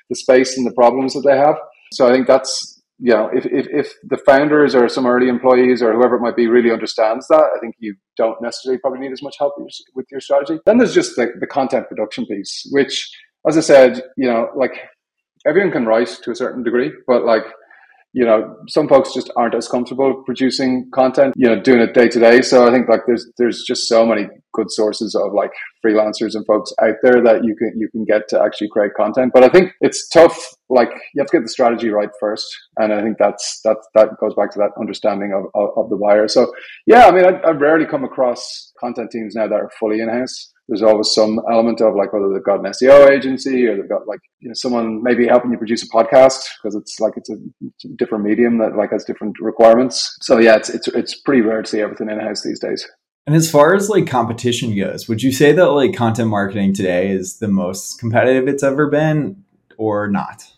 the 0.10 0.16
space 0.16 0.58
and 0.58 0.66
the 0.66 0.74
problems 0.74 1.14
that 1.14 1.24
they 1.26 1.38
have. 1.38 1.56
So 1.94 2.08
I 2.08 2.14
think 2.14 2.28
that's 2.28 2.82
you 3.00 3.14
know 3.14 3.30
if 3.34 3.46
if, 3.46 3.68
if 3.68 3.94
the 4.04 4.18
founders 4.18 4.76
or 4.76 4.90
some 4.90 5.06
early 5.06 5.30
employees 5.30 5.82
or 5.82 5.94
whoever 5.94 6.16
it 6.16 6.22
might 6.22 6.36
be 6.36 6.48
really 6.48 6.72
understands 6.72 7.28
that, 7.28 7.50
I 7.56 7.60
think 7.60 7.76
you 7.80 7.96
don't 8.18 8.42
necessarily 8.42 8.80
probably 8.80 9.00
need 9.00 9.12
as 9.12 9.24
much 9.24 9.36
help 9.40 9.54
with 9.96 10.06
your 10.12 10.22
strategy. 10.22 10.60
Then 10.66 10.78
there's 10.78 10.94
just 10.94 11.16
the, 11.16 11.32
the 11.40 11.48
content 11.48 11.88
production 11.88 12.26
piece, 12.26 12.68
which 12.72 13.10
as 13.48 13.58
I 13.58 13.62
said, 13.62 14.02
you 14.18 14.28
know, 14.30 14.50
like 14.56 14.74
everyone 15.46 15.72
can 15.72 15.86
write 15.86 16.10
to 16.24 16.32
a 16.32 16.36
certain 16.36 16.64
degree, 16.64 16.92
but 17.08 17.24
like 17.24 17.46
you 18.14 18.26
know, 18.26 18.56
some 18.68 18.88
folks 18.88 19.14
just 19.14 19.30
aren't 19.36 19.54
as 19.54 19.68
comfortable 19.68 20.24
producing 20.26 20.90
content, 20.94 21.34
you 21.38 21.48
know, 21.48 21.62
doing 21.62 21.80
it 21.80 21.94
day 21.94 22.08
to 22.08 22.20
day. 22.20 22.42
So 22.42 22.68
I 22.68 22.72
think 22.72 22.90
like 22.90 23.02
there's 23.06 23.30
there's 23.38 23.64
just 23.68 23.88
so 23.88 24.06
many 24.06 24.28
good 24.52 24.72
sources 24.72 25.14
of 25.14 25.34
like 25.34 25.52
freelancers 25.86 26.34
and 26.34 26.44
folks 26.48 26.74
out 26.82 26.96
there 27.04 27.22
that 27.24 27.44
you 27.44 27.56
can 27.56 27.74
you 27.78 27.88
can 27.90 28.06
get 28.06 28.28
to 28.30 28.42
actually 28.42 28.70
create 28.70 28.94
content. 28.98 29.32
But 29.32 29.44
I 29.44 29.50
think 29.50 29.74
it's 29.82 30.08
tough. 30.10 30.36
Like 30.70 30.90
you 31.14 31.22
have 31.22 31.28
to 31.28 31.38
get 31.38 31.44
the 31.44 31.50
strategy 31.50 31.90
right 31.90 32.10
first, 32.20 32.48
and 32.78 32.92
I 32.92 33.02
think 33.04 33.18
that's 33.20 33.62
that 33.64 33.78
that 33.94 34.10
goes 34.20 34.34
back 34.34 34.52
to 34.54 34.60
that 34.60 34.72
understanding 34.80 35.32
of 35.34 35.46
of, 35.54 35.78
of 35.78 35.90
the 35.92 35.98
buyer. 35.98 36.28
So 36.28 36.52
yeah, 36.88 37.08
I 37.08 37.12
mean, 37.12 37.26
I, 37.26 37.40
I 37.48 37.52
rarely 37.52 37.86
come 37.86 38.04
across 38.04 38.72
content 38.80 39.12
teams 39.12 39.36
now 39.36 39.48
that 39.48 39.54
are 39.54 39.70
fully 39.80 40.00
in 40.00 40.10
house 40.10 40.52
there's 40.70 40.84
always 40.84 41.12
some 41.12 41.42
element 41.52 41.82
of 41.82 41.96
like 41.96 42.14
whether 42.14 42.32
they've 42.32 42.44
got 42.44 42.60
an 42.60 42.72
SEO 42.72 43.10
agency 43.10 43.66
or 43.66 43.76
they've 43.76 43.90
got 43.90 44.08
like 44.08 44.20
you 44.40 44.48
know 44.48 44.54
someone 44.54 45.02
maybe 45.04 45.28
helping 45.28 45.52
you 45.52 45.58
produce 45.58 45.84
a 45.84 45.90
podcast 45.90 46.48
because 46.62 46.76
it's 46.76 47.00
like 47.00 47.14
it's 47.18 47.30
a, 47.30 47.36
different 47.96 48.24
medium 48.24 48.60
that 48.60 48.76
like 48.76 48.92
has 48.92 49.04
different 49.04 49.36
requirements. 49.40 50.16
So 50.22 50.38
yeah, 50.38 50.56
it's 50.56 50.70
it's 50.70 50.88
it's 50.90 51.16
pretty 51.16 51.42
rare 51.42 51.64
to 51.64 51.68
see 51.68 51.82
everything 51.82 52.10
in 52.10 52.20
house 52.20 52.44
these 52.44 52.60
days. 52.60 52.88
And 53.26 53.36
as 53.36 53.50
far 53.50 53.76
as 53.76 53.90
like 53.90 54.08
competition 54.08 54.76
goes, 54.78 55.08
would 55.10 55.24
you 55.24 55.32
say 55.32 55.52
that 55.52 55.68
like 55.72 55.96
content 55.96 56.30
marketing 56.30 56.74
today 56.74 57.10
is 57.10 57.40
the 57.40 57.48
most 57.48 58.00
competitive 58.00 58.48
it's 58.48 58.64
ever 58.64 58.90
been 58.90 59.44
or 59.78 60.08
not? 60.08 60.52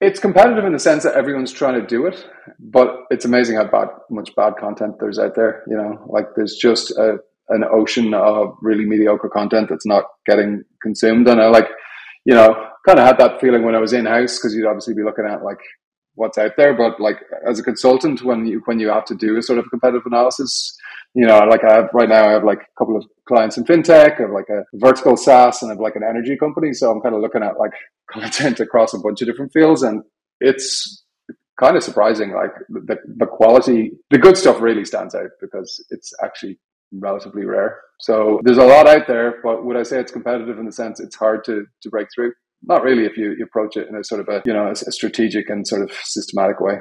It's 0.00 0.18
competitive 0.18 0.64
in 0.64 0.72
the 0.72 0.78
sense 0.78 1.02
that 1.02 1.14
everyone's 1.14 1.52
trying 1.52 1.78
to 1.78 1.86
do 1.86 2.06
it, 2.06 2.26
but 2.58 3.04
it's 3.10 3.26
amazing 3.26 3.56
how 3.56 3.64
bad 3.64 3.88
much 4.08 4.34
bad 4.34 4.54
content 4.58 4.94
there's 4.98 5.18
out 5.18 5.34
there. 5.34 5.62
You 5.68 5.76
know, 5.76 6.02
like 6.08 6.28
there's 6.34 6.56
just 6.56 6.90
a 6.92 7.18
an 7.50 7.64
ocean 7.64 8.14
of 8.14 8.56
really 8.62 8.86
mediocre 8.86 9.28
content 9.28 9.68
that's 9.68 9.86
not 9.86 10.04
getting 10.26 10.64
consumed. 10.82 11.28
And 11.28 11.40
I 11.40 11.48
like, 11.48 11.68
you 12.24 12.34
know, 12.34 12.54
kind 12.86 12.98
of 12.98 13.06
had 13.06 13.18
that 13.18 13.40
feeling 13.40 13.64
when 13.64 13.74
I 13.74 13.80
was 13.80 13.92
in 13.92 14.06
house 14.06 14.38
because 14.38 14.54
you'd 14.54 14.66
obviously 14.66 14.94
be 14.94 15.02
looking 15.02 15.26
at 15.26 15.42
like 15.42 15.58
what's 16.14 16.38
out 16.38 16.52
there. 16.56 16.74
But 16.74 17.00
like 17.00 17.16
as 17.46 17.58
a 17.58 17.62
consultant, 17.62 18.22
when 18.22 18.46
you 18.46 18.62
when 18.64 18.78
you 18.78 18.88
have 18.88 19.04
to 19.06 19.14
do 19.14 19.36
a 19.36 19.42
sort 19.42 19.58
of 19.58 19.68
competitive 19.70 20.06
analysis, 20.06 20.76
you 21.14 21.26
know, 21.26 21.38
like 21.40 21.64
I 21.64 21.74
have 21.74 21.90
right 21.92 22.08
now, 22.08 22.28
I 22.28 22.32
have 22.32 22.44
like 22.44 22.60
a 22.60 22.78
couple 22.78 22.96
of 22.96 23.04
clients 23.26 23.56
in 23.56 23.64
fintech, 23.64 24.18
I 24.18 24.22
have 24.22 24.30
like 24.30 24.48
a 24.48 24.64
vertical 24.74 25.16
SaaS, 25.16 25.62
and 25.62 25.70
I 25.70 25.74
have 25.74 25.80
like 25.80 25.96
an 25.96 26.04
energy 26.08 26.36
company. 26.36 26.72
So 26.72 26.90
I'm 26.90 27.00
kind 27.00 27.14
of 27.14 27.20
looking 27.20 27.42
at 27.42 27.58
like 27.58 27.72
content 28.10 28.60
across 28.60 28.94
a 28.94 28.98
bunch 28.98 29.20
of 29.22 29.28
different 29.28 29.52
fields, 29.52 29.82
and 29.82 30.02
it's 30.40 31.04
kind 31.58 31.76
of 31.76 31.82
surprising. 31.82 32.32
Like 32.32 32.52
the 32.68 32.96
the 33.16 33.26
quality, 33.26 33.92
the 34.10 34.18
good 34.18 34.36
stuff 34.36 34.60
really 34.60 34.84
stands 34.84 35.14
out 35.14 35.30
because 35.40 35.84
it's 35.90 36.12
actually 36.22 36.58
relatively 36.92 37.44
rare. 37.44 37.80
So 38.00 38.40
there's 38.44 38.58
a 38.58 38.64
lot 38.64 38.86
out 38.88 39.06
there, 39.06 39.36
but 39.42 39.64
would 39.64 39.76
I 39.76 39.82
say 39.82 40.00
it's 40.00 40.12
competitive 40.12 40.58
in 40.58 40.66
the 40.66 40.72
sense 40.72 41.00
it's 41.00 41.16
hard 41.16 41.44
to, 41.44 41.66
to 41.82 41.90
break 41.90 42.08
through? 42.14 42.32
Not 42.62 42.82
really 42.82 43.04
if 43.04 43.16
you, 43.16 43.34
you 43.38 43.44
approach 43.44 43.76
it 43.76 43.88
in 43.88 43.94
a 43.94 44.04
sort 44.04 44.20
of 44.20 44.28
a, 44.28 44.42
you 44.44 44.52
know, 44.52 44.66
a, 44.66 44.72
a 44.72 44.92
strategic 44.92 45.48
and 45.48 45.66
sort 45.66 45.82
of 45.82 45.92
systematic 46.04 46.60
way. 46.60 46.80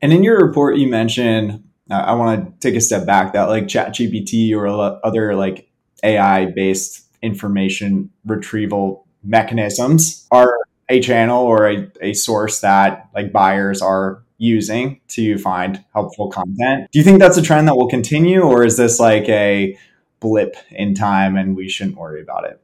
And 0.00 0.12
in 0.12 0.22
your 0.22 0.38
report, 0.38 0.76
you 0.76 0.88
mentioned, 0.88 1.64
uh, 1.90 1.94
I 1.94 2.14
want 2.14 2.60
to 2.60 2.68
take 2.68 2.76
a 2.76 2.80
step 2.80 3.06
back 3.06 3.32
that 3.32 3.48
like 3.48 3.64
ChatGPT 3.64 4.54
or 4.54 4.66
other 5.04 5.34
like 5.34 5.70
AI 6.02 6.46
based 6.46 7.06
information 7.22 8.10
retrieval 8.24 9.06
mechanisms 9.24 10.26
are 10.30 10.54
a 10.88 11.00
channel 11.00 11.44
or 11.44 11.68
a, 11.68 11.90
a 12.00 12.14
source 12.14 12.60
that 12.60 13.08
like 13.14 13.32
buyers 13.32 13.82
are 13.82 14.22
using 14.38 15.00
to 15.08 15.36
find 15.38 15.84
helpful 15.92 16.30
content. 16.30 16.90
Do 16.90 16.98
you 16.98 17.04
think 17.04 17.18
that's 17.18 17.36
a 17.36 17.42
trend 17.42 17.68
that 17.68 17.76
will 17.76 17.88
continue, 17.88 18.40
or 18.40 18.64
is 18.64 18.76
this 18.76 18.98
like 18.98 19.28
a 19.28 19.76
blip 20.20 20.56
in 20.70 20.94
time 20.94 21.36
and 21.36 21.56
we 21.56 21.68
shouldn't 21.68 21.96
worry 21.96 22.22
about 22.22 22.44
it? 22.44 22.60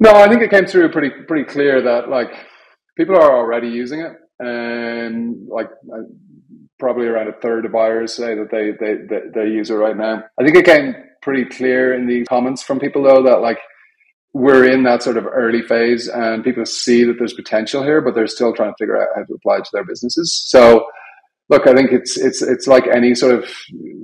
No, 0.00 0.10
I 0.10 0.28
think 0.28 0.42
it 0.42 0.50
came 0.50 0.66
through 0.66 0.90
pretty 0.90 1.10
pretty 1.26 1.44
clear 1.44 1.80
that 1.80 2.08
like 2.08 2.32
people 2.96 3.16
are 3.16 3.36
already 3.36 3.68
using 3.68 4.00
it, 4.00 4.12
and 4.40 5.48
like 5.48 5.70
uh, 5.92 6.02
probably 6.78 7.06
around 7.06 7.28
a 7.28 7.32
third 7.40 7.64
of 7.64 7.72
buyers 7.72 8.14
say 8.14 8.34
that 8.34 8.50
they 8.50 8.72
they 8.72 8.94
they, 9.08 9.22
they 9.32 9.50
use 9.50 9.70
it 9.70 9.74
right 9.74 9.96
now. 9.96 10.24
I 10.38 10.44
think 10.44 10.56
it 10.56 10.66
came 10.66 10.94
pretty 11.22 11.44
clear 11.46 11.94
in 11.94 12.06
the 12.06 12.24
comments 12.26 12.62
from 12.62 12.78
people 12.78 13.02
though 13.02 13.22
that 13.22 13.40
like 13.40 13.58
we're 14.34 14.68
in 14.68 14.82
that 14.82 15.02
sort 15.02 15.16
of 15.16 15.26
early 15.26 15.62
phase 15.62 16.08
and 16.08 16.42
people 16.42 16.66
see 16.66 17.04
that 17.04 17.18
there's 17.18 17.32
potential 17.32 17.84
here, 17.84 18.00
but 18.00 18.14
they're 18.14 18.26
still 18.26 18.52
trying 18.52 18.72
to 18.72 18.76
figure 18.78 19.00
out 19.00 19.08
how 19.14 19.22
to 19.22 19.34
apply 19.34 19.58
it 19.58 19.64
to 19.64 19.70
their 19.72 19.84
businesses. 19.84 20.42
So 20.46 20.86
look, 21.48 21.68
I 21.68 21.74
think 21.74 21.92
it's 21.92 22.18
it's 22.18 22.42
it's 22.42 22.66
like 22.66 22.86
any 22.88 23.14
sort 23.14 23.32
of 23.32 23.48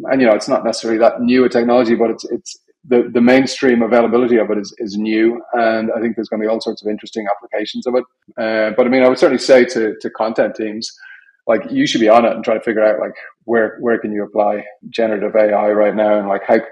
and 0.04 0.20
you 0.20 0.28
know, 0.28 0.34
it's 0.34 0.48
not 0.48 0.64
necessarily 0.64 1.00
that 1.00 1.20
new 1.20 1.44
a 1.44 1.48
technology, 1.48 1.96
but 1.96 2.10
it's 2.10 2.24
it's 2.30 2.56
the, 2.86 3.10
the 3.12 3.20
mainstream 3.20 3.82
availability 3.82 4.38
of 4.38 4.50
it 4.50 4.56
is, 4.56 4.72
is 4.78 4.96
new 4.96 5.42
and 5.54 5.90
I 5.94 6.00
think 6.00 6.14
there's 6.16 6.28
going 6.28 6.40
to 6.40 6.46
be 6.46 6.48
all 6.48 6.60
sorts 6.60 6.82
of 6.82 6.88
interesting 6.88 7.26
applications 7.28 7.86
of 7.88 7.96
it. 7.96 8.04
Uh, 8.38 8.72
but 8.76 8.86
I 8.86 8.88
mean 8.88 9.02
I 9.02 9.08
would 9.08 9.18
certainly 9.18 9.42
say 9.42 9.64
to 9.64 9.96
to 10.00 10.10
content 10.10 10.54
teams, 10.54 10.88
like 11.50 11.68
you 11.68 11.84
should 11.84 12.00
be 12.00 12.08
on 12.08 12.24
it 12.24 12.32
and 12.32 12.44
try 12.44 12.54
to 12.54 12.62
figure 12.62 12.84
out 12.84 13.00
like 13.00 13.16
where 13.42 13.76
where 13.80 13.98
can 13.98 14.12
you 14.12 14.22
apply 14.22 14.64
generative 14.88 15.34
AI 15.34 15.72
right 15.72 15.96
now? 15.96 16.16
And 16.16 16.28
like 16.28 16.42
how 16.46 16.54
you 16.54 16.62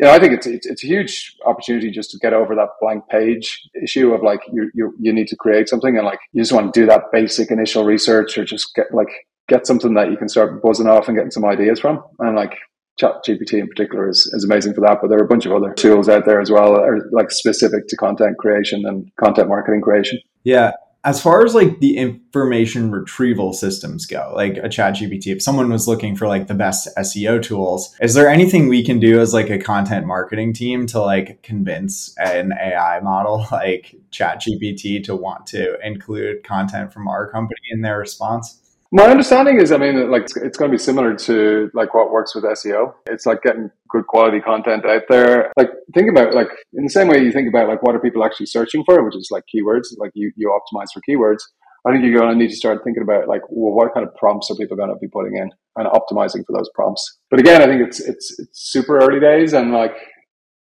know 0.00 0.12
I 0.12 0.20
think 0.20 0.32
it's 0.32 0.46
it's, 0.46 0.64
it's 0.64 0.84
a 0.84 0.86
huge 0.86 1.34
opportunity 1.44 1.90
just 1.90 2.12
to 2.12 2.18
get 2.18 2.32
over 2.32 2.54
that 2.54 2.68
blank 2.80 3.02
page 3.08 3.68
issue 3.82 4.14
of 4.14 4.22
like 4.22 4.40
you 4.52 4.70
you 4.74 4.94
you 5.00 5.12
need 5.12 5.26
to 5.28 5.36
create 5.36 5.68
something 5.68 5.96
and 5.96 6.06
like 6.06 6.20
you 6.32 6.40
just 6.40 6.52
want 6.52 6.72
to 6.72 6.80
do 6.80 6.86
that 6.86 7.10
basic 7.12 7.50
initial 7.50 7.84
research 7.84 8.38
or 8.38 8.44
just 8.44 8.76
get 8.76 8.94
like 8.94 9.10
get 9.48 9.66
something 9.66 9.94
that 9.94 10.12
you 10.12 10.16
can 10.16 10.28
start 10.28 10.62
buzzing 10.62 10.86
off 10.86 11.08
and 11.08 11.16
getting 11.16 11.32
some 11.32 11.44
ideas 11.44 11.80
from. 11.80 12.00
And 12.20 12.36
like 12.36 12.54
chat 12.96 13.14
gpt 13.26 13.54
in 13.54 13.68
particular 13.68 14.08
is, 14.08 14.18
is 14.34 14.44
amazing 14.44 14.74
for 14.74 14.80
that 14.80 14.98
but 15.00 15.06
there 15.08 15.20
are 15.20 15.24
a 15.24 15.28
bunch 15.28 15.46
of 15.46 15.52
other 15.52 15.72
tools 15.72 16.08
out 16.08 16.26
there 16.26 16.40
as 16.40 16.50
well 16.50 16.72
that 16.72 16.82
are 16.82 17.08
like 17.12 17.30
specific 17.30 17.86
to 17.86 17.96
content 17.96 18.36
creation 18.38 18.84
and 18.86 19.08
content 19.16 19.48
marketing 19.48 19.80
creation. 19.80 20.18
Yeah 20.44 20.72
as 21.04 21.22
far 21.22 21.44
as 21.44 21.54
like 21.54 21.78
the 21.78 21.96
information 21.96 22.90
retrieval 22.90 23.52
systems 23.52 24.04
go, 24.04 24.32
like 24.34 24.56
a 24.56 24.68
ChatGPT, 24.68 25.28
if 25.28 25.42
someone 25.42 25.70
was 25.70 25.86
looking 25.86 26.16
for 26.16 26.26
like 26.26 26.48
the 26.48 26.54
best 26.54 26.88
SEO 26.98 27.40
tools, 27.40 27.94
is 28.00 28.14
there 28.14 28.28
anything 28.28 28.68
we 28.68 28.84
can 28.84 28.98
do 28.98 29.20
as 29.20 29.32
like 29.32 29.48
a 29.48 29.58
content 29.58 30.06
marketing 30.06 30.52
team 30.52 30.86
to 30.88 31.00
like 31.00 31.42
convince 31.42 32.14
an 32.18 32.52
AI 32.52 33.00
model 33.00 33.46
like 33.52 33.94
ChatGPT 34.10 35.02
to 35.04 35.14
want 35.14 35.46
to 35.48 35.78
include 35.86 36.42
content 36.42 36.92
from 36.92 37.06
our 37.06 37.30
company 37.30 37.60
in 37.70 37.82
their 37.82 37.98
response? 37.98 38.60
My 38.90 39.04
understanding 39.04 39.60
is, 39.60 39.70
I 39.70 39.76
mean, 39.76 40.10
like 40.10 40.22
it's 40.22 40.56
going 40.56 40.70
to 40.70 40.74
be 40.74 40.82
similar 40.82 41.14
to 41.14 41.70
like 41.74 41.92
what 41.92 42.10
works 42.10 42.34
with 42.34 42.44
SEO. 42.44 42.94
It's 43.06 43.26
like 43.26 43.42
getting 43.42 43.70
good 43.90 44.06
quality 44.06 44.40
content 44.40 44.86
out 44.86 45.02
there. 45.10 45.52
Like 45.58 45.68
think 45.94 46.08
about 46.10 46.34
like 46.34 46.48
in 46.72 46.84
the 46.84 46.90
same 46.90 47.08
way 47.08 47.18
you 47.18 47.30
think 47.30 47.48
about 47.48 47.68
like 47.68 47.82
what 47.82 47.94
are 47.94 48.00
people 48.00 48.24
actually 48.24 48.46
searching 48.46 48.82
for, 48.84 49.04
which 49.04 49.14
is 49.14 49.28
like 49.30 49.44
keywords. 49.54 49.88
Like 49.98 50.12
you 50.14 50.32
you 50.36 50.48
optimize 50.48 50.88
for 50.94 51.02
keywords. 51.08 51.40
I 51.86 51.92
think 51.92 52.04
you're 52.04 52.18
going 52.18 52.32
to 52.32 52.36
need 52.36 52.50
to 52.50 52.56
start 52.56 52.82
thinking 52.82 53.02
about 53.02 53.28
like, 53.28 53.42
well, 53.50 53.72
what 53.72 53.94
kind 53.94 54.06
of 54.06 54.14
prompts 54.16 54.50
are 54.50 54.56
people 54.56 54.76
going 54.76 54.88
to 54.88 54.96
be 54.96 55.08
putting 55.08 55.36
in 55.36 55.50
and 55.76 55.86
optimizing 55.88 56.44
for 56.46 56.56
those 56.56 56.68
prompts. 56.74 57.18
But 57.30 57.40
again, 57.40 57.62
I 57.62 57.66
think 57.66 57.86
it's 57.86 58.00
it's 58.00 58.38
it's 58.38 58.70
super 58.70 58.98
early 58.98 59.20
days 59.20 59.52
and 59.52 59.70
like 59.70 59.96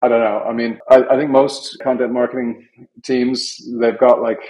I 0.02 0.08
don't 0.08 0.20
know. 0.20 0.42
I 0.46 0.52
mean, 0.52 0.78
I, 0.90 1.02
I 1.10 1.16
think 1.16 1.30
most 1.30 1.78
content 1.82 2.12
marketing 2.12 2.66
teams 3.02 3.56
they've 3.80 3.98
got 3.98 4.22
like 4.22 4.40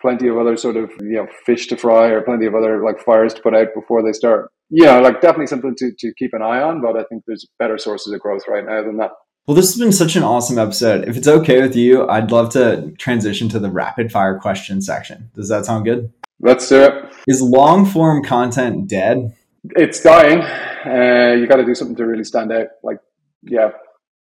plenty 0.00 0.28
of 0.28 0.38
other 0.38 0.56
sort 0.56 0.76
of 0.76 0.90
you 1.00 1.16
know 1.16 1.26
fish 1.44 1.66
to 1.68 1.76
fry 1.76 2.08
or 2.08 2.22
plenty 2.22 2.46
of 2.46 2.54
other 2.54 2.82
like 2.82 3.00
fires 3.00 3.34
to 3.34 3.42
put 3.42 3.54
out 3.54 3.68
before 3.74 4.02
they 4.02 4.12
start. 4.12 4.50
Yeah, 4.70 4.98
like 4.98 5.20
definitely 5.20 5.48
something 5.48 5.74
to, 5.76 5.92
to 5.98 6.12
keep 6.14 6.32
an 6.32 6.42
eye 6.42 6.62
on, 6.62 6.80
but 6.80 6.96
I 6.96 7.04
think 7.04 7.24
there's 7.26 7.46
better 7.58 7.76
sources 7.76 8.12
of 8.12 8.20
growth 8.20 8.44
right 8.48 8.64
now 8.64 8.82
than 8.82 8.98
that. 8.98 9.10
Well, 9.46 9.54
this 9.56 9.72
has 9.72 9.80
been 9.80 9.92
such 9.92 10.14
an 10.14 10.22
awesome 10.22 10.58
episode. 10.58 11.08
If 11.08 11.16
it's 11.16 11.26
okay 11.26 11.60
with 11.60 11.74
you, 11.74 12.08
I'd 12.08 12.30
love 12.30 12.50
to 12.50 12.92
transition 12.98 13.48
to 13.48 13.58
the 13.58 13.70
rapid 13.70 14.12
fire 14.12 14.38
question 14.38 14.80
section. 14.80 15.30
Does 15.34 15.48
that 15.48 15.64
sound 15.64 15.86
good? 15.86 16.12
Let's 16.38 16.68
do 16.68 16.84
it. 16.84 17.12
Is 17.26 17.42
long 17.42 17.84
form 17.84 18.22
content 18.22 18.88
dead? 18.88 19.34
It's 19.70 20.00
dying. 20.00 20.40
Uh, 20.40 21.34
you 21.34 21.46
got 21.46 21.56
to 21.56 21.64
do 21.64 21.74
something 21.74 21.96
to 21.96 22.06
really 22.06 22.24
stand 22.24 22.52
out. 22.52 22.68
Like, 22.82 22.98
yeah, 23.42 23.70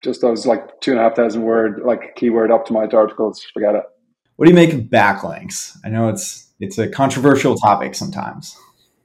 just 0.02 0.20
those 0.20 0.46
like 0.46 0.80
two 0.80 0.92
and 0.92 1.00
a 1.00 1.02
half 1.02 1.16
thousand 1.16 1.42
word, 1.42 1.80
like 1.84 2.14
keyword 2.14 2.50
optimized 2.50 2.94
articles. 2.94 3.44
Forget 3.52 3.74
it. 3.74 3.82
What 4.36 4.46
do 4.46 4.50
you 4.50 4.54
make 4.54 4.72
of 4.72 4.80
backlinks? 4.80 5.76
I 5.84 5.88
know 5.88 6.08
it's 6.08 6.52
it's 6.60 6.78
a 6.78 6.88
controversial 6.88 7.56
topic 7.56 7.94
sometimes. 7.94 8.56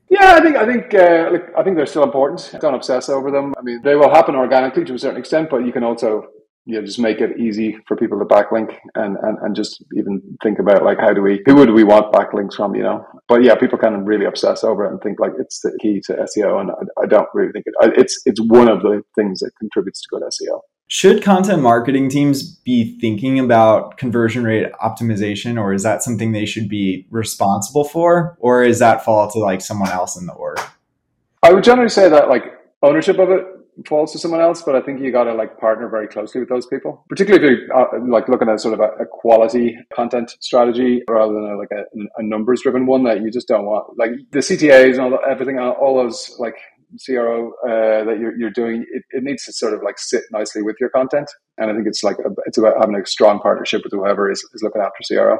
Yeah, 0.09 0.35
I 0.35 0.41
think 0.41 0.57
I 0.57 0.65
think 0.65 0.93
uh, 0.93 1.29
like, 1.31 1.57
I 1.57 1.63
think 1.63 1.77
they're 1.77 1.85
still 1.85 2.03
important. 2.03 2.53
Don't 2.59 2.73
obsess 2.73 3.07
over 3.09 3.31
them. 3.31 3.53
I 3.57 3.61
mean, 3.61 3.81
they 3.81 3.95
will 3.95 4.09
happen 4.09 4.35
organically 4.35 4.83
to 4.85 4.93
a 4.93 4.99
certain 4.99 5.19
extent, 5.19 5.49
but 5.49 5.65
you 5.65 5.71
can 5.71 5.83
also 5.83 6.27
you 6.65 6.75
know 6.75 6.85
just 6.85 6.99
make 6.99 7.21
it 7.21 7.39
easy 7.39 7.77
for 7.87 7.97
people 7.97 8.19
to 8.19 8.25
backlink 8.25 8.75
and, 8.95 9.17
and 9.23 9.37
and 9.39 9.55
just 9.55 9.83
even 9.95 10.21
think 10.43 10.59
about 10.59 10.83
like 10.83 10.99
how 10.99 11.13
do 11.13 11.21
we 11.21 11.41
who 11.45 11.55
would 11.55 11.71
we 11.71 11.83
want 11.83 12.13
backlinks 12.13 12.53
from 12.53 12.75
you 12.75 12.83
know 12.83 13.03
but 13.27 13.43
yeah 13.43 13.55
people 13.55 13.77
kind 13.77 13.95
of 13.95 14.05
really 14.05 14.25
obsess 14.25 14.63
over 14.63 14.85
it 14.85 14.91
and 14.91 15.01
think 15.01 15.19
like 15.19 15.31
it's 15.39 15.59
the 15.61 15.75
key 15.81 15.99
to 16.05 16.13
seo 16.13 16.61
and 16.61 16.69
i, 16.71 17.03
I 17.03 17.05
don't 17.07 17.27
really 17.33 17.51
think 17.51 17.65
it 17.65 17.73
it's 17.97 18.21
it's 18.25 18.39
one 18.41 18.69
of 18.69 18.81
the 18.83 19.01
things 19.15 19.39
that 19.39 19.51
contributes 19.59 20.01
to 20.01 20.07
good 20.11 20.23
seo 20.23 20.59
should 20.93 21.23
content 21.23 21.61
marketing 21.61 22.09
teams 22.09 22.43
be 22.43 22.99
thinking 22.99 23.39
about 23.39 23.95
conversion 23.95 24.43
rate 24.43 24.69
optimization, 24.83 25.57
or 25.57 25.73
is 25.73 25.83
that 25.83 26.03
something 26.03 26.33
they 26.33 26.45
should 26.45 26.67
be 26.67 27.07
responsible 27.09 27.85
for, 27.85 28.35
or 28.41 28.61
is 28.61 28.79
that 28.79 29.05
fall 29.05 29.31
to 29.31 29.39
like 29.39 29.61
someone 29.61 29.89
else 29.89 30.19
in 30.19 30.25
the 30.25 30.33
org? 30.33 30.59
I 31.43 31.53
would 31.53 31.63
generally 31.63 31.87
say 31.87 32.09
that 32.09 32.27
like 32.27 32.43
ownership 32.83 33.19
of 33.19 33.29
it 33.29 33.45
falls 33.87 34.11
to 34.11 34.19
someone 34.19 34.41
else, 34.41 34.61
but 34.63 34.75
I 34.75 34.81
think 34.81 34.99
you 34.99 35.13
got 35.13 35.23
to 35.23 35.33
like 35.33 35.57
partner 35.57 35.87
very 35.87 36.09
closely 36.09 36.41
with 36.41 36.49
those 36.49 36.65
people, 36.65 37.05
particularly 37.07 37.45
if 37.45 37.49
you're 37.49 37.73
uh, 37.73 38.05
like 38.09 38.27
looking 38.27 38.49
at 38.49 38.59
sort 38.59 38.73
of 38.73 38.81
a, 38.81 39.03
a, 39.03 39.05
quality 39.05 39.77
content 39.95 40.35
strategy 40.41 41.03
rather 41.09 41.33
than 41.33 41.43
a, 41.45 41.57
like 41.57 41.71
a, 41.71 41.83
a 42.17 42.23
numbers 42.23 42.63
driven 42.63 42.85
one 42.85 43.05
that 43.05 43.21
you 43.21 43.31
just 43.31 43.47
don't 43.47 43.65
want. 43.65 43.97
Like 43.97 44.11
the 44.31 44.39
CTAs 44.39 44.95
and 44.95 45.13
all 45.13 45.19
everything, 45.25 45.57
all 45.57 46.03
those 46.03 46.35
like 46.37 46.55
CRO 47.03 47.53
uh, 47.63 48.03
that 48.05 48.17
you're, 48.19 48.37
you're 48.37 48.51
doing, 48.51 48.85
it, 48.91 49.03
it, 49.11 49.23
needs 49.23 49.45
to 49.45 49.53
sort 49.53 49.73
of 49.73 49.81
like 49.83 49.99
sit 49.99 50.23
nicely 50.31 50.61
with 50.61 50.75
your 50.79 50.89
content. 50.89 51.29
And 51.57 51.69
I 51.69 51.73
think 51.73 51.87
it's 51.87 52.03
like 52.03 52.17
a, 52.19 52.29
it's 52.45 52.57
about 52.57 52.75
having 52.79 52.95
a 52.95 53.05
strong 53.05 53.39
partnership 53.39 53.81
with 53.83 53.93
whoever 53.93 54.31
is, 54.31 54.39
is 54.53 54.61
looking 54.61 54.81
after 54.81 54.97
CRO. 55.07 55.39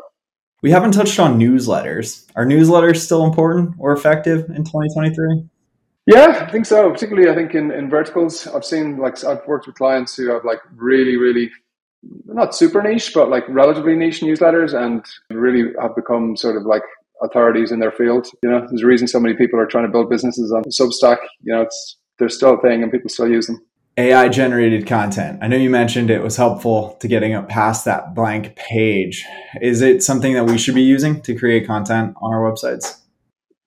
We 0.61 0.71
haven't 0.71 0.91
touched 0.91 1.19
on 1.19 1.39
newsletters. 1.39 2.25
Are 2.35 2.45
newsletters 2.45 2.97
still 2.97 3.25
important 3.25 3.75
or 3.79 3.91
effective 3.93 4.49
in 4.49 4.63
2023? 4.63 5.49
Yeah, 6.07 6.45
I 6.47 6.51
think 6.51 6.65
so. 6.65 6.91
Particularly, 6.91 7.29
I 7.29 7.35
think 7.35 7.55
in, 7.55 7.71
in 7.71 7.89
verticals, 7.89 8.47
I've 8.47 8.65
seen 8.65 8.97
like 8.97 9.23
I've 9.23 9.45
worked 9.47 9.67
with 9.67 9.75
clients 9.75 10.15
who 10.15 10.29
have 10.31 10.43
like 10.45 10.59
really, 10.75 11.15
really 11.15 11.51
not 12.25 12.55
super 12.55 12.81
niche, 12.81 13.11
but 13.13 13.29
like 13.29 13.43
relatively 13.47 13.95
niche 13.95 14.21
newsletters, 14.21 14.73
and 14.73 15.05
really 15.29 15.73
have 15.79 15.95
become 15.95 16.35
sort 16.35 16.57
of 16.57 16.63
like 16.63 16.83
authorities 17.21 17.71
in 17.71 17.79
their 17.79 17.91
field. 17.91 18.27
You 18.43 18.49
know, 18.49 18.67
there's 18.67 18.83
a 18.83 18.87
reason 18.87 19.07
so 19.07 19.19
many 19.19 19.35
people 19.35 19.59
are 19.59 19.65
trying 19.65 19.85
to 19.85 19.91
build 19.91 20.09
businesses 20.09 20.51
on 20.51 20.63
Substack. 20.63 21.17
You 21.41 21.53
know, 21.53 21.61
it's 21.61 21.97
they're 22.19 22.29
still 22.29 22.55
a 22.55 22.61
thing 22.61 22.83
and 22.83 22.91
people 22.91 23.09
still 23.09 23.27
use 23.27 23.47
them. 23.47 23.59
AI 23.97 24.29
generated 24.29 24.87
content. 24.87 25.39
I 25.41 25.47
know 25.47 25.57
you 25.57 25.69
mentioned 25.69 26.09
it 26.09 26.23
was 26.23 26.37
helpful 26.37 26.97
to 27.01 27.07
getting 27.07 27.33
up 27.33 27.49
past 27.49 27.83
that 27.85 28.15
blank 28.15 28.55
page. 28.55 29.25
Is 29.61 29.81
it 29.81 30.01
something 30.01 30.33
that 30.33 30.45
we 30.45 30.57
should 30.57 30.75
be 30.75 30.81
using 30.81 31.21
to 31.23 31.35
create 31.35 31.67
content 31.67 32.15
on 32.21 32.33
our 32.33 32.49
websites? 32.49 32.99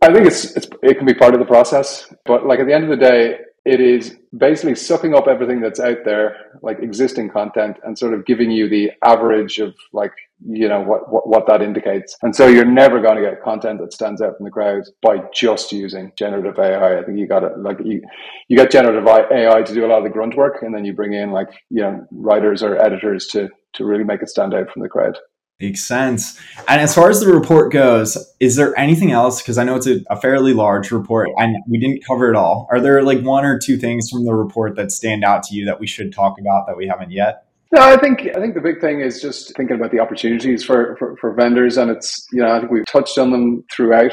I 0.01 0.13
think 0.13 0.27
it's, 0.27 0.57
it's 0.57 0.67
it 0.83 0.97
can 0.97 1.07
be 1.07 1.15
part 1.15 1.35
of 1.35 1.41
the 1.41 1.47
process, 1.47 2.13
but 2.25 2.47
like 2.47 2.59
at 2.59 2.67
the 2.67 2.75
end 2.75 2.85
of 2.85 2.91
the 2.91 2.97
day, 2.97 3.39
it 3.65 3.81
is 3.81 4.17
basically 4.37 4.75
sucking 4.75 5.15
up 5.15 5.27
everything 5.27 5.61
that's 5.61 5.81
out 5.81 6.05
there, 6.05 6.59
like 6.63 6.79
existing 6.81 7.31
content, 7.31 7.79
and 7.85 7.99
sort 7.99 8.13
of 8.13 8.27
giving 8.27 8.51
you 8.51 8.69
the 8.69 8.93
average 9.03 9.59
of 9.59 9.75
like 9.93 10.13
you 10.47 10.69
know 10.69 10.81
what, 10.81 11.11
what, 11.13 11.29
what 11.29 11.47
that 11.47 11.63
indicates. 11.63 12.17
And 12.23 12.35
so 12.35 12.47
you're 12.47 12.65
never 12.65 13.01
going 13.01 13.17
to 13.17 13.23
get 13.23 13.43
content 13.43 13.81
that 13.81 13.93
stands 13.93 14.21
out 14.21 14.37
from 14.37 14.45
the 14.45 14.51
crowd 14.51 14.83
by 15.03 15.19
just 15.33 15.73
using 15.73 16.13
generative 16.19 16.59
AI. 16.59 16.99
I 16.99 17.03
think 17.03 17.19
you 17.19 17.27
got 17.27 17.41
to 17.41 17.51
like 17.57 17.79
you 17.85 18.03
you 18.49 18.57
get 18.57 18.71
generative 18.71 19.07
AI 19.07 19.63
to 19.63 19.75
do 19.75 19.85
a 19.85 19.89
lot 19.89 19.99
of 19.99 20.05
the 20.05 20.11
grunt 20.11 20.37
work, 20.37 20.63
and 20.63 20.75
then 20.75 20.85
you 20.85 20.93
bring 20.93 21.13
in 21.13 21.31
like 21.31 21.49
you 21.71 21.83
know 21.83 22.07
writers 22.11 22.63
or 22.63 22.81
editors 22.83 23.27
to 23.29 23.49
to 23.75 23.85
really 23.85 24.05
make 24.05 24.23
it 24.23 24.29
stand 24.29 24.55
out 24.55 24.71
from 24.71 24.83
the 24.83 24.89
crowd. 24.89 25.17
Makes 25.61 25.85
sense. 25.85 26.39
And 26.67 26.81
as 26.81 26.95
far 26.95 27.11
as 27.11 27.21
the 27.21 27.33
report 27.33 27.73
goes, 27.73 28.19
is 28.41 28.57
there 28.57 28.77
anything 28.77 29.13
else? 29.13 29.41
Because 29.41 29.57
I 29.57 29.63
know 29.63 29.77
it's 29.77 29.87
a, 29.87 30.01
a, 30.11 30.21
fairly 30.21 30.53
large 30.53 30.91
report 30.91 31.31
and 31.37 31.57
we 31.69 31.79
didn't 31.79 32.05
cover 32.05 32.29
it 32.29 32.35
all. 32.35 32.67
Are 32.73 32.81
there 32.81 33.05
like 33.05 33.23
one 33.23 33.45
or 33.45 33.57
two 33.57 33.77
things 33.77 34.11
from 34.11 34.25
the 34.25 34.35
report 34.35 34.75
that 34.75 34.91
stand 34.91 35.23
out 35.23 35.45
to 35.45 35.55
you 35.55 35.65
that 35.67 35.79
we 35.79 35.87
should 35.87 36.13
talk 36.13 36.41
about 36.41 36.67
that 36.67 36.77
we 36.77 36.89
haven't 36.89 37.13
yet? 37.13 37.44
No, 37.75 37.81
I 37.81 37.97
think 37.97 38.21
I 38.37 38.41
think 38.41 38.55
the 38.55 38.61
big 38.61 38.81
thing 38.81 39.01
is 39.01 39.21
just 39.21 39.55
thinking 39.57 39.75
about 39.75 39.91
the 39.91 39.99
opportunities 39.99 40.63
for, 40.63 40.95
for, 40.97 41.17
for 41.21 41.35
vendors, 41.35 41.77
and 41.77 41.91
it's 41.91 42.25
you 42.33 42.41
know 42.41 42.55
I 42.55 42.61
think 42.61 42.71
we've 42.71 42.87
touched 42.87 43.19
on 43.19 43.33
them 43.33 43.65
throughout. 43.75 44.13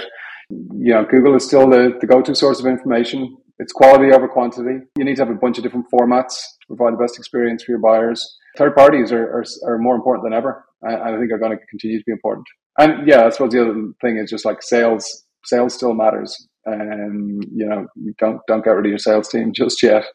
You 0.49 0.93
know, 0.95 1.05
Google 1.05 1.35
is 1.35 1.45
still 1.45 1.69
the, 1.69 1.95
the 2.01 2.07
go 2.07 2.23
to 2.23 2.33
source 2.33 2.59
of 2.59 2.65
information. 2.65 3.37
It's 3.59 3.71
quality 3.71 4.11
over 4.11 4.27
quantity. 4.27 4.83
You 4.97 5.05
need 5.05 5.15
to 5.17 5.21
have 5.25 5.29
a 5.29 5.37
bunch 5.37 5.59
of 5.59 5.63
different 5.63 5.85
formats 5.93 6.33
to 6.33 6.75
provide 6.75 6.93
the 6.93 6.97
best 6.97 7.19
experience 7.19 7.63
for 7.63 7.73
your 7.73 7.79
buyers. 7.79 8.37
Third 8.57 8.75
parties 8.75 9.11
are, 9.11 9.27
are, 9.27 9.45
are 9.67 9.77
more 9.77 9.95
important 9.95 10.25
than 10.25 10.33
ever 10.33 10.65
and 10.81 11.15
I 11.15 11.19
think 11.19 11.31
are 11.31 11.37
going 11.37 11.57
to 11.57 11.65
continue 11.67 11.99
to 11.99 12.03
be 12.05 12.11
important. 12.11 12.47
And 12.79 13.07
yeah, 13.07 13.25
I 13.25 13.29
suppose 13.29 13.51
the 13.51 13.61
other 13.61 13.75
thing 14.01 14.17
is 14.17 14.29
just 14.29 14.45
like 14.45 14.63
sales. 14.63 15.25
Sales 15.45 15.73
still 15.73 15.93
matters, 15.93 16.47
and 16.65 17.43
you 17.53 17.65
know, 17.65 17.87
don't 18.19 18.39
don't 18.47 18.63
get 18.63 18.71
rid 18.71 18.85
of 18.85 18.89
your 18.89 18.99
sales 18.99 19.29
team 19.29 19.51
just 19.51 19.81
yet. 19.81 20.05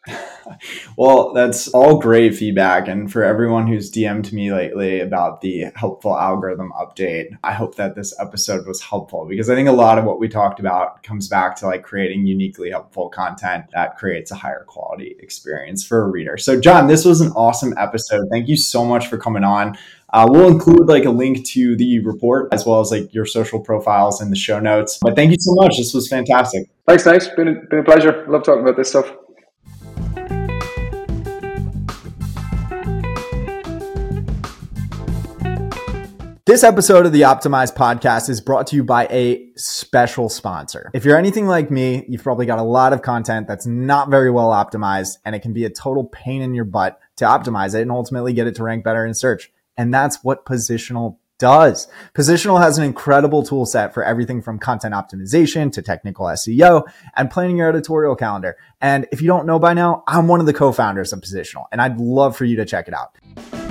well, 0.96 1.32
that's 1.32 1.68
all 1.68 1.98
great 1.98 2.34
feedback, 2.36 2.86
and 2.86 3.10
for 3.10 3.24
everyone 3.24 3.66
who's 3.66 3.90
DM'd 3.90 4.32
me 4.32 4.52
lately 4.52 5.00
about 5.00 5.40
the 5.40 5.66
helpful 5.74 6.16
algorithm 6.16 6.72
update, 6.78 7.26
I 7.42 7.52
hope 7.52 7.74
that 7.76 7.96
this 7.96 8.14
episode 8.20 8.66
was 8.66 8.80
helpful 8.80 9.26
because 9.28 9.50
I 9.50 9.54
think 9.54 9.68
a 9.68 9.72
lot 9.72 9.98
of 9.98 10.04
what 10.04 10.20
we 10.20 10.28
talked 10.28 10.60
about 10.60 11.02
comes 11.02 11.28
back 11.28 11.56
to 11.56 11.66
like 11.66 11.82
creating 11.82 12.26
uniquely 12.26 12.70
helpful 12.70 13.08
content 13.08 13.64
that 13.72 13.96
creates 13.96 14.30
a 14.30 14.36
higher 14.36 14.64
quality 14.68 15.16
experience 15.18 15.84
for 15.84 16.02
a 16.02 16.08
reader. 16.08 16.36
So, 16.38 16.60
John, 16.60 16.86
this 16.86 17.04
was 17.04 17.20
an 17.20 17.32
awesome 17.32 17.74
episode. 17.76 18.28
Thank 18.30 18.48
you 18.48 18.56
so 18.56 18.84
much 18.84 19.08
for 19.08 19.18
coming 19.18 19.44
on. 19.44 19.76
Uh, 20.12 20.24
we'll 20.30 20.48
include 20.48 20.86
like 20.86 21.04
a 21.04 21.10
link 21.10 21.44
to 21.44 21.76
the 21.76 21.98
report 22.00 22.48
as 22.52 22.64
well 22.64 22.80
as 22.80 22.92
like 22.92 23.12
your 23.12 23.26
social 23.26 23.58
profiles 23.58 24.22
in 24.22 24.30
the 24.30 24.36
show 24.36 24.60
notes. 24.60 24.98
But 25.02 25.16
thank 25.16 25.32
you 25.32 25.36
so 25.40 25.52
much. 25.56 25.76
This 25.78 25.92
was 25.92 26.06
fantastic. 26.06 26.68
Thanks, 26.86 27.02
thanks. 27.02 27.28
Been 27.28 27.48
a, 27.48 27.54
been 27.68 27.80
a 27.80 27.84
pleasure. 27.84 28.24
Love 28.28 28.44
talking 28.44 28.62
about 28.62 28.76
this 28.76 28.90
stuff. 28.90 29.12
This 36.46 36.62
episode 36.62 37.06
of 37.06 37.12
the 37.12 37.22
Optimize 37.22 37.74
podcast 37.74 38.30
is 38.30 38.40
brought 38.40 38.68
to 38.68 38.76
you 38.76 38.84
by 38.84 39.08
a 39.10 39.50
special 39.56 40.28
sponsor. 40.28 40.92
If 40.94 41.04
you're 41.04 41.18
anything 41.18 41.48
like 41.48 41.72
me, 41.72 42.04
you've 42.08 42.22
probably 42.22 42.46
got 42.46 42.60
a 42.60 42.62
lot 42.62 42.92
of 42.92 43.02
content 43.02 43.48
that's 43.48 43.66
not 43.66 44.10
very 44.10 44.30
well 44.30 44.50
optimized, 44.50 45.18
and 45.24 45.34
it 45.34 45.40
can 45.40 45.52
be 45.52 45.64
a 45.64 45.70
total 45.70 46.04
pain 46.04 46.42
in 46.42 46.54
your 46.54 46.64
butt 46.64 47.00
to 47.16 47.24
optimize 47.24 47.74
it 47.74 47.82
and 47.82 47.90
ultimately 47.90 48.32
get 48.32 48.46
it 48.46 48.54
to 48.54 48.62
rank 48.62 48.84
better 48.84 49.04
in 49.04 49.12
search. 49.12 49.50
And 49.76 49.92
that's 49.92 50.22
what 50.22 50.44
Positional 50.44 51.18
does. 51.38 51.88
Positional 52.14 52.60
has 52.60 52.78
an 52.78 52.84
incredible 52.84 53.42
tool 53.42 53.66
set 53.66 53.92
for 53.92 54.02
everything 54.02 54.40
from 54.40 54.58
content 54.58 54.94
optimization 54.94 55.70
to 55.72 55.82
technical 55.82 56.26
SEO 56.26 56.84
and 57.14 57.30
planning 57.30 57.58
your 57.58 57.68
editorial 57.68 58.16
calendar. 58.16 58.56
And 58.80 59.06
if 59.12 59.20
you 59.20 59.26
don't 59.26 59.46
know 59.46 59.58
by 59.58 59.74
now, 59.74 60.02
I'm 60.06 60.28
one 60.28 60.40
of 60.40 60.46
the 60.46 60.54
co-founders 60.54 61.12
of 61.12 61.20
Positional 61.20 61.64
and 61.70 61.80
I'd 61.80 61.98
love 61.98 62.36
for 62.36 62.44
you 62.44 62.56
to 62.56 62.64
check 62.64 62.88
it 62.88 62.94
out. 62.94 63.65